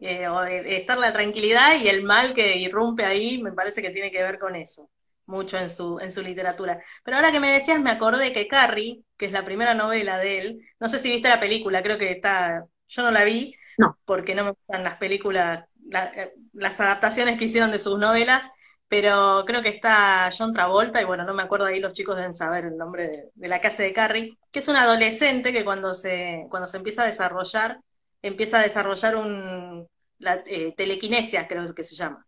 eh, 0.00 0.28
o 0.28 0.42
estar 0.44 0.98
la 0.98 1.12
tranquilidad 1.12 1.80
y 1.80 1.88
el 1.88 2.02
mal 2.02 2.34
que 2.34 2.58
irrumpe 2.58 3.06
ahí, 3.06 3.42
me 3.42 3.52
parece 3.52 3.80
que 3.80 3.90
tiene 3.90 4.10
que 4.10 4.22
ver 4.22 4.38
con 4.38 4.54
eso, 4.54 4.90
mucho 5.26 5.58
en 5.58 5.70
su, 5.70 5.98
en 6.00 6.12
su 6.12 6.22
literatura. 6.22 6.80
Pero 7.04 7.16
ahora 7.16 7.32
que 7.32 7.40
me 7.40 7.50
decías, 7.50 7.80
me 7.80 7.90
acordé 7.90 8.32
que 8.32 8.48
Carrie, 8.48 9.02
que 9.16 9.26
es 9.26 9.32
la 9.32 9.44
primera 9.44 9.74
novela 9.74 10.18
de 10.18 10.40
él, 10.40 10.60
no 10.80 10.88
sé 10.88 10.98
si 10.98 11.10
viste 11.10 11.28
la 11.28 11.40
película, 11.40 11.82
creo 11.82 11.98
que 11.98 12.12
está, 12.12 12.64
yo 12.88 13.02
no 13.02 13.10
la 13.10 13.24
vi, 13.24 13.54
no. 13.78 13.98
porque 14.04 14.34
no 14.34 14.44
me 14.44 14.50
gustan 14.50 14.84
las 14.84 14.96
películas, 14.96 15.64
eh, 15.92 16.32
las 16.52 16.80
adaptaciones 16.80 17.38
que 17.38 17.44
hicieron 17.46 17.70
de 17.70 17.78
sus 17.78 17.98
novelas, 17.98 18.44
pero 18.88 19.44
creo 19.46 19.62
que 19.62 19.70
está 19.70 20.30
John 20.36 20.52
Travolta, 20.52 21.02
y 21.02 21.04
bueno, 21.04 21.24
no 21.24 21.34
me 21.34 21.42
acuerdo 21.42 21.66
ahí, 21.66 21.80
los 21.80 21.92
chicos 21.92 22.16
deben 22.16 22.34
saber 22.34 22.66
el 22.66 22.76
nombre 22.76 23.08
de, 23.08 23.30
de 23.34 23.48
la 23.48 23.60
casa 23.60 23.82
de 23.82 23.92
Carrie, 23.92 24.38
que 24.52 24.60
es 24.60 24.68
un 24.68 24.76
adolescente 24.76 25.52
que 25.52 25.64
cuando 25.64 25.92
se, 25.92 26.46
cuando 26.50 26.68
se 26.68 26.76
empieza 26.76 27.02
a 27.02 27.06
desarrollar, 27.06 27.80
empieza 28.22 28.60
a 28.60 28.62
desarrollar 28.62 29.16
un, 29.16 29.88
la 30.18 30.42
eh, 30.46 30.74
telequinesia, 30.76 31.46
creo 31.48 31.74
que 31.74 31.84
se 31.84 31.94
llama, 31.94 32.26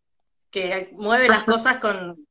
que 0.51 0.91
mueve 0.93 1.29
las 1.29 1.45
cosas 1.45 1.79
con 1.79 2.27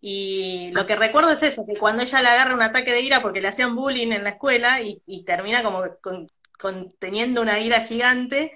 Y 0.00 0.70
lo 0.72 0.86
que 0.86 0.96
recuerdo 0.96 1.32
es 1.32 1.42
eso, 1.42 1.66
que 1.66 1.78
cuando 1.78 2.02
ella 2.02 2.22
le 2.22 2.28
agarra 2.28 2.54
un 2.54 2.62
ataque 2.62 2.92
de 2.92 3.00
ira 3.00 3.22
porque 3.22 3.40
le 3.40 3.48
hacían 3.48 3.74
bullying 3.74 4.12
en 4.12 4.24
la 4.24 4.30
escuela 4.30 4.80
y, 4.80 5.24
termina 5.24 5.62
como 5.62 5.84
con, 6.00 6.92
teniendo 6.98 7.42
una 7.42 7.60
ira 7.60 7.80
gigante, 7.82 8.52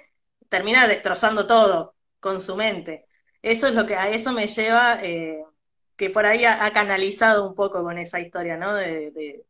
termina 0.48 0.86
destrozando 0.86 1.46
todo 1.46 1.94
con 2.20 2.40
su 2.40 2.56
mente. 2.56 3.06
Eso 3.42 3.68
es 3.68 3.74
lo 3.74 3.86
que 3.86 3.96
a 3.96 4.10
eso 4.10 4.32
me 4.32 4.46
lleva, 4.46 5.00
eh, 5.02 5.42
que 5.96 6.10
por 6.10 6.26
ahí 6.26 6.44
ha, 6.44 6.70
canalizado 6.72 7.48
un 7.48 7.54
poco 7.54 7.82
con 7.82 7.98
esa 7.98 8.20
historia, 8.20 8.56
¿no? 8.56 8.74
de, 8.74 9.44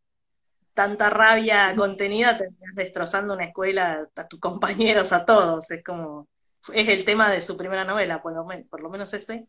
tanta 0.74 1.10
rabia 1.10 1.74
contenida 1.76 2.38
terminas 2.38 2.74
destrozando 2.74 3.34
una 3.34 3.44
escuela, 3.44 4.08
a 4.16 4.28
tus 4.28 4.40
compañeros, 4.40 5.12
a 5.12 5.24
todos. 5.26 5.70
Es 5.70 5.84
como, 5.84 6.28
es 6.72 6.88
el 6.88 7.04
tema 7.04 7.30
de 7.30 7.42
su 7.42 7.56
primera 7.56 7.84
novela, 7.84 8.22
por 8.22 8.32
lo, 8.32 8.46
por 8.68 8.80
lo 8.80 8.90
menos 8.90 9.12
ese. 9.12 9.46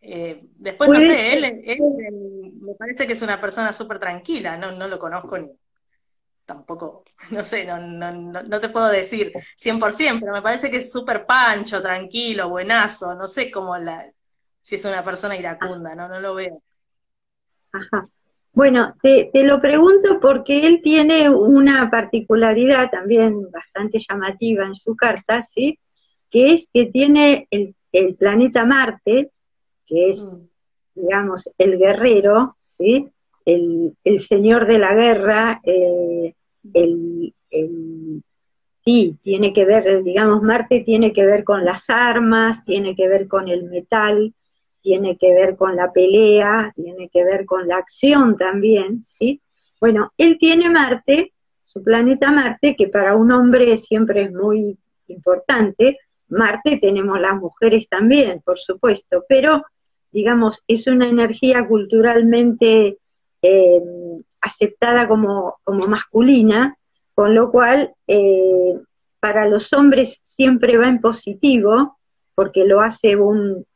Eh, 0.00 0.44
después, 0.56 0.90
no 0.90 1.00
sé, 1.00 1.36
él, 1.36 1.80
me 2.60 2.74
parece 2.74 3.06
que 3.06 3.14
es 3.14 3.22
una 3.22 3.40
persona 3.40 3.72
súper 3.72 3.98
tranquila, 3.98 4.56
no, 4.56 4.72
no 4.72 4.86
lo 4.86 4.98
conozco 4.98 5.38
ni 5.38 5.50
tampoco, 6.44 7.04
no 7.30 7.44
sé, 7.44 7.64
no, 7.64 7.78
no, 7.78 8.42
no, 8.42 8.60
te 8.60 8.68
puedo 8.68 8.88
decir 8.88 9.32
100%, 9.56 10.20
pero 10.20 10.32
me 10.32 10.42
parece 10.42 10.70
que 10.70 10.78
es 10.78 10.90
súper 10.90 11.24
pancho, 11.24 11.80
tranquilo, 11.80 12.48
buenazo, 12.48 13.14
no 13.14 13.28
sé 13.28 13.50
cómo 13.50 13.78
la, 13.78 14.10
si 14.60 14.76
es 14.76 14.84
una 14.84 15.04
persona 15.04 15.36
iracunda, 15.36 15.94
no, 15.94 16.08
no 16.08 16.20
lo 16.20 16.34
veo. 16.34 16.62
Ajá. 17.72 18.08
Bueno, 18.52 18.94
te, 19.00 19.30
lo 19.44 19.60
pregunto 19.60 20.18
porque 20.20 20.66
él 20.66 20.80
tiene 20.82 21.30
una 21.30 21.88
particularidad 21.88 22.90
también 22.90 23.48
bastante 23.50 23.98
llamativa 24.00 24.66
en 24.66 24.74
su 24.74 24.96
carta, 24.96 25.40
¿sí? 25.42 25.78
Que 26.30 26.52
es 26.54 26.68
que 26.72 26.86
tiene 26.86 27.46
el, 27.50 27.76
planeta 28.16 28.64
Marte, 28.64 29.30
que 29.90 30.10
es, 30.10 30.22
mm. 30.22 31.00
digamos, 31.00 31.50
el 31.58 31.76
guerrero, 31.76 32.56
¿sí? 32.60 33.08
El, 33.44 33.96
señor 34.20 34.66
de 34.66 34.78
la 34.78 34.94
guerra, 34.94 35.60
eh, 35.64 36.34
el, 36.72 37.34
sí, 38.74 39.16
tiene 39.22 39.52
que 39.52 39.64
ver, 39.64 40.04
digamos, 40.04 40.42
Marte 40.42 40.80
tiene 40.80 41.12
que 41.12 41.26
ver 41.26 41.42
con 41.42 41.64
las 41.64 41.90
armas, 41.90 42.64
tiene 42.64 42.94
que 42.94 43.08
ver 43.08 43.26
con 43.26 43.48
el 43.48 43.64
metal, 43.64 44.32
tiene 44.80 45.18
que 45.18 45.34
ver 45.34 45.56
con 45.56 45.74
la 45.74 45.92
pelea, 45.92 46.72
tiene 46.76 47.08
que 47.08 47.24
ver 47.24 47.44
con 47.44 47.66
la 47.66 47.78
acción 47.78 48.36
también, 48.36 49.02
¿sí? 49.02 49.40
Bueno, 49.80 50.12
él 50.16 50.38
tiene 50.38 50.70
Marte, 50.70 51.32
su 51.64 51.82
planeta 51.82 52.30
Marte, 52.30 52.76
que 52.76 52.88
para 52.88 53.16
un 53.16 53.32
hombre 53.32 53.76
siempre 53.76 54.22
es 54.22 54.32
muy 54.32 54.78
importante. 55.08 55.98
Marte 56.28 56.78
tenemos 56.78 57.20
las 57.20 57.36
mujeres 57.36 57.88
también, 57.88 58.40
por 58.42 58.58
supuesto, 58.58 59.24
pero 59.28 59.62
digamos, 60.12 60.62
es 60.66 60.86
una 60.86 61.08
energía 61.08 61.66
culturalmente 61.66 62.98
eh, 63.42 63.82
aceptada 64.40 65.08
como, 65.08 65.56
como, 65.64 65.86
masculina, 65.86 66.76
con 67.14 67.34
lo 67.34 67.50
cual 67.50 67.94
eh, 68.06 68.74
para 69.20 69.48
los 69.48 69.72
hombres 69.72 70.20
siempre 70.22 70.78
va 70.78 70.88
en 70.88 71.00
positivo, 71.00 71.98
porque 72.34 72.64
lo 72.64 72.80
hace 72.80 73.16
un, 73.16 73.66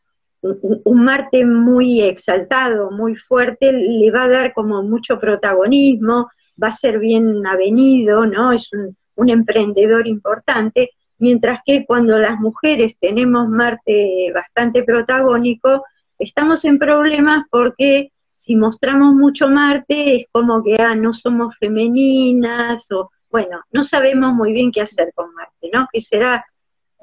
un 0.84 1.04
Marte 1.04 1.44
muy 1.44 2.02
exaltado, 2.02 2.90
muy 2.90 3.14
fuerte, 3.14 3.72
le 3.72 4.10
va 4.10 4.24
a 4.24 4.28
dar 4.28 4.52
como 4.52 4.82
mucho 4.82 5.18
protagonismo, 5.18 6.28
va 6.62 6.68
a 6.68 6.72
ser 6.72 6.98
bien 6.98 7.46
avenido, 7.46 8.26
¿no? 8.26 8.52
Es 8.52 8.70
un, 8.72 8.96
emprendedor 9.28 10.08
importante, 10.08 10.90
mientras 11.18 11.60
que 11.64 11.86
cuando 11.86 12.18
las 12.18 12.38
mujeres 12.40 12.98
tenemos 12.98 13.48
Marte 13.48 14.32
bastante 14.34 14.82
protagónico, 14.82 15.84
estamos 16.18 16.64
en 16.64 16.78
problemas 16.78 17.44
porque 17.50 18.12
si 18.34 18.56
mostramos 18.56 19.14
mucho 19.14 19.48
Marte 19.48 20.16
es 20.16 20.26
como 20.30 20.62
que 20.62 20.76
ah, 20.76 20.94
no 20.94 21.12
somos 21.12 21.56
femeninas 21.56 22.90
o 22.92 23.10
bueno, 23.30 23.62
no 23.72 23.82
sabemos 23.82 24.32
muy 24.32 24.52
bien 24.52 24.70
qué 24.70 24.80
hacer 24.80 25.12
con 25.12 25.34
Marte, 25.34 25.68
¿no? 25.72 25.88
Que 25.92 26.00
será 26.00 26.46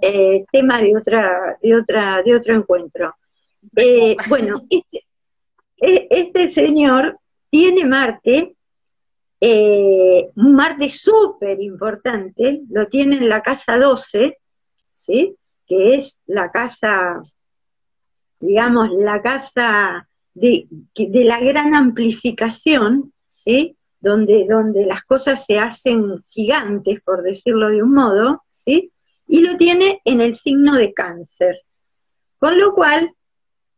eh, 0.01 0.45
tema 0.51 0.79
de 0.79 0.95
otra, 0.95 1.57
de 1.61 1.75
otra, 1.75 2.21
de 2.23 2.35
otro 2.35 2.55
encuentro. 2.55 3.13
Eh, 3.75 4.15
bueno, 4.29 4.63
este, 4.69 5.05
e, 5.77 6.07
este, 6.09 6.51
señor 6.51 7.19
tiene 7.49 7.85
Marte, 7.85 8.55
eh, 9.41 10.29
un 10.35 10.55
Marte 10.55 10.89
súper 10.89 11.59
importante, 11.61 12.61
lo 12.69 12.85
tiene 12.87 13.17
en 13.17 13.27
la 13.27 13.41
casa 13.41 13.77
12, 13.77 14.37
¿sí? 14.89 15.35
que 15.67 15.95
es 15.95 16.19
la 16.27 16.49
casa, 16.49 17.21
digamos, 18.41 18.89
la 18.91 19.21
casa 19.21 20.07
de, 20.33 20.67
de 20.95 21.23
la 21.23 21.39
gran 21.39 21.75
amplificación, 21.75 23.13
¿sí? 23.25 23.77
Donde, 23.99 24.47
donde 24.49 24.85
las 24.85 25.03
cosas 25.03 25.45
se 25.45 25.59
hacen 25.59 26.23
gigantes, 26.29 27.01
por 27.01 27.21
decirlo 27.21 27.69
de 27.69 27.83
un 27.83 27.93
modo, 27.93 28.43
¿sí? 28.49 28.91
y 29.31 29.39
lo 29.39 29.55
tiene 29.55 30.01
en 30.03 30.19
el 30.19 30.35
signo 30.35 30.75
de 30.75 30.93
cáncer. 30.93 31.61
Con 32.37 32.59
lo 32.59 32.73
cual, 32.73 33.13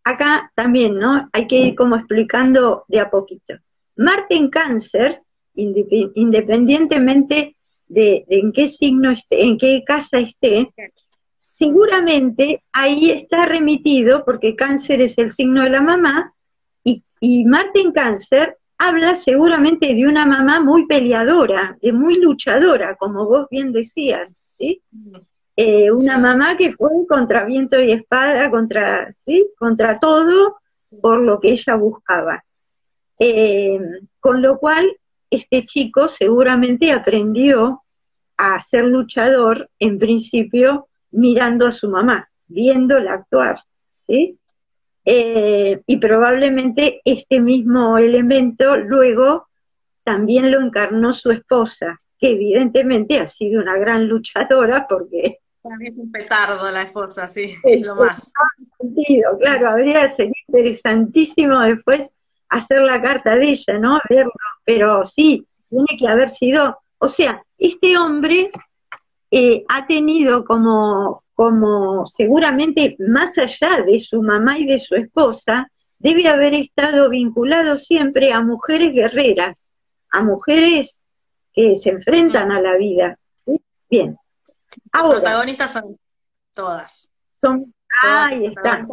acá 0.04 0.52
también, 0.56 0.98
¿no? 0.98 1.30
Hay 1.32 1.46
que 1.46 1.60
ir 1.60 1.76
como 1.76 1.96
explicando 1.96 2.86
de 2.88 3.00
a 3.00 3.12
poquito. 3.12 3.54
Marte 3.96 4.34
en 4.34 4.50
cáncer, 4.50 5.22
independientemente 5.54 7.56
de, 7.86 8.26
en 8.30 8.52
qué 8.52 8.68
signo 8.68 9.12
esté, 9.12 9.44
en 9.44 9.60
qué 9.60 9.84
casa 9.86 10.18
esté, 10.18 10.74
seguramente 11.54 12.64
ahí 12.74 13.12
está 13.12 13.46
remitido, 13.46 14.26
porque 14.26 14.56
cáncer 14.56 15.02
es 15.02 15.20
el 15.20 15.30
signo 15.30 15.62
de 15.62 15.70
la 15.70 15.82
mamá, 15.82 16.34
y, 16.84 17.04
y 17.20 17.46
Marte 17.46 17.80
en 17.80 17.92
cáncer 17.92 18.58
habla 18.80 19.14
seguramente 19.14 19.94
de 19.94 20.08
una 20.08 20.26
mamá 20.26 20.60
muy 20.62 20.88
peleadora, 20.88 21.78
de 21.80 21.94
muy 21.94 22.16
luchadora, 22.16 22.96
como 22.96 23.28
vos 23.28 23.48
bien 23.52 23.72
decías, 23.72 24.44
¿sí? 24.48 24.82
Eh, 25.56 25.92
una 25.92 26.18
mamá 26.18 26.58
que 26.58 26.72
fue 26.72 26.90
contra 27.08 27.46
viento 27.46 27.80
y 27.80 27.92
espada, 27.92 28.50
contra, 28.50 29.14
¿sí? 29.14 29.46
contra 29.60 30.00
todo 30.00 30.58
por 31.02 31.20
lo 31.20 31.40
que 31.40 31.52
ella 31.52 31.76
buscaba. 31.76 32.44
Eh, 33.20 33.80
con 34.20 34.42
lo 34.42 34.58
cual, 34.58 34.98
este 35.30 35.64
chico 35.68 36.08
seguramente 36.08 36.92
aprendió 36.92 37.84
a 38.38 38.60
ser 38.60 38.86
luchador, 38.86 39.70
en 39.78 40.00
principio, 40.00 40.88
mirando 41.14 41.66
a 41.66 41.72
su 41.72 41.90
mamá, 41.90 42.30
viéndola 42.48 43.14
actuar, 43.14 43.60
¿sí? 43.90 44.38
Eh, 45.06 45.82
y 45.86 45.98
probablemente 45.98 47.02
este 47.04 47.40
mismo 47.40 47.98
elemento 47.98 48.78
luego 48.78 49.48
también 50.04 50.52
lo 50.52 50.62
encarnó 50.62 51.14
su 51.14 51.32
esposa, 51.32 51.98
que 52.20 52.32
evidentemente 52.32 53.20
ha 53.20 53.28
sido 53.28 53.62
una 53.62 53.78
gran 53.78 54.08
luchadora 54.08 54.86
porque 54.88 55.40
también 55.62 55.94
es 55.94 56.00
un 56.00 56.12
petardo 56.12 56.70
la 56.72 56.82
esposa, 56.82 57.28
sí, 57.30 57.56
es 57.64 57.82
lo 57.82 57.96
más. 57.96 58.34
Sentido, 58.78 59.38
claro, 59.40 59.70
habría 59.70 60.10
sido 60.10 60.32
interesantísimo 60.48 61.62
después 61.62 62.10
hacer 62.50 62.82
la 62.82 63.02
carta 63.02 63.38
de 63.38 63.50
ella, 63.50 63.80
¿no? 63.80 64.02
Verlo, 64.10 64.32
pero 64.66 65.06
sí, 65.06 65.48
tiene 65.70 65.88
que 65.98 66.08
haber 66.08 66.30
sido, 66.30 66.78
o 66.98 67.08
sea, 67.08 67.42
este 67.58 67.98
hombre 67.98 68.52
eh, 69.36 69.66
ha 69.68 69.88
tenido 69.88 70.46
como, 70.46 71.24
como 71.34 72.06
seguramente 72.06 72.96
más 73.00 73.36
allá 73.40 73.82
de 73.84 74.00
su 74.00 74.22
mamá 74.22 74.60
y 74.60 74.68
de 74.68 74.78
su 74.78 74.94
esposa, 74.94 75.72
debe 75.98 76.28
haber 76.28 76.54
estado 76.54 77.10
vinculado 77.10 77.80
siempre 77.80 78.32
a 78.32 78.42
mujeres 78.42 78.94
guerreras, 78.94 79.72
a 80.12 80.22
mujeres 80.22 81.08
que 81.52 81.76
se 81.76 81.90
enfrentan 81.90 82.52
a 82.52 82.62
la 82.62 82.76
vida. 82.78 83.18
Bien. 83.90 84.16
Ahora, 84.92 85.14
Las 85.14 85.22
protagonistas 85.22 85.74
son 85.74 85.98
todas. 86.54 87.10
Son, 87.32 87.74
ahí 88.04 88.46
están. 88.46 88.88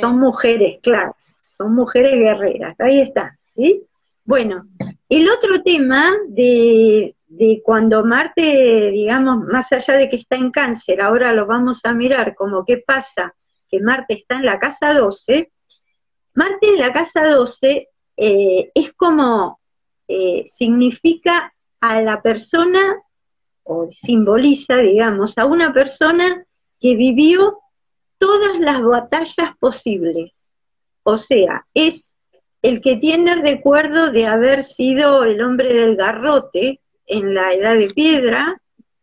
Son 0.00 0.18
mujeres, 0.18 0.80
claro. 0.82 1.16
Son 1.56 1.74
mujeres 1.74 2.12
guerreras. 2.12 2.76
Ahí 2.78 3.00
está. 3.00 3.38
¿Sí? 3.46 3.86
Bueno, 4.22 4.66
el 5.08 5.30
otro 5.30 5.62
tema 5.62 6.14
de, 6.28 7.13
de 7.26 7.62
cuando 7.64 8.04
Marte, 8.04 8.90
digamos, 8.90 9.44
más 9.44 9.72
allá 9.72 9.96
de 9.96 10.08
que 10.08 10.16
está 10.16 10.36
en 10.36 10.50
cáncer, 10.50 11.00
ahora 11.00 11.32
lo 11.32 11.46
vamos 11.46 11.80
a 11.84 11.92
mirar 11.92 12.34
como 12.34 12.64
qué 12.64 12.78
pasa, 12.78 13.34
que 13.68 13.80
Marte 13.80 14.14
está 14.14 14.36
en 14.36 14.46
la 14.46 14.58
casa 14.58 14.94
12, 14.94 15.50
Marte 16.34 16.68
en 16.68 16.78
la 16.78 16.92
casa 16.92 17.26
12 17.26 17.88
eh, 18.16 18.70
es 18.74 18.92
como, 18.94 19.60
eh, 20.08 20.44
significa 20.46 21.52
a 21.80 22.00
la 22.02 22.22
persona, 22.22 22.96
o 23.64 23.88
simboliza, 23.90 24.76
digamos, 24.76 25.38
a 25.38 25.46
una 25.46 25.72
persona 25.72 26.44
que 26.78 26.96
vivió 26.96 27.60
todas 28.18 28.58
las 28.60 28.82
batallas 28.82 29.56
posibles. 29.58 30.52
O 31.02 31.16
sea, 31.16 31.66
es 31.72 32.12
el 32.62 32.80
que 32.80 32.96
tiene 32.96 33.36
recuerdo 33.36 34.10
de 34.10 34.26
haber 34.26 34.64
sido 34.64 35.24
el 35.24 35.42
hombre 35.42 35.72
del 35.74 35.96
garrote, 35.96 36.80
en 37.06 37.34
la 37.34 37.52
edad 37.52 37.76
de 37.76 37.90
piedra, 37.90 38.60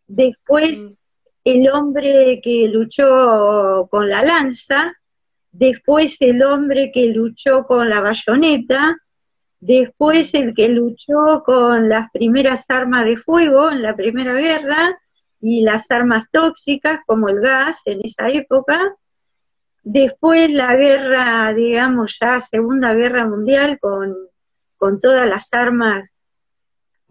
después 0.07 1.03
el 1.43 1.69
hombre 1.69 2.39
que 2.43 2.67
luchó 2.67 3.87
con 3.89 4.09
la 4.09 4.23
lanza, 4.23 4.93
después 5.51 6.17
el 6.21 6.43
hombre 6.43 6.91
que 6.93 7.07
luchó 7.07 7.65
con 7.65 7.89
la 7.89 8.01
bayoneta, 8.01 8.97
después 9.59 10.33
el 10.33 10.53
que 10.53 10.69
luchó 10.69 11.43
con 11.43 11.89
las 11.89 12.09
primeras 12.11 12.69
armas 12.69 13.05
de 13.05 13.17
fuego 13.17 13.71
en 13.71 13.81
la 13.81 13.95
Primera 13.95 14.33
Guerra 14.33 14.99
y 15.39 15.61
las 15.61 15.89
armas 15.91 16.25
tóxicas 16.31 17.01
como 17.05 17.29
el 17.29 17.39
gas 17.39 17.81
en 17.85 18.01
esa 18.03 18.29
época, 18.29 18.95
después 19.83 20.49
la 20.51 20.75
guerra, 20.75 21.53
digamos 21.53 22.17
ya 22.19 22.39
Segunda 22.41 22.93
Guerra 22.93 23.27
Mundial 23.27 23.79
con, 23.79 24.15
con 24.77 24.99
todas 24.99 25.27
las 25.27 25.51
armas 25.53 26.10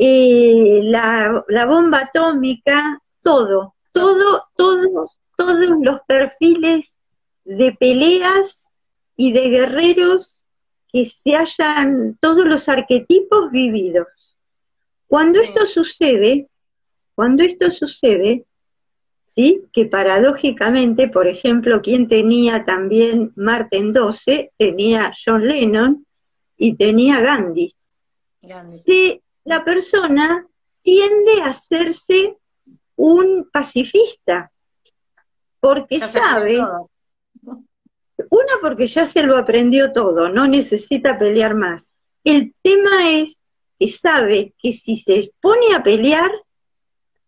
eh, 0.03 0.81
la, 0.83 1.45
la, 1.49 1.67
bomba 1.67 1.99
atómica, 1.99 3.03
todo, 3.23 3.75
todo, 3.93 4.45
todos, 4.57 5.19
todos 5.37 5.59
los 5.83 6.01
perfiles 6.07 6.97
de 7.45 7.73
peleas 7.79 8.65
y 9.15 9.33
de 9.33 9.51
guerreros 9.51 10.43
que 10.91 11.05
se 11.05 11.37
hayan, 11.37 12.17
todos 12.19 12.47
los 12.47 12.67
arquetipos 12.71 13.51
vividos. 13.51 14.07
Cuando 15.07 15.43
esto 15.43 15.67
sucede, 15.67 16.49
cuando 17.15 17.43
esto 17.43 17.71
sucede, 17.71 18.47
¿sí? 19.25 19.65
Que 19.71 19.85
paradójicamente, 19.85 21.09
por 21.09 21.27
ejemplo, 21.27 21.83
quien 21.83 22.09
tenía 22.09 22.65
también 22.65 23.35
Marte 23.37 23.77
en 23.77 23.93
12, 23.93 24.53
tenía 24.57 25.13
John 25.23 25.47
Lennon 25.47 26.07
y 26.57 26.77
tenía 26.77 27.21
Gandhi. 27.21 27.75
Gandhi 28.41 29.21
la 29.45 29.65
persona 29.65 30.47
tiende 30.83 31.43
a 31.43 31.49
hacerse 31.49 32.37
un 32.97 33.49
pacifista, 33.51 34.51
porque 35.59 36.01
sabe, 36.01 36.59
una 36.59 38.53
porque 38.61 38.87
ya 38.87 39.07
se 39.07 39.23
lo 39.23 39.37
aprendió 39.37 39.93
todo, 39.93 40.29
no 40.29 40.47
necesita 40.47 41.19
pelear 41.19 41.55
más. 41.55 41.91
El 42.25 42.55
tema 42.63 43.11
es 43.11 43.41
que 43.79 43.89
sabe 43.89 44.55
que 44.59 44.73
si 44.73 44.97
se 44.97 45.33
pone 45.41 45.75
a 45.75 45.83
pelear, 45.83 46.31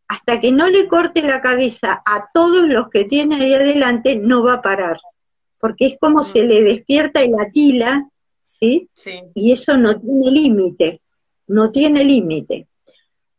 hasta 0.09 0.41
que 0.41 0.53
no 0.53 0.69
le 0.69 0.89
corte 0.89 1.23
la 1.23 1.41
cabeza 1.41 2.03
a 2.05 2.29
todos 2.35 2.69
los 2.69 2.91
que 2.91 3.05
tiene 3.05 3.37
ahí 3.37 3.55
adelante, 3.55 4.17
no 4.17 4.43
va 4.43 4.55
a 4.55 4.63
parar, 4.63 4.99
porque 5.59 5.87
es 5.87 5.97
como 5.99 6.23
se 6.23 6.43
le 6.43 6.63
despierta 6.63 7.23
el 7.23 7.33
atila, 7.41 8.07
¿sí? 8.43 8.91
sí. 8.93 9.23
Y 9.35 9.53
eso 9.53 9.79
no 9.79 9.99
tiene 9.99 10.31
límite 10.31 11.01
no 11.53 11.71
tiene 11.71 12.05
límite. 12.05 12.67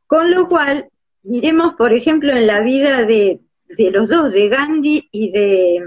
Con 0.05 0.31
lo 0.31 0.47
cual, 0.47 0.89
miremos, 1.23 1.73
por 1.75 1.93
ejemplo, 1.93 2.31
en 2.31 2.47
la 2.47 2.61
vida 2.61 3.03
de, 3.03 3.41
los 3.77 4.09
dos, 4.09 4.31
de 4.31 4.49
Gandhi 4.49 5.09
y 5.11 5.31
de, 5.31 5.81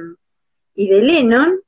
y 0.75 0.89
de 0.89 1.03
Lennon, 1.03 1.61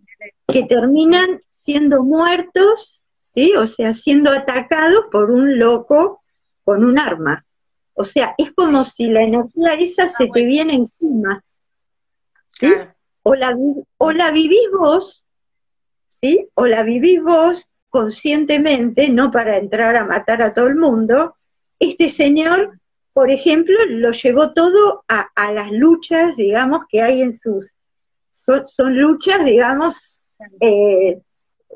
que 0.49 0.65
terminan 0.65 1.41
siendo 1.53 2.03
muertos, 2.03 3.03
¿sí? 3.21 3.53
O 3.55 3.67
sea, 3.67 3.95
siendo 3.95 4.33
atacados 4.33 5.05
por 5.13 5.31
un 5.31 5.59
loco 5.59 6.23
con 6.65 6.85
un 6.85 6.99
arma. 6.99 7.45
O 7.95 8.05
sea, 8.05 8.35
es 8.37 8.53
como 8.53 8.83
si 8.85 9.09
la 9.09 9.23
energía 9.23 9.75
esa 9.75 10.09
se 10.09 10.29
te 10.29 10.45
viene 10.45 10.75
encima. 10.75 11.45
¿sí? 12.59 12.73
O, 13.23 13.35
la, 13.35 13.57
o 13.99 14.13
la 14.13 14.31
vivís 14.33 14.71
vos, 14.77 15.25
¿sí? 16.09 16.49
O 16.55 16.67
la 16.67 16.83
vivís 16.83 17.23
vos 17.23 17.69
conscientemente, 17.89 19.09
no 19.09 19.31
para 19.31 19.57
entrar 19.57 19.97
a 19.97 20.05
matar 20.05 20.43
a 20.43 20.55
todo 20.55 20.67
el 20.67 20.77
mundo, 20.77 21.35
este 21.79 22.09
señor, 22.11 22.79
por 23.13 23.31
ejemplo, 23.31 23.77
lo 23.89 24.11
llevó 24.11 24.53
todo 24.53 25.05
a, 25.09 25.53
las 25.53 25.71
luchas, 25.73 26.37
digamos, 26.37 26.83
que 26.89 27.03
hay 27.03 27.23
en 27.23 27.33
sus... 27.33 27.75
Son, 28.31 28.97
luchas, 28.97 29.45
digamos, 29.45 30.23
eh, 30.61 31.21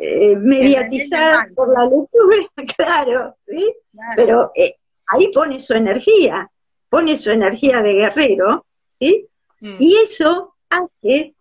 eh, 0.01 0.37
mediatizadas 0.37 1.49
por 1.55 1.73
la 1.73 1.85
lectura, 1.85 2.37
claro, 2.77 3.37
¿sí? 3.45 3.75
Pero 4.17 4.51
eh, 4.55 4.77
ahí 5.07 5.31
pone 5.33 5.61
su 5.61 5.75
energía, 5.75 6.51
pone 6.89 7.19
su 7.19 7.31
energía 7.31 7.83
de 7.83 7.93
guerrero, 7.93 8.65
¿sí? 8.87 9.29
Mm. 9.61 9.77
Y 9.79 9.97
eso 9.97 10.55
hace 10.71 11.35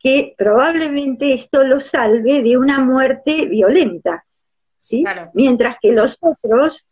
que 0.00 0.34
probablemente 0.36 1.34
esto 1.34 1.64
lo 1.64 1.80
salve 1.80 2.42
de 2.42 2.56
una 2.56 2.78
muerte 2.78 3.46
violenta, 3.46 4.24
¿sí? 4.76 5.04
Mientras 5.34 5.76
que 5.80 5.92
los 5.92 6.18
otros, 6.20 6.86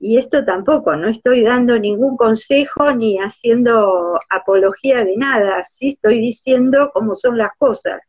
y 0.00 0.18
esto 0.18 0.44
tampoco, 0.44 0.96
no 0.96 1.08
estoy 1.08 1.42
dando 1.42 1.78
ningún 1.78 2.16
consejo 2.16 2.90
ni 2.92 3.18
haciendo 3.18 4.18
apología 4.28 5.04
de 5.04 5.16
nada, 5.16 5.62
sí 5.62 5.90
estoy 5.90 6.18
diciendo 6.18 6.90
cómo 6.92 7.14
son 7.14 7.38
las 7.38 7.52
cosas, 7.56 8.02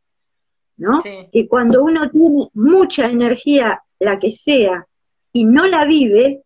¿no? 0.78 1.02
Que 1.32 1.48
cuando 1.48 1.84
uno 1.84 2.10
tiene 2.10 2.50
mucha 2.54 3.06
energía, 3.06 3.84
la 4.00 4.18
que 4.18 4.32
sea, 4.32 4.88
y 5.32 5.46
no 5.46 5.68
la 5.68 5.86
vive, 5.86 6.42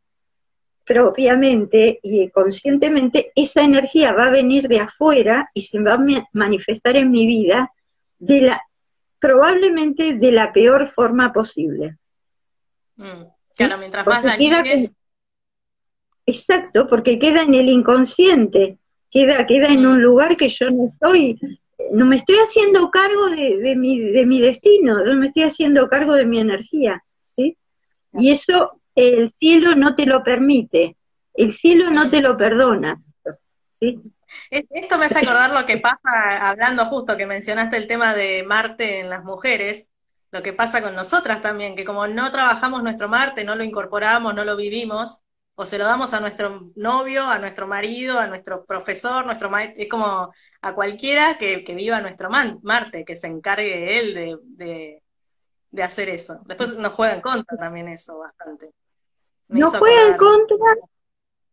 propiamente 0.85 1.99
y 2.01 2.29
conscientemente, 2.29 3.31
esa 3.35 3.61
energía 3.61 4.13
va 4.13 4.27
a 4.27 4.31
venir 4.31 4.69
de 4.69 4.79
afuera 4.79 5.49
y 5.53 5.61
se 5.61 5.79
va 5.79 5.95
a 5.95 6.27
manifestar 6.31 6.95
en 6.95 7.11
mi 7.11 7.27
vida 7.27 7.71
de 8.19 8.41
la, 8.41 8.61
probablemente 9.19 10.13
de 10.13 10.31
la 10.31 10.51
peor 10.53 10.87
forma 10.87 11.33
posible. 11.33 11.97
Mm, 12.95 13.23
claro, 13.55 13.77
mientras 13.77 14.05
más 14.05 14.23
la 14.23 14.37
Exacto, 16.29 16.87
porque 16.89 17.17
queda 17.19 17.43
en 17.43 17.53
el 17.53 17.69
inconsciente, 17.69 18.79
queda, 19.09 19.47
queda 19.47 19.67
en 19.67 19.85
un 19.85 20.01
lugar 20.01 20.35
que 20.35 20.49
yo 20.49 20.69
no 20.69 20.89
estoy, 20.89 21.39
no 21.93 22.05
me 22.05 22.17
estoy 22.17 22.35
haciendo 22.35 22.91
cargo 22.91 23.29
de, 23.29 23.75
mi, 23.77 23.99
de 23.99 24.25
mi 24.25 24.41
destino, 24.41 25.05
no 25.05 25.15
me 25.15 25.27
estoy 25.27 25.43
haciendo 25.43 25.87
cargo 25.87 26.15
de 26.15 26.25
mi 26.25 26.39
energía, 26.39 27.01
¿sí? 27.21 27.57
Y 28.11 28.31
eso 28.31 28.81
el 28.93 29.31
cielo 29.31 29.75
no 29.75 29.95
te 29.95 30.05
lo 30.05 30.21
permite, 30.21 30.97
el 31.33 31.53
cielo 31.53 31.91
no 31.91 32.09
te 32.09 32.19
lo 32.21 32.35
perdona, 32.35 33.01
¿sí? 33.63 34.01
Esto 34.49 34.97
me 34.97 35.05
hace 35.05 35.19
acordar 35.19 35.51
lo 35.51 35.65
que 35.65 35.77
pasa, 35.77 36.49
hablando 36.49 36.85
justo 36.85 37.17
que 37.17 37.25
mencionaste 37.25 37.77
el 37.77 37.87
tema 37.87 38.13
de 38.13 38.43
Marte 38.43 38.99
en 38.99 39.09
las 39.09 39.23
mujeres, 39.23 39.89
lo 40.31 40.41
que 40.43 40.53
pasa 40.53 40.81
con 40.81 40.95
nosotras 40.95 41.41
también, 41.41 41.75
que 41.75 41.85
como 41.85 42.07
no 42.07 42.31
trabajamos 42.31 42.83
nuestro 42.83 43.07
Marte, 43.07 43.43
no 43.43 43.55
lo 43.55 43.63
incorporamos, 43.63 44.35
no 44.35 44.43
lo 44.43 44.55
vivimos, 44.55 45.21
o 45.55 45.65
se 45.65 45.77
lo 45.77 45.85
damos 45.85 46.13
a 46.13 46.19
nuestro 46.19 46.71
novio, 46.75 47.25
a 47.25 47.39
nuestro 47.39 47.67
marido, 47.67 48.19
a 48.19 48.27
nuestro 48.27 48.65
profesor, 48.65 49.25
nuestro 49.25 49.49
maestro, 49.49 49.81
es 49.81 49.89
como 49.89 50.31
a 50.61 50.75
cualquiera 50.75 51.37
que, 51.37 51.63
viva 51.75 51.99
nuestro 52.01 52.29
Marte, 52.29 53.03
que 53.05 53.15
se 53.15 53.27
encargue 53.27 53.99
él 53.99 54.13
de, 54.55 55.01
de, 55.71 55.83
hacer 55.83 56.09
eso. 56.09 56.41
Después 56.45 56.77
nos 56.77 56.93
juega 56.93 57.15
en 57.15 57.21
contra 57.21 57.57
también 57.57 57.87
eso 57.87 58.19
bastante. 58.19 58.71
nos 59.47 59.75
juega 59.77 60.09
en 60.09 60.17
contra 60.17 60.57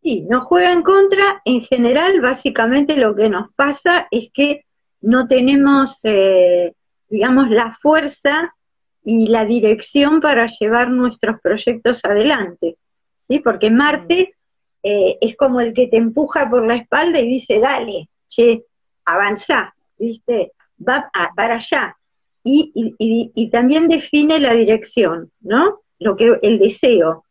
Sí, 0.05 0.21
nos 0.29 0.45
juega 0.45 0.71
en 0.71 0.83
contra. 0.83 1.41
En 1.47 1.63
general, 1.63 2.21
básicamente 2.21 2.99
lo 2.99 3.17
que 3.17 3.31
nos 3.31 3.51
pasa 3.55 4.07
es 4.11 4.31
que 4.35 4.67
no 5.01 5.27
tenemos, 5.27 6.01
eh, 6.03 6.75
digamos, 7.09 7.49
la 7.49 7.71
fuerza 7.71 8.55
y 9.03 9.29
la 9.29 9.47
dirección 9.47 10.21
para 10.21 10.47
llevar 10.47 10.91
nuestros 10.91 11.41
proyectos 11.41 12.05
adelante, 12.05 12.77
¿sí? 13.17 13.39
Porque 13.39 13.71
Marte 13.71 14.35
eh, 14.83 15.17
es 15.23 15.37
como 15.39 15.63
el 15.63 15.73
que 15.73 15.87
te 15.87 15.97
empuja 15.97 16.51
por 16.51 16.67
la 16.67 16.77
espalda 16.77 17.19
y 17.19 17.27
dice, 17.27 17.59
dale, 17.59 18.11
che, 18.29 18.63
avanza, 19.07 19.75
¿viste? 19.97 20.53
Va 20.87 21.11
para 21.35 21.55
allá. 21.55 21.97
y, 22.43 23.51
también 23.51 23.89
define 23.89 24.39
la 24.39 24.53
dirección, 24.53 25.33
¿no? 25.41 25.81
Lo 25.99 26.15
que, 26.15 26.39
el 26.43 26.59
deseo. 26.59 27.25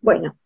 Bueno, 0.00 0.38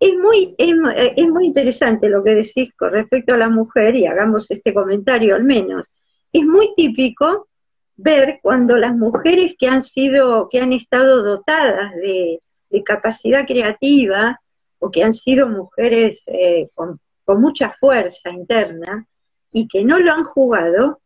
es 0.00 0.14
muy, 0.14 0.54
es, 0.56 0.74
es, 1.16 1.28
muy 1.28 1.46
interesante 1.46 2.08
lo 2.08 2.24
que 2.24 2.34
decís 2.34 2.72
con 2.74 2.90
respecto 2.90 3.34
a 3.34 3.36
la 3.36 3.50
mujer, 3.50 3.94
y 3.94 4.06
hagamos 4.06 4.50
este 4.50 4.72
comentario 4.72 5.36
al 5.36 5.44
menos. 5.44 5.86
Es 6.32 6.42
muy 6.44 6.72
típico 6.74 7.48
ver 7.96 8.38
cuando 8.42 8.76
las 8.76 8.96
mujeres 8.96 9.54
que 9.58 9.68
han 9.68 9.82
sido, 9.82 10.48
que 10.48 10.60
han 10.60 10.72
estado 10.72 11.22
dotadas 11.22 11.94
de, 11.96 12.40
capacidad 12.84 13.46
creativa, 13.46 14.40
o 14.78 14.90
que 14.90 15.02
han 15.02 15.12
sido 15.12 15.46
mujeres 15.48 16.22
eh, 16.28 16.68
con, 16.74 16.98
mucha 17.26 17.70
fuerza 17.70 18.30
interna, 18.30 19.06
y 19.52 19.68
que 19.68 19.84
no 19.84 19.98
lo 19.98 20.12
han 20.12 20.24
jugado, 20.24 21.00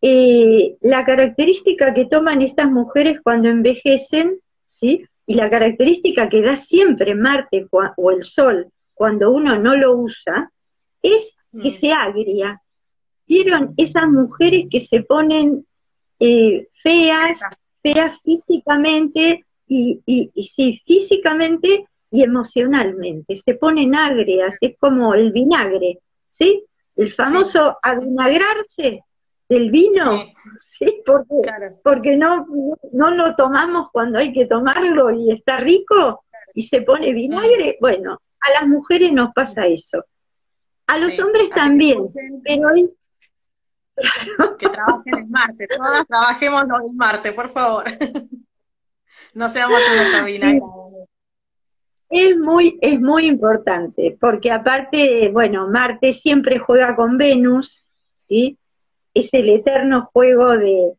eh, 0.00 0.76
la 0.80 1.04
característica 1.04 1.94
que 1.94 2.06
toman 2.06 2.42
estas 2.42 2.70
mujeres 2.70 3.20
cuando 3.22 3.48
envejecen, 3.48 4.40
¿sí? 4.66 5.04
Y 5.26 5.34
la 5.34 5.50
característica 5.50 6.28
que 6.28 6.40
da 6.40 6.56
siempre 6.56 7.14
Marte 7.14 7.66
o 7.72 8.10
el 8.10 8.24
Sol 8.24 8.70
cuando 8.94 9.30
uno 9.30 9.58
no 9.58 9.76
lo 9.76 9.94
usa, 9.94 10.50
es 11.02 11.36
que 11.52 11.68
mm. 11.68 11.72
se 11.72 11.92
agria. 11.92 12.62
¿Vieron 13.26 13.74
esas 13.76 14.08
mujeres 14.08 14.66
que 14.70 14.80
se 14.80 15.02
ponen 15.02 15.66
eh, 16.18 16.68
feas, 16.72 17.40
feas 17.82 18.18
físicamente 18.22 19.44
y, 19.66 20.00
y, 20.06 20.44
sí, 20.44 20.80
físicamente 20.86 21.86
y 22.10 22.22
emocionalmente? 22.22 23.36
Se 23.36 23.54
ponen 23.54 23.94
agrias, 23.94 24.56
es 24.60 24.76
como 24.78 25.12
el 25.12 25.32
vinagre, 25.32 25.98
¿sí? 26.30 26.64
El 26.94 27.12
famoso 27.12 27.76
avinagrarse 27.82 29.04
del 29.48 29.70
vino, 29.70 30.24
sí, 30.58 31.02
porque, 31.04 31.34
porque 31.82 32.16
no, 32.16 32.46
no 32.92 33.10
lo 33.12 33.34
tomamos 33.36 33.90
cuando 33.92 34.18
hay 34.18 34.32
que 34.32 34.46
tomarlo 34.46 35.10
y 35.12 35.30
está 35.30 35.58
rico 35.58 36.24
y 36.54 36.64
se 36.64 36.82
pone 36.82 37.12
vinagre. 37.12 37.76
Bueno, 37.80 38.20
a 38.40 38.60
las 38.60 38.68
mujeres 38.68 39.12
nos 39.12 39.32
pasa 39.32 39.66
eso. 39.66 40.04
A 40.88 40.98
los 40.98 41.18
hombres 41.18 41.50
también, 41.50 41.98
pero 42.44 42.68
Que 44.58 44.68
trabajen 44.68 45.18
en 45.18 45.30
Marte, 45.30 45.66
todas 45.68 46.06
trabajemos 46.06 46.62
en 46.62 46.96
Marte, 46.96 47.32
por 47.32 47.50
favor. 47.50 47.84
no 49.34 49.48
seamos 49.48 49.80
una 49.90 50.22
vinagre. 50.22 50.60
Es 52.08 52.36
muy, 52.36 52.78
es 52.82 53.00
muy 53.00 53.26
importante, 53.26 54.16
porque 54.20 54.52
aparte, 54.52 55.28
bueno, 55.32 55.68
Marte 55.68 56.12
siempre 56.12 56.58
juega 56.58 56.94
con 56.94 57.18
Venus, 57.18 57.84
¿sí? 58.14 58.58
Es 59.18 59.32
el 59.34 59.48
eterno 59.48 60.10
juego 60.12 60.56
de, 60.56 60.92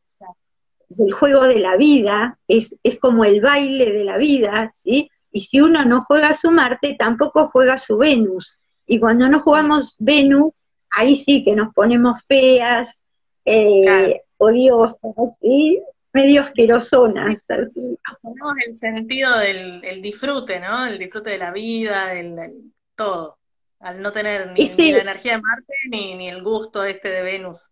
del 0.89 1.11
juego 1.13 1.43
de 1.43 1.59
la 1.59 1.77
vida, 1.77 2.39
es, 2.47 2.75
es 2.83 2.99
como 2.99 3.25
el 3.25 3.41
baile 3.41 3.91
de 3.91 4.03
la 4.03 4.17
vida, 4.17 4.69
¿sí? 4.73 5.09
Y 5.31 5.41
si 5.41 5.61
uno 5.61 5.85
no 5.85 6.03
juega 6.03 6.33
su 6.33 6.51
Marte, 6.51 6.95
tampoco 6.97 7.47
juega 7.47 7.77
su 7.77 7.97
Venus. 7.97 8.57
Y 8.85 8.99
cuando 8.99 9.27
no 9.27 9.41
jugamos 9.41 9.95
Venus, 9.99 10.53
ahí 10.89 11.15
sí 11.15 11.43
que 11.43 11.55
nos 11.55 11.73
ponemos 11.73 12.23
feas, 12.25 13.03
eh, 13.45 14.21
odiosas, 14.37 14.99
¿sí? 15.41 15.81
medio 16.13 16.41
asquerosonas. 16.41 17.45
Tenemos 17.45 18.53
el 18.65 18.77
sentido 18.77 19.37
del 19.37 20.01
disfrute, 20.01 20.59
¿no? 20.59 20.85
El 20.85 20.97
disfrute 20.97 21.31
de 21.31 21.37
la 21.37 21.51
vida, 21.51 22.07
del, 22.07 22.71
todo. 22.95 23.37
Al 23.79 24.01
no 24.01 24.11
tener 24.11 24.51
ni, 24.53 24.91
la 24.91 25.01
energía 25.01 25.33
de 25.33 25.41
Marte 25.41 25.73
ni, 25.91 26.15
ni 26.15 26.29
el 26.29 26.41
gusto 26.41 26.83
este 26.83 27.09
de 27.09 27.21
Venus. 27.21 27.69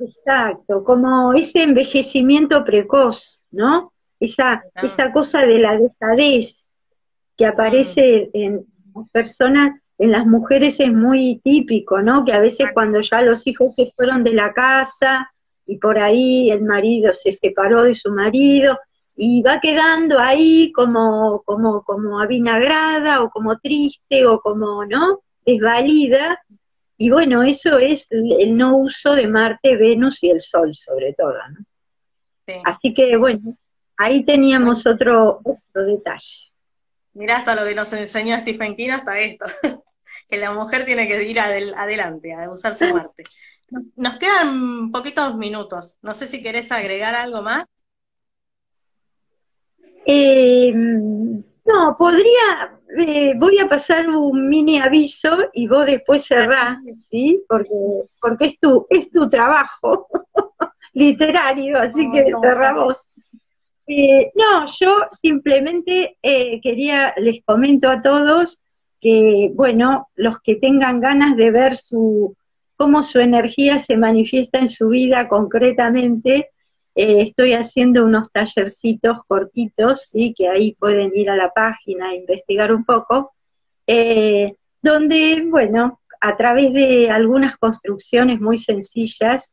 Exacto, 0.00 0.82
como 0.82 1.34
ese 1.34 1.62
envejecimiento 1.62 2.64
precoz, 2.64 3.38
¿no? 3.50 3.92
Esa, 4.18 4.64
esa 4.82 5.12
cosa 5.12 5.44
de 5.46 5.58
la 5.58 5.76
dejadez 5.76 6.68
que 7.36 7.46
aparece 7.46 8.30
en 8.32 8.66
las 8.94 9.08
personas, 9.10 9.80
en 9.98 10.12
las 10.12 10.26
mujeres 10.26 10.80
es 10.80 10.92
muy 10.92 11.40
típico, 11.44 12.00
¿no? 12.02 12.24
Que 12.24 12.32
a 12.32 12.40
veces 12.40 12.68
cuando 12.74 13.00
ya 13.00 13.22
los 13.22 13.46
hijos 13.46 13.74
se 13.74 13.92
fueron 13.94 14.24
de 14.24 14.32
la 14.32 14.52
casa, 14.52 15.30
y 15.70 15.78
por 15.78 15.98
ahí 15.98 16.50
el 16.50 16.64
marido 16.64 17.14
se 17.14 17.30
separó 17.30 17.84
de 17.84 17.94
su 17.94 18.10
marido 18.10 18.76
y 19.14 19.40
va 19.42 19.60
quedando 19.60 20.18
ahí 20.18 20.72
como, 20.72 21.42
como, 21.44 21.82
como 21.84 22.20
avinagrada 22.20 23.22
o 23.22 23.30
como 23.30 23.56
triste 23.58 24.26
o 24.26 24.40
como, 24.40 24.84
¿no? 24.84 25.20
Desvalida. 25.46 26.40
Y 27.02 27.08
bueno, 27.08 27.42
eso 27.42 27.78
es 27.78 28.08
el 28.10 28.54
no 28.58 28.76
uso 28.76 29.14
de 29.14 29.26
Marte, 29.26 29.74
Venus 29.74 30.22
y 30.22 30.28
el 30.28 30.42
Sol 30.42 30.74
sobre 30.74 31.14
todo, 31.14 31.32
¿no? 31.48 31.64
Así 32.66 32.92
que 32.92 33.16
bueno, 33.16 33.56
ahí 33.96 34.22
teníamos 34.22 34.86
otro, 34.86 35.40
otro 35.42 35.86
detalle. 35.86 36.52
Mirá 37.14 37.38
hasta 37.38 37.54
lo 37.54 37.64
que 37.64 37.74
nos 37.74 37.90
enseñó 37.94 38.38
Stephen 38.40 38.76
King, 38.76 38.90
hasta 38.90 39.18
esto, 39.18 39.46
que 40.28 40.36
la 40.36 40.52
mujer 40.52 40.84
tiene 40.84 41.08
que 41.08 41.24
ir 41.24 41.40
adelante, 41.40 42.34
a 42.34 42.50
usar 42.50 42.74
su 42.74 42.92
Marte. 42.92 43.24
Nos 43.96 44.18
quedan 44.18 44.92
poquitos 44.92 45.34
minutos. 45.38 45.96
No 46.02 46.12
sé 46.12 46.26
si 46.26 46.42
querés 46.42 46.70
agregar 46.70 47.14
algo 47.14 47.40
más. 47.40 47.64
Eh, 50.04 50.74
no, 51.72 51.96
podría, 51.96 52.78
eh, 52.98 53.34
voy 53.36 53.58
a 53.58 53.68
pasar 53.68 54.08
un 54.08 54.48
mini 54.48 54.80
aviso 54.80 55.36
y 55.52 55.68
vos 55.68 55.86
después 55.86 56.26
cerrás, 56.26 56.78
¿sí? 56.96 57.42
Porque, 57.48 57.70
porque 58.20 58.46
es 58.46 58.58
tu, 58.58 58.86
es 58.88 59.10
tu 59.10 59.28
trabajo 59.28 60.08
literario, 60.92 61.78
así 61.78 62.10
que 62.10 62.32
cerramos. 62.40 63.08
Eh, 63.86 64.30
no, 64.34 64.66
yo 64.78 64.98
simplemente 65.12 66.16
quería, 66.22 67.12
les 67.16 67.42
comento 67.44 67.88
a 67.88 68.00
todos 68.00 68.60
que, 69.00 69.50
bueno, 69.54 70.08
los 70.14 70.40
que 70.40 70.56
tengan 70.56 71.00
ganas 71.00 71.36
de 71.36 71.50
ver 71.50 71.76
su, 71.76 72.36
cómo 72.76 73.02
su 73.02 73.18
energía 73.18 73.78
se 73.78 73.96
manifiesta 73.96 74.58
en 74.58 74.68
su 74.68 74.88
vida 74.88 75.28
concretamente. 75.28 76.50
Eh, 76.94 77.22
estoy 77.22 77.52
haciendo 77.52 78.04
unos 78.04 78.30
tallercitos 78.32 79.18
cortitos, 79.26 80.08
¿sí? 80.10 80.34
que 80.36 80.48
ahí 80.48 80.74
pueden 80.78 81.12
ir 81.14 81.30
a 81.30 81.36
la 81.36 81.50
página 81.50 82.12
e 82.12 82.16
investigar 82.16 82.72
un 82.74 82.84
poco, 82.84 83.32
eh, 83.86 84.54
donde, 84.82 85.42
bueno, 85.46 86.00
a 86.20 86.36
través 86.36 86.72
de 86.72 87.10
algunas 87.10 87.56
construcciones 87.56 88.40
muy 88.40 88.58
sencillas, 88.58 89.52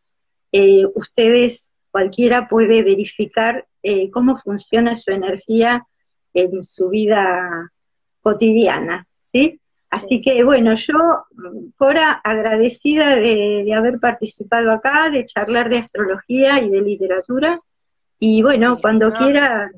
eh, 0.52 0.86
ustedes, 0.96 1.72
cualquiera 1.92 2.48
puede 2.48 2.84
verificar 2.84 3.66
cómo 4.12 4.36
funciona 4.36 4.98
su 4.98 5.12
energía 5.12 5.88
en 6.34 6.62
su 6.62 6.90
vida 6.90 7.72
cotidiana, 8.22 9.08
¿sí? 9.16 9.62
Así 9.90 10.22
que 10.22 10.44
bueno, 10.44 10.76
yo, 10.76 10.94
Cora, 11.78 12.22
agradecida 12.24 13.16
de, 13.16 13.74
haber 13.74 14.00
participado 14.00 14.72
acá, 14.72 15.10
de 15.10 15.26
charlar 15.26 15.70
de 15.70 15.80
astrología 15.80 16.62
y 16.62 16.70
de 16.70 16.82
literatura. 16.82 17.60
Y 18.20 18.42
bueno, 18.42 18.78
cuando 18.82 19.12
quiera... 19.14 19.70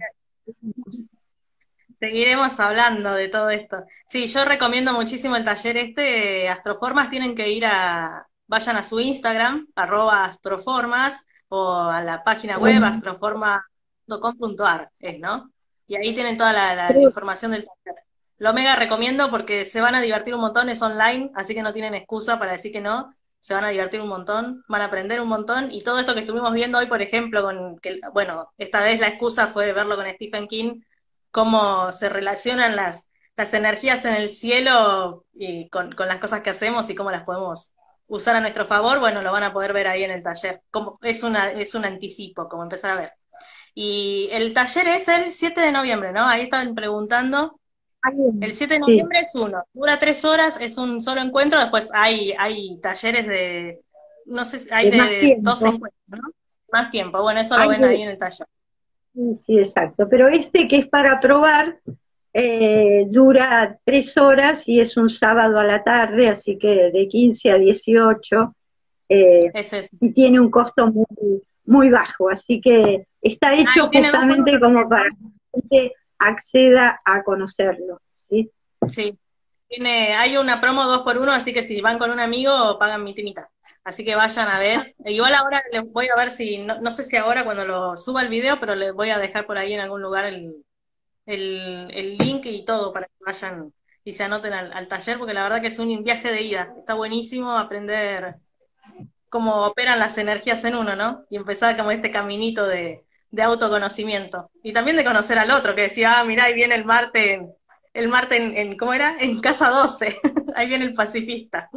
Seguiremos 1.99 2.59
hablando 2.59 3.13
de 3.13 3.27
todo 3.27 3.49
esto. 3.49 3.83
Sí, 4.07 4.27
yo 4.27 4.45
recomiendo 4.45 4.93
muchísimo 4.93 5.35
el 5.35 5.43
taller 5.43 5.75
este. 5.77 6.47
Astroformas 6.47 7.09
tienen 7.09 7.35
que 7.35 7.49
ir 7.49 7.65
a, 7.65 8.25
vayan 8.47 8.77
a 8.77 8.83
su 8.83 9.01
Instagram, 9.01 9.67
arroba 9.75 10.23
astroformas, 10.25 11.25
o 11.49 11.81
a 11.81 12.01
la 12.01 12.23
página 12.23 12.57
web 12.57 12.81
astroforma.com.ar, 12.83 14.91
es, 14.99 15.19
¿no? 15.19 15.51
Y 15.87 15.97
ahí 15.97 16.13
tienen 16.13 16.37
toda 16.37 16.53
la 16.53 16.97
información 16.97 17.51
del 17.51 17.65
taller. 17.65 18.08
Lo 18.39 18.53
mega 18.53 18.75
recomiendo 18.75 19.29
porque 19.29 19.65
se 19.65 19.81
van 19.81 19.95
a 19.95 20.01
divertir 20.01 20.33
un 20.33 20.41
montón, 20.41 20.69
es 20.69 20.81
online, 20.81 21.31
así 21.35 21.53
que 21.53 21.61
no 21.61 21.73
tienen 21.73 21.93
excusa 21.93 22.39
para 22.39 22.53
decir 22.53 22.71
que 22.71 22.81
no. 22.81 23.13
Se 23.41 23.53
van 23.53 23.63
a 23.65 23.69
divertir 23.69 24.01
un 24.01 24.09
montón, 24.09 24.63
van 24.67 24.81
a 24.81 24.85
aprender 24.85 25.21
un 25.21 25.29
montón. 25.29 25.71
Y 25.71 25.83
todo 25.83 25.99
esto 25.99 26.13
que 26.13 26.21
estuvimos 26.21 26.53
viendo 26.53 26.77
hoy, 26.77 26.87
por 26.87 27.01
ejemplo, 27.01 27.41
con 27.43 27.79
que, 27.79 27.99
bueno, 28.13 28.51
esta 28.57 28.83
vez 28.83 28.99
la 28.99 29.07
excusa 29.07 29.47
fue 29.47 29.71
verlo 29.73 29.95
con 29.95 30.05
Stephen 30.13 30.47
King, 30.47 30.81
cómo 31.31 31.91
se 31.91 32.09
relacionan 32.09 32.75
las, 32.75 33.07
las 33.37 33.53
energías 33.53 34.03
en 34.05 34.15
el 34.15 34.29
cielo 34.31 35.25
y 35.33 35.69
con, 35.69 35.93
con 35.93 36.07
las 36.07 36.19
cosas 36.19 36.41
que 36.41 36.49
hacemos 36.49 36.89
y 36.89 36.95
cómo 36.95 37.11
las 37.11 37.23
podemos 37.23 37.73
usar 38.09 38.35
a 38.35 38.41
nuestro 38.41 38.65
favor, 38.65 38.99
bueno, 38.99 39.21
lo 39.21 39.31
van 39.31 39.43
a 39.43 39.53
poder 39.53 39.71
ver 39.71 39.87
ahí 39.87 40.03
en 40.03 40.11
el 40.11 40.23
taller. 40.23 40.61
Como, 40.71 40.99
es, 41.01 41.23
una, 41.23 41.51
es 41.51 41.75
un 41.75 41.85
anticipo, 41.85 42.49
como 42.49 42.63
empezar 42.63 42.91
a 42.91 43.01
ver. 43.01 43.13
Y 43.73 44.29
el 44.31 44.53
taller 44.53 44.87
es 44.87 45.07
el 45.07 45.31
7 45.31 45.61
de 45.61 45.71
noviembre, 45.71 46.11
¿no? 46.11 46.27
Ahí 46.27 46.41
estaban 46.41 46.75
preguntando. 46.75 47.59
El 48.41 48.53
7 48.53 48.75
de 48.75 48.79
noviembre 48.79 49.19
es 49.19 49.29
uno, 49.33 49.63
dura 49.73 49.99
tres 49.99 50.23
horas, 50.23 50.57
es 50.61 50.77
un 50.77 51.01
solo 51.01 51.21
encuentro, 51.21 51.59
después 51.59 51.89
hay, 51.93 52.33
hay 52.37 52.79
talleres 52.81 53.27
de, 53.27 53.81
no 54.25 54.45
sé, 54.45 54.61
hay 54.71 54.89
de, 54.89 55.37
dos 55.39 55.61
encuentros, 55.61 56.01
¿no? 56.07 56.31
Más 56.71 56.91
tiempo, 56.91 57.21
bueno, 57.21 57.41
eso 57.41 57.57
lo 57.57 57.67
ven 57.67 57.83
ahí 57.83 58.01
en 58.01 58.09
el 58.09 58.17
taller. 58.17 58.47
Sí, 59.37 59.57
exacto, 59.57 60.07
pero 60.09 60.29
este 60.29 60.67
que 60.67 60.77
es 60.77 60.87
para 60.87 61.19
probar 61.19 61.77
eh, 62.33 63.05
dura 63.09 63.77
tres 63.83 64.15
horas 64.17 64.67
y 64.67 64.79
es 64.79 64.95
un 64.95 65.09
sábado 65.09 65.59
a 65.59 65.65
la 65.65 65.83
tarde, 65.83 66.29
así 66.29 66.57
que 66.57 66.91
de 66.91 67.07
15 67.07 67.51
a 67.51 67.57
18, 67.57 68.55
eh, 69.09 69.51
y 69.99 70.13
tiene 70.13 70.39
un 70.39 70.49
costo 70.49 70.87
muy, 70.87 71.43
muy 71.65 71.89
bajo, 71.89 72.29
así 72.29 72.61
que 72.61 73.07
está 73.21 73.55
hecho 73.55 73.89
justamente 73.91 74.57
como 74.57 74.87
para 74.87 75.09
gente 75.51 75.95
acceda 76.19 77.01
a 77.05 77.23
conocerlo, 77.23 78.01
¿sí? 78.13 78.51
Sí, 78.87 79.17
tiene, 79.67 80.15
hay 80.15 80.37
una 80.37 80.59
promo 80.61 80.83
dos 80.85 81.03
por 81.03 81.17
uno, 81.17 81.31
así 81.31 81.53
que 81.53 81.63
si 81.63 81.79
van 81.81 81.99
con 81.99 82.11
un 82.11 82.19
amigo, 82.19 82.77
pagan 82.79 83.03
mi 83.03 83.13
tinita. 83.15 83.49
Así 83.83 84.03
que 84.03 84.15
vayan 84.15 84.47
a 84.49 84.59
ver. 84.59 84.95
Igual 85.05 85.33
ahora 85.33 85.63
les 85.71 85.83
voy 85.91 86.07
a 86.13 86.17
ver 86.17 86.31
si, 86.31 86.59
no, 86.59 86.79
no 86.81 86.91
sé 86.91 87.03
si 87.03 87.15
ahora 87.17 87.43
cuando 87.45 87.65
lo 87.65 87.97
suba 87.97 88.21
el 88.21 88.29
video, 88.29 88.59
pero 88.59 88.75
les 88.75 88.93
voy 88.93 89.09
a 89.09 89.19
dejar 89.19 89.45
por 89.45 89.57
ahí 89.57 89.73
en 89.73 89.79
algún 89.79 90.01
lugar 90.01 90.25
el, 90.25 90.63
el, 91.25 92.17
link 92.17 92.45
y 92.45 92.65
todo 92.65 92.91
para 92.93 93.07
que 93.07 93.13
vayan 93.25 93.73
y 94.03 94.13
se 94.13 94.23
anoten 94.23 94.53
al, 94.53 94.87
taller, 94.87 95.17
porque 95.17 95.33
la 95.33 95.43
verdad 95.43 95.61
que 95.61 95.67
es 95.67 95.79
un 95.79 96.03
viaje 96.03 96.31
de 96.31 96.41
ida. 96.41 96.73
Está 96.79 96.95
buenísimo 96.95 97.51
aprender 97.57 98.35
cómo 99.29 99.67
operan 99.67 99.99
las 99.99 100.17
energías 100.17 100.63
en 100.65 100.75
uno, 100.75 100.95
¿no? 100.95 101.25
Y 101.29 101.37
empezar 101.37 101.77
como 101.77 101.91
este 101.91 102.11
caminito 102.11 102.65
de, 102.67 103.05
autoconocimiento. 103.37 104.51
Y 104.63 104.73
también 104.73 104.97
de 104.97 105.03
conocer 105.03 105.39
al 105.39 105.51
otro, 105.51 105.75
que 105.75 105.83
decía, 105.83 106.19
ah, 106.19 106.23
mirá, 106.23 106.45
ahí 106.45 106.53
viene 106.53 106.75
el 106.75 106.85
Marte, 106.85 107.47
el 107.93 108.07
Marte 108.07 108.37
en, 108.37 108.57
en 108.57 108.77
¿cómo 108.77 108.93
era? 108.93 109.15
En 109.19 109.41
casa 109.41 109.69
12, 109.69 110.19
ahí 110.55 110.67
viene 110.67 110.85
el 110.85 110.93
pacifista. 110.93 111.69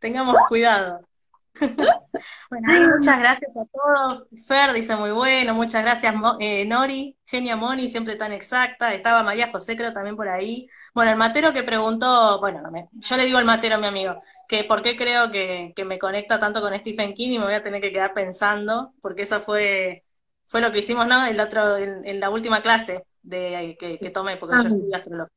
Tengamos 0.00 0.36
cuidado. 0.48 1.06
bueno, 2.50 2.96
muchas 2.96 3.18
gracias 3.18 3.50
a 3.50 3.64
todos. 3.66 4.26
Fer 4.46 4.72
dice 4.72 4.96
muy 4.96 5.10
bueno, 5.10 5.54
muchas 5.54 5.82
gracias 5.82 6.14
eh, 6.40 6.64
Nori, 6.64 7.16
genia 7.26 7.56
Moni, 7.56 7.88
siempre 7.88 8.16
tan 8.16 8.32
exacta. 8.32 8.94
Estaba 8.94 9.22
María 9.22 9.50
José, 9.50 9.76
creo 9.76 9.92
también 9.92 10.16
por 10.16 10.28
ahí. 10.28 10.68
Bueno, 10.94 11.10
el 11.10 11.16
matero 11.16 11.52
que 11.52 11.62
preguntó, 11.62 12.40
bueno, 12.40 12.62
yo 12.92 13.16
le 13.16 13.24
digo 13.24 13.38
al 13.38 13.44
matero 13.44 13.76
a 13.76 13.78
mi 13.78 13.86
amigo, 13.86 14.22
que 14.48 14.64
por 14.64 14.82
qué 14.82 14.96
creo 14.96 15.30
que, 15.30 15.72
me 15.84 15.98
conecta 15.98 16.38
tanto 16.38 16.60
con 16.60 16.78
Stephen 16.78 17.14
King 17.14 17.30
y 17.30 17.38
me 17.38 17.44
voy 17.44 17.54
a 17.54 17.62
tener 17.62 17.80
que 17.80 17.92
quedar 17.92 18.14
pensando, 18.14 18.92
porque 19.00 19.22
eso 19.22 19.40
fue, 19.40 20.04
fue 20.46 20.60
lo 20.60 20.72
que 20.72 20.80
hicimos, 20.80 21.06
¿no? 21.06 21.24
El 21.26 21.40
otro, 21.40 21.76
en, 21.76 22.20
la 22.20 22.30
última 22.30 22.62
clase 22.62 23.04
de, 23.22 23.76
que, 23.78 24.10
tomé, 24.10 24.36
porque 24.36 24.56
yo 24.56 24.68
estudié 24.68 24.94
astrología 24.94 25.32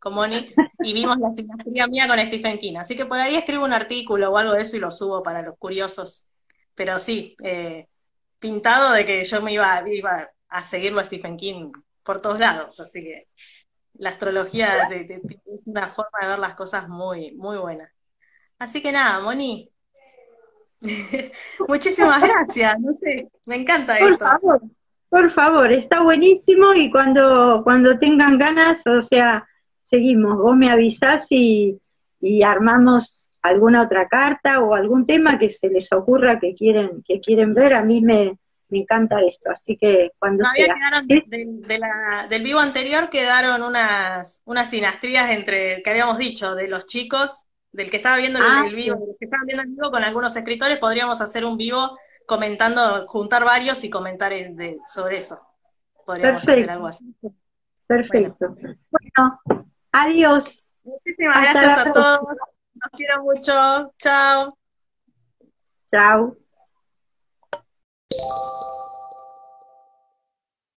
con 0.00 0.14
Moni, 0.14 0.52
y 0.82 0.92
vimos 0.94 1.18
la 1.18 1.32
sinastría 1.34 1.86
mía 1.86 2.08
con 2.08 2.18
Stephen 2.18 2.58
King. 2.58 2.76
Así 2.76 2.96
que 2.96 3.06
por 3.06 3.18
ahí 3.18 3.36
escribo 3.36 3.64
un 3.64 3.72
artículo 3.72 4.30
o 4.30 4.38
algo 4.38 4.54
de 4.54 4.62
eso 4.62 4.76
y 4.76 4.80
lo 4.80 4.90
subo 4.90 5.22
para 5.22 5.42
los 5.42 5.58
curiosos. 5.58 6.24
Pero 6.74 6.98
sí, 6.98 7.36
eh, 7.44 7.86
pintado 8.38 8.92
de 8.94 9.04
que 9.04 9.24
yo 9.24 9.42
me 9.42 9.52
iba, 9.52 9.84
iba 9.88 10.30
a 10.48 10.64
seguirlo 10.64 11.00
a 11.00 11.04
Stephen 11.06 11.36
King 11.36 11.70
por 12.02 12.22
todos 12.22 12.38
lados. 12.38 12.80
Así 12.80 13.02
que 13.02 13.28
la 13.94 14.10
astrología 14.10 14.88
es 14.90 15.20
una 15.66 15.88
forma 15.88 16.18
de 16.22 16.28
ver 16.28 16.38
las 16.38 16.54
cosas 16.54 16.88
muy, 16.88 17.32
muy 17.32 17.58
buena. 17.58 17.92
Así 18.58 18.82
que 18.82 18.92
nada, 18.92 19.20
Moni. 19.20 19.69
Muchísimas 21.68 22.22
gracias, 22.22 22.80
no 22.80 22.94
sé, 23.00 23.28
me 23.46 23.56
encanta 23.56 23.98
por 23.98 24.12
esto. 24.12 24.24
Favor, 24.24 24.62
por 25.10 25.28
favor, 25.28 25.72
está 25.72 26.02
buenísimo 26.02 26.72
y 26.72 26.88
cuando, 26.88 27.62
cuando 27.64 27.98
tengan 27.98 28.38
ganas, 28.38 28.86
o 28.86 29.02
sea, 29.02 29.44
seguimos. 29.82 30.38
Vos 30.38 30.56
me 30.56 30.70
avisás 30.70 31.26
y, 31.30 31.80
armamos 32.44 33.32
alguna 33.42 33.82
otra 33.82 34.06
carta 34.06 34.60
o 34.60 34.74
algún 34.74 35.06
tema 35.06 35.38
que 35.38 35.48
se 35.48 35.68
les 35.68 35.90
ocurra 35.92 36.38
que 36.38 36.54
quieren, 36.54 37.02
que 37.04 37.18
quieren 37.20 37.54
ver. 37.54 37.74
A 37.74 37.82
mí 37.82 38.00
me, 38.00 38.38
encanta 38.70 39.20
esto, 39.20 39.50
así 39.50 39.76
que 39.76 40.12
cuando 40.16 40.44
sea. 40.46 40.76
del 42.28 42.42
vivo 42.44 42.60
anterior 42.60 43.10
quedaron 43.10 43.62
unas, 43.62 44.40
unas 44.44 44.70
sinastrías 44.70 45.30
entre 45.30 45.74
el 45.74 45.82
que 45.82 45.90
habíamos 45.90 46.18
dicho, 46.18 46.54
de 46.54 46.68
los 46.68 46.86
chicos, 46.86 47.46
del 47.72 47.90
que 47.90 47.98
estaba 47.98 48.16
viendo 48.16 48.38
el, 48.38 48.44
ah, 48.46 48.64
vivo, 48.72 49.16
que 49.18 49.24
estaban 49.24 49.46
viendo 49.46 49.62
el 49.62 49.68
vivo 49.70 49.90
con 49.90 50.02
algunos 50.02 50.34
escritores, 50.34 50.78
podríamos 50.78 51.20
hacer 51.20 51.44
un 51.44 51.56
vivo 51.56 51.96
comentando, 52.26 53.06
juntar 53.06 53.44
varios 53.44 53.82
y 53.84 53.90
comentar 53.90 54.32
sobre 54.88 55.18
eso. 55.18 55.40
Podríamos 56.04 56.42
hacer 56.42 56.70
algo 56.70 56.86
así. 56.86 57.14
Perfecto. 57.86 58.56
bueno 58.90 59.40
Adiós. 59.92 60.74
Muchísimas 60.84 61.42
gracias 61.42 61.86
a 61.86 61.92
todos. 61.92 62.20
Los 62.74 62.90
quiero 62.96 63.22
mucho. 63.22 63.92
Chao. 63.98 64.56
Chao. 65.86 66.36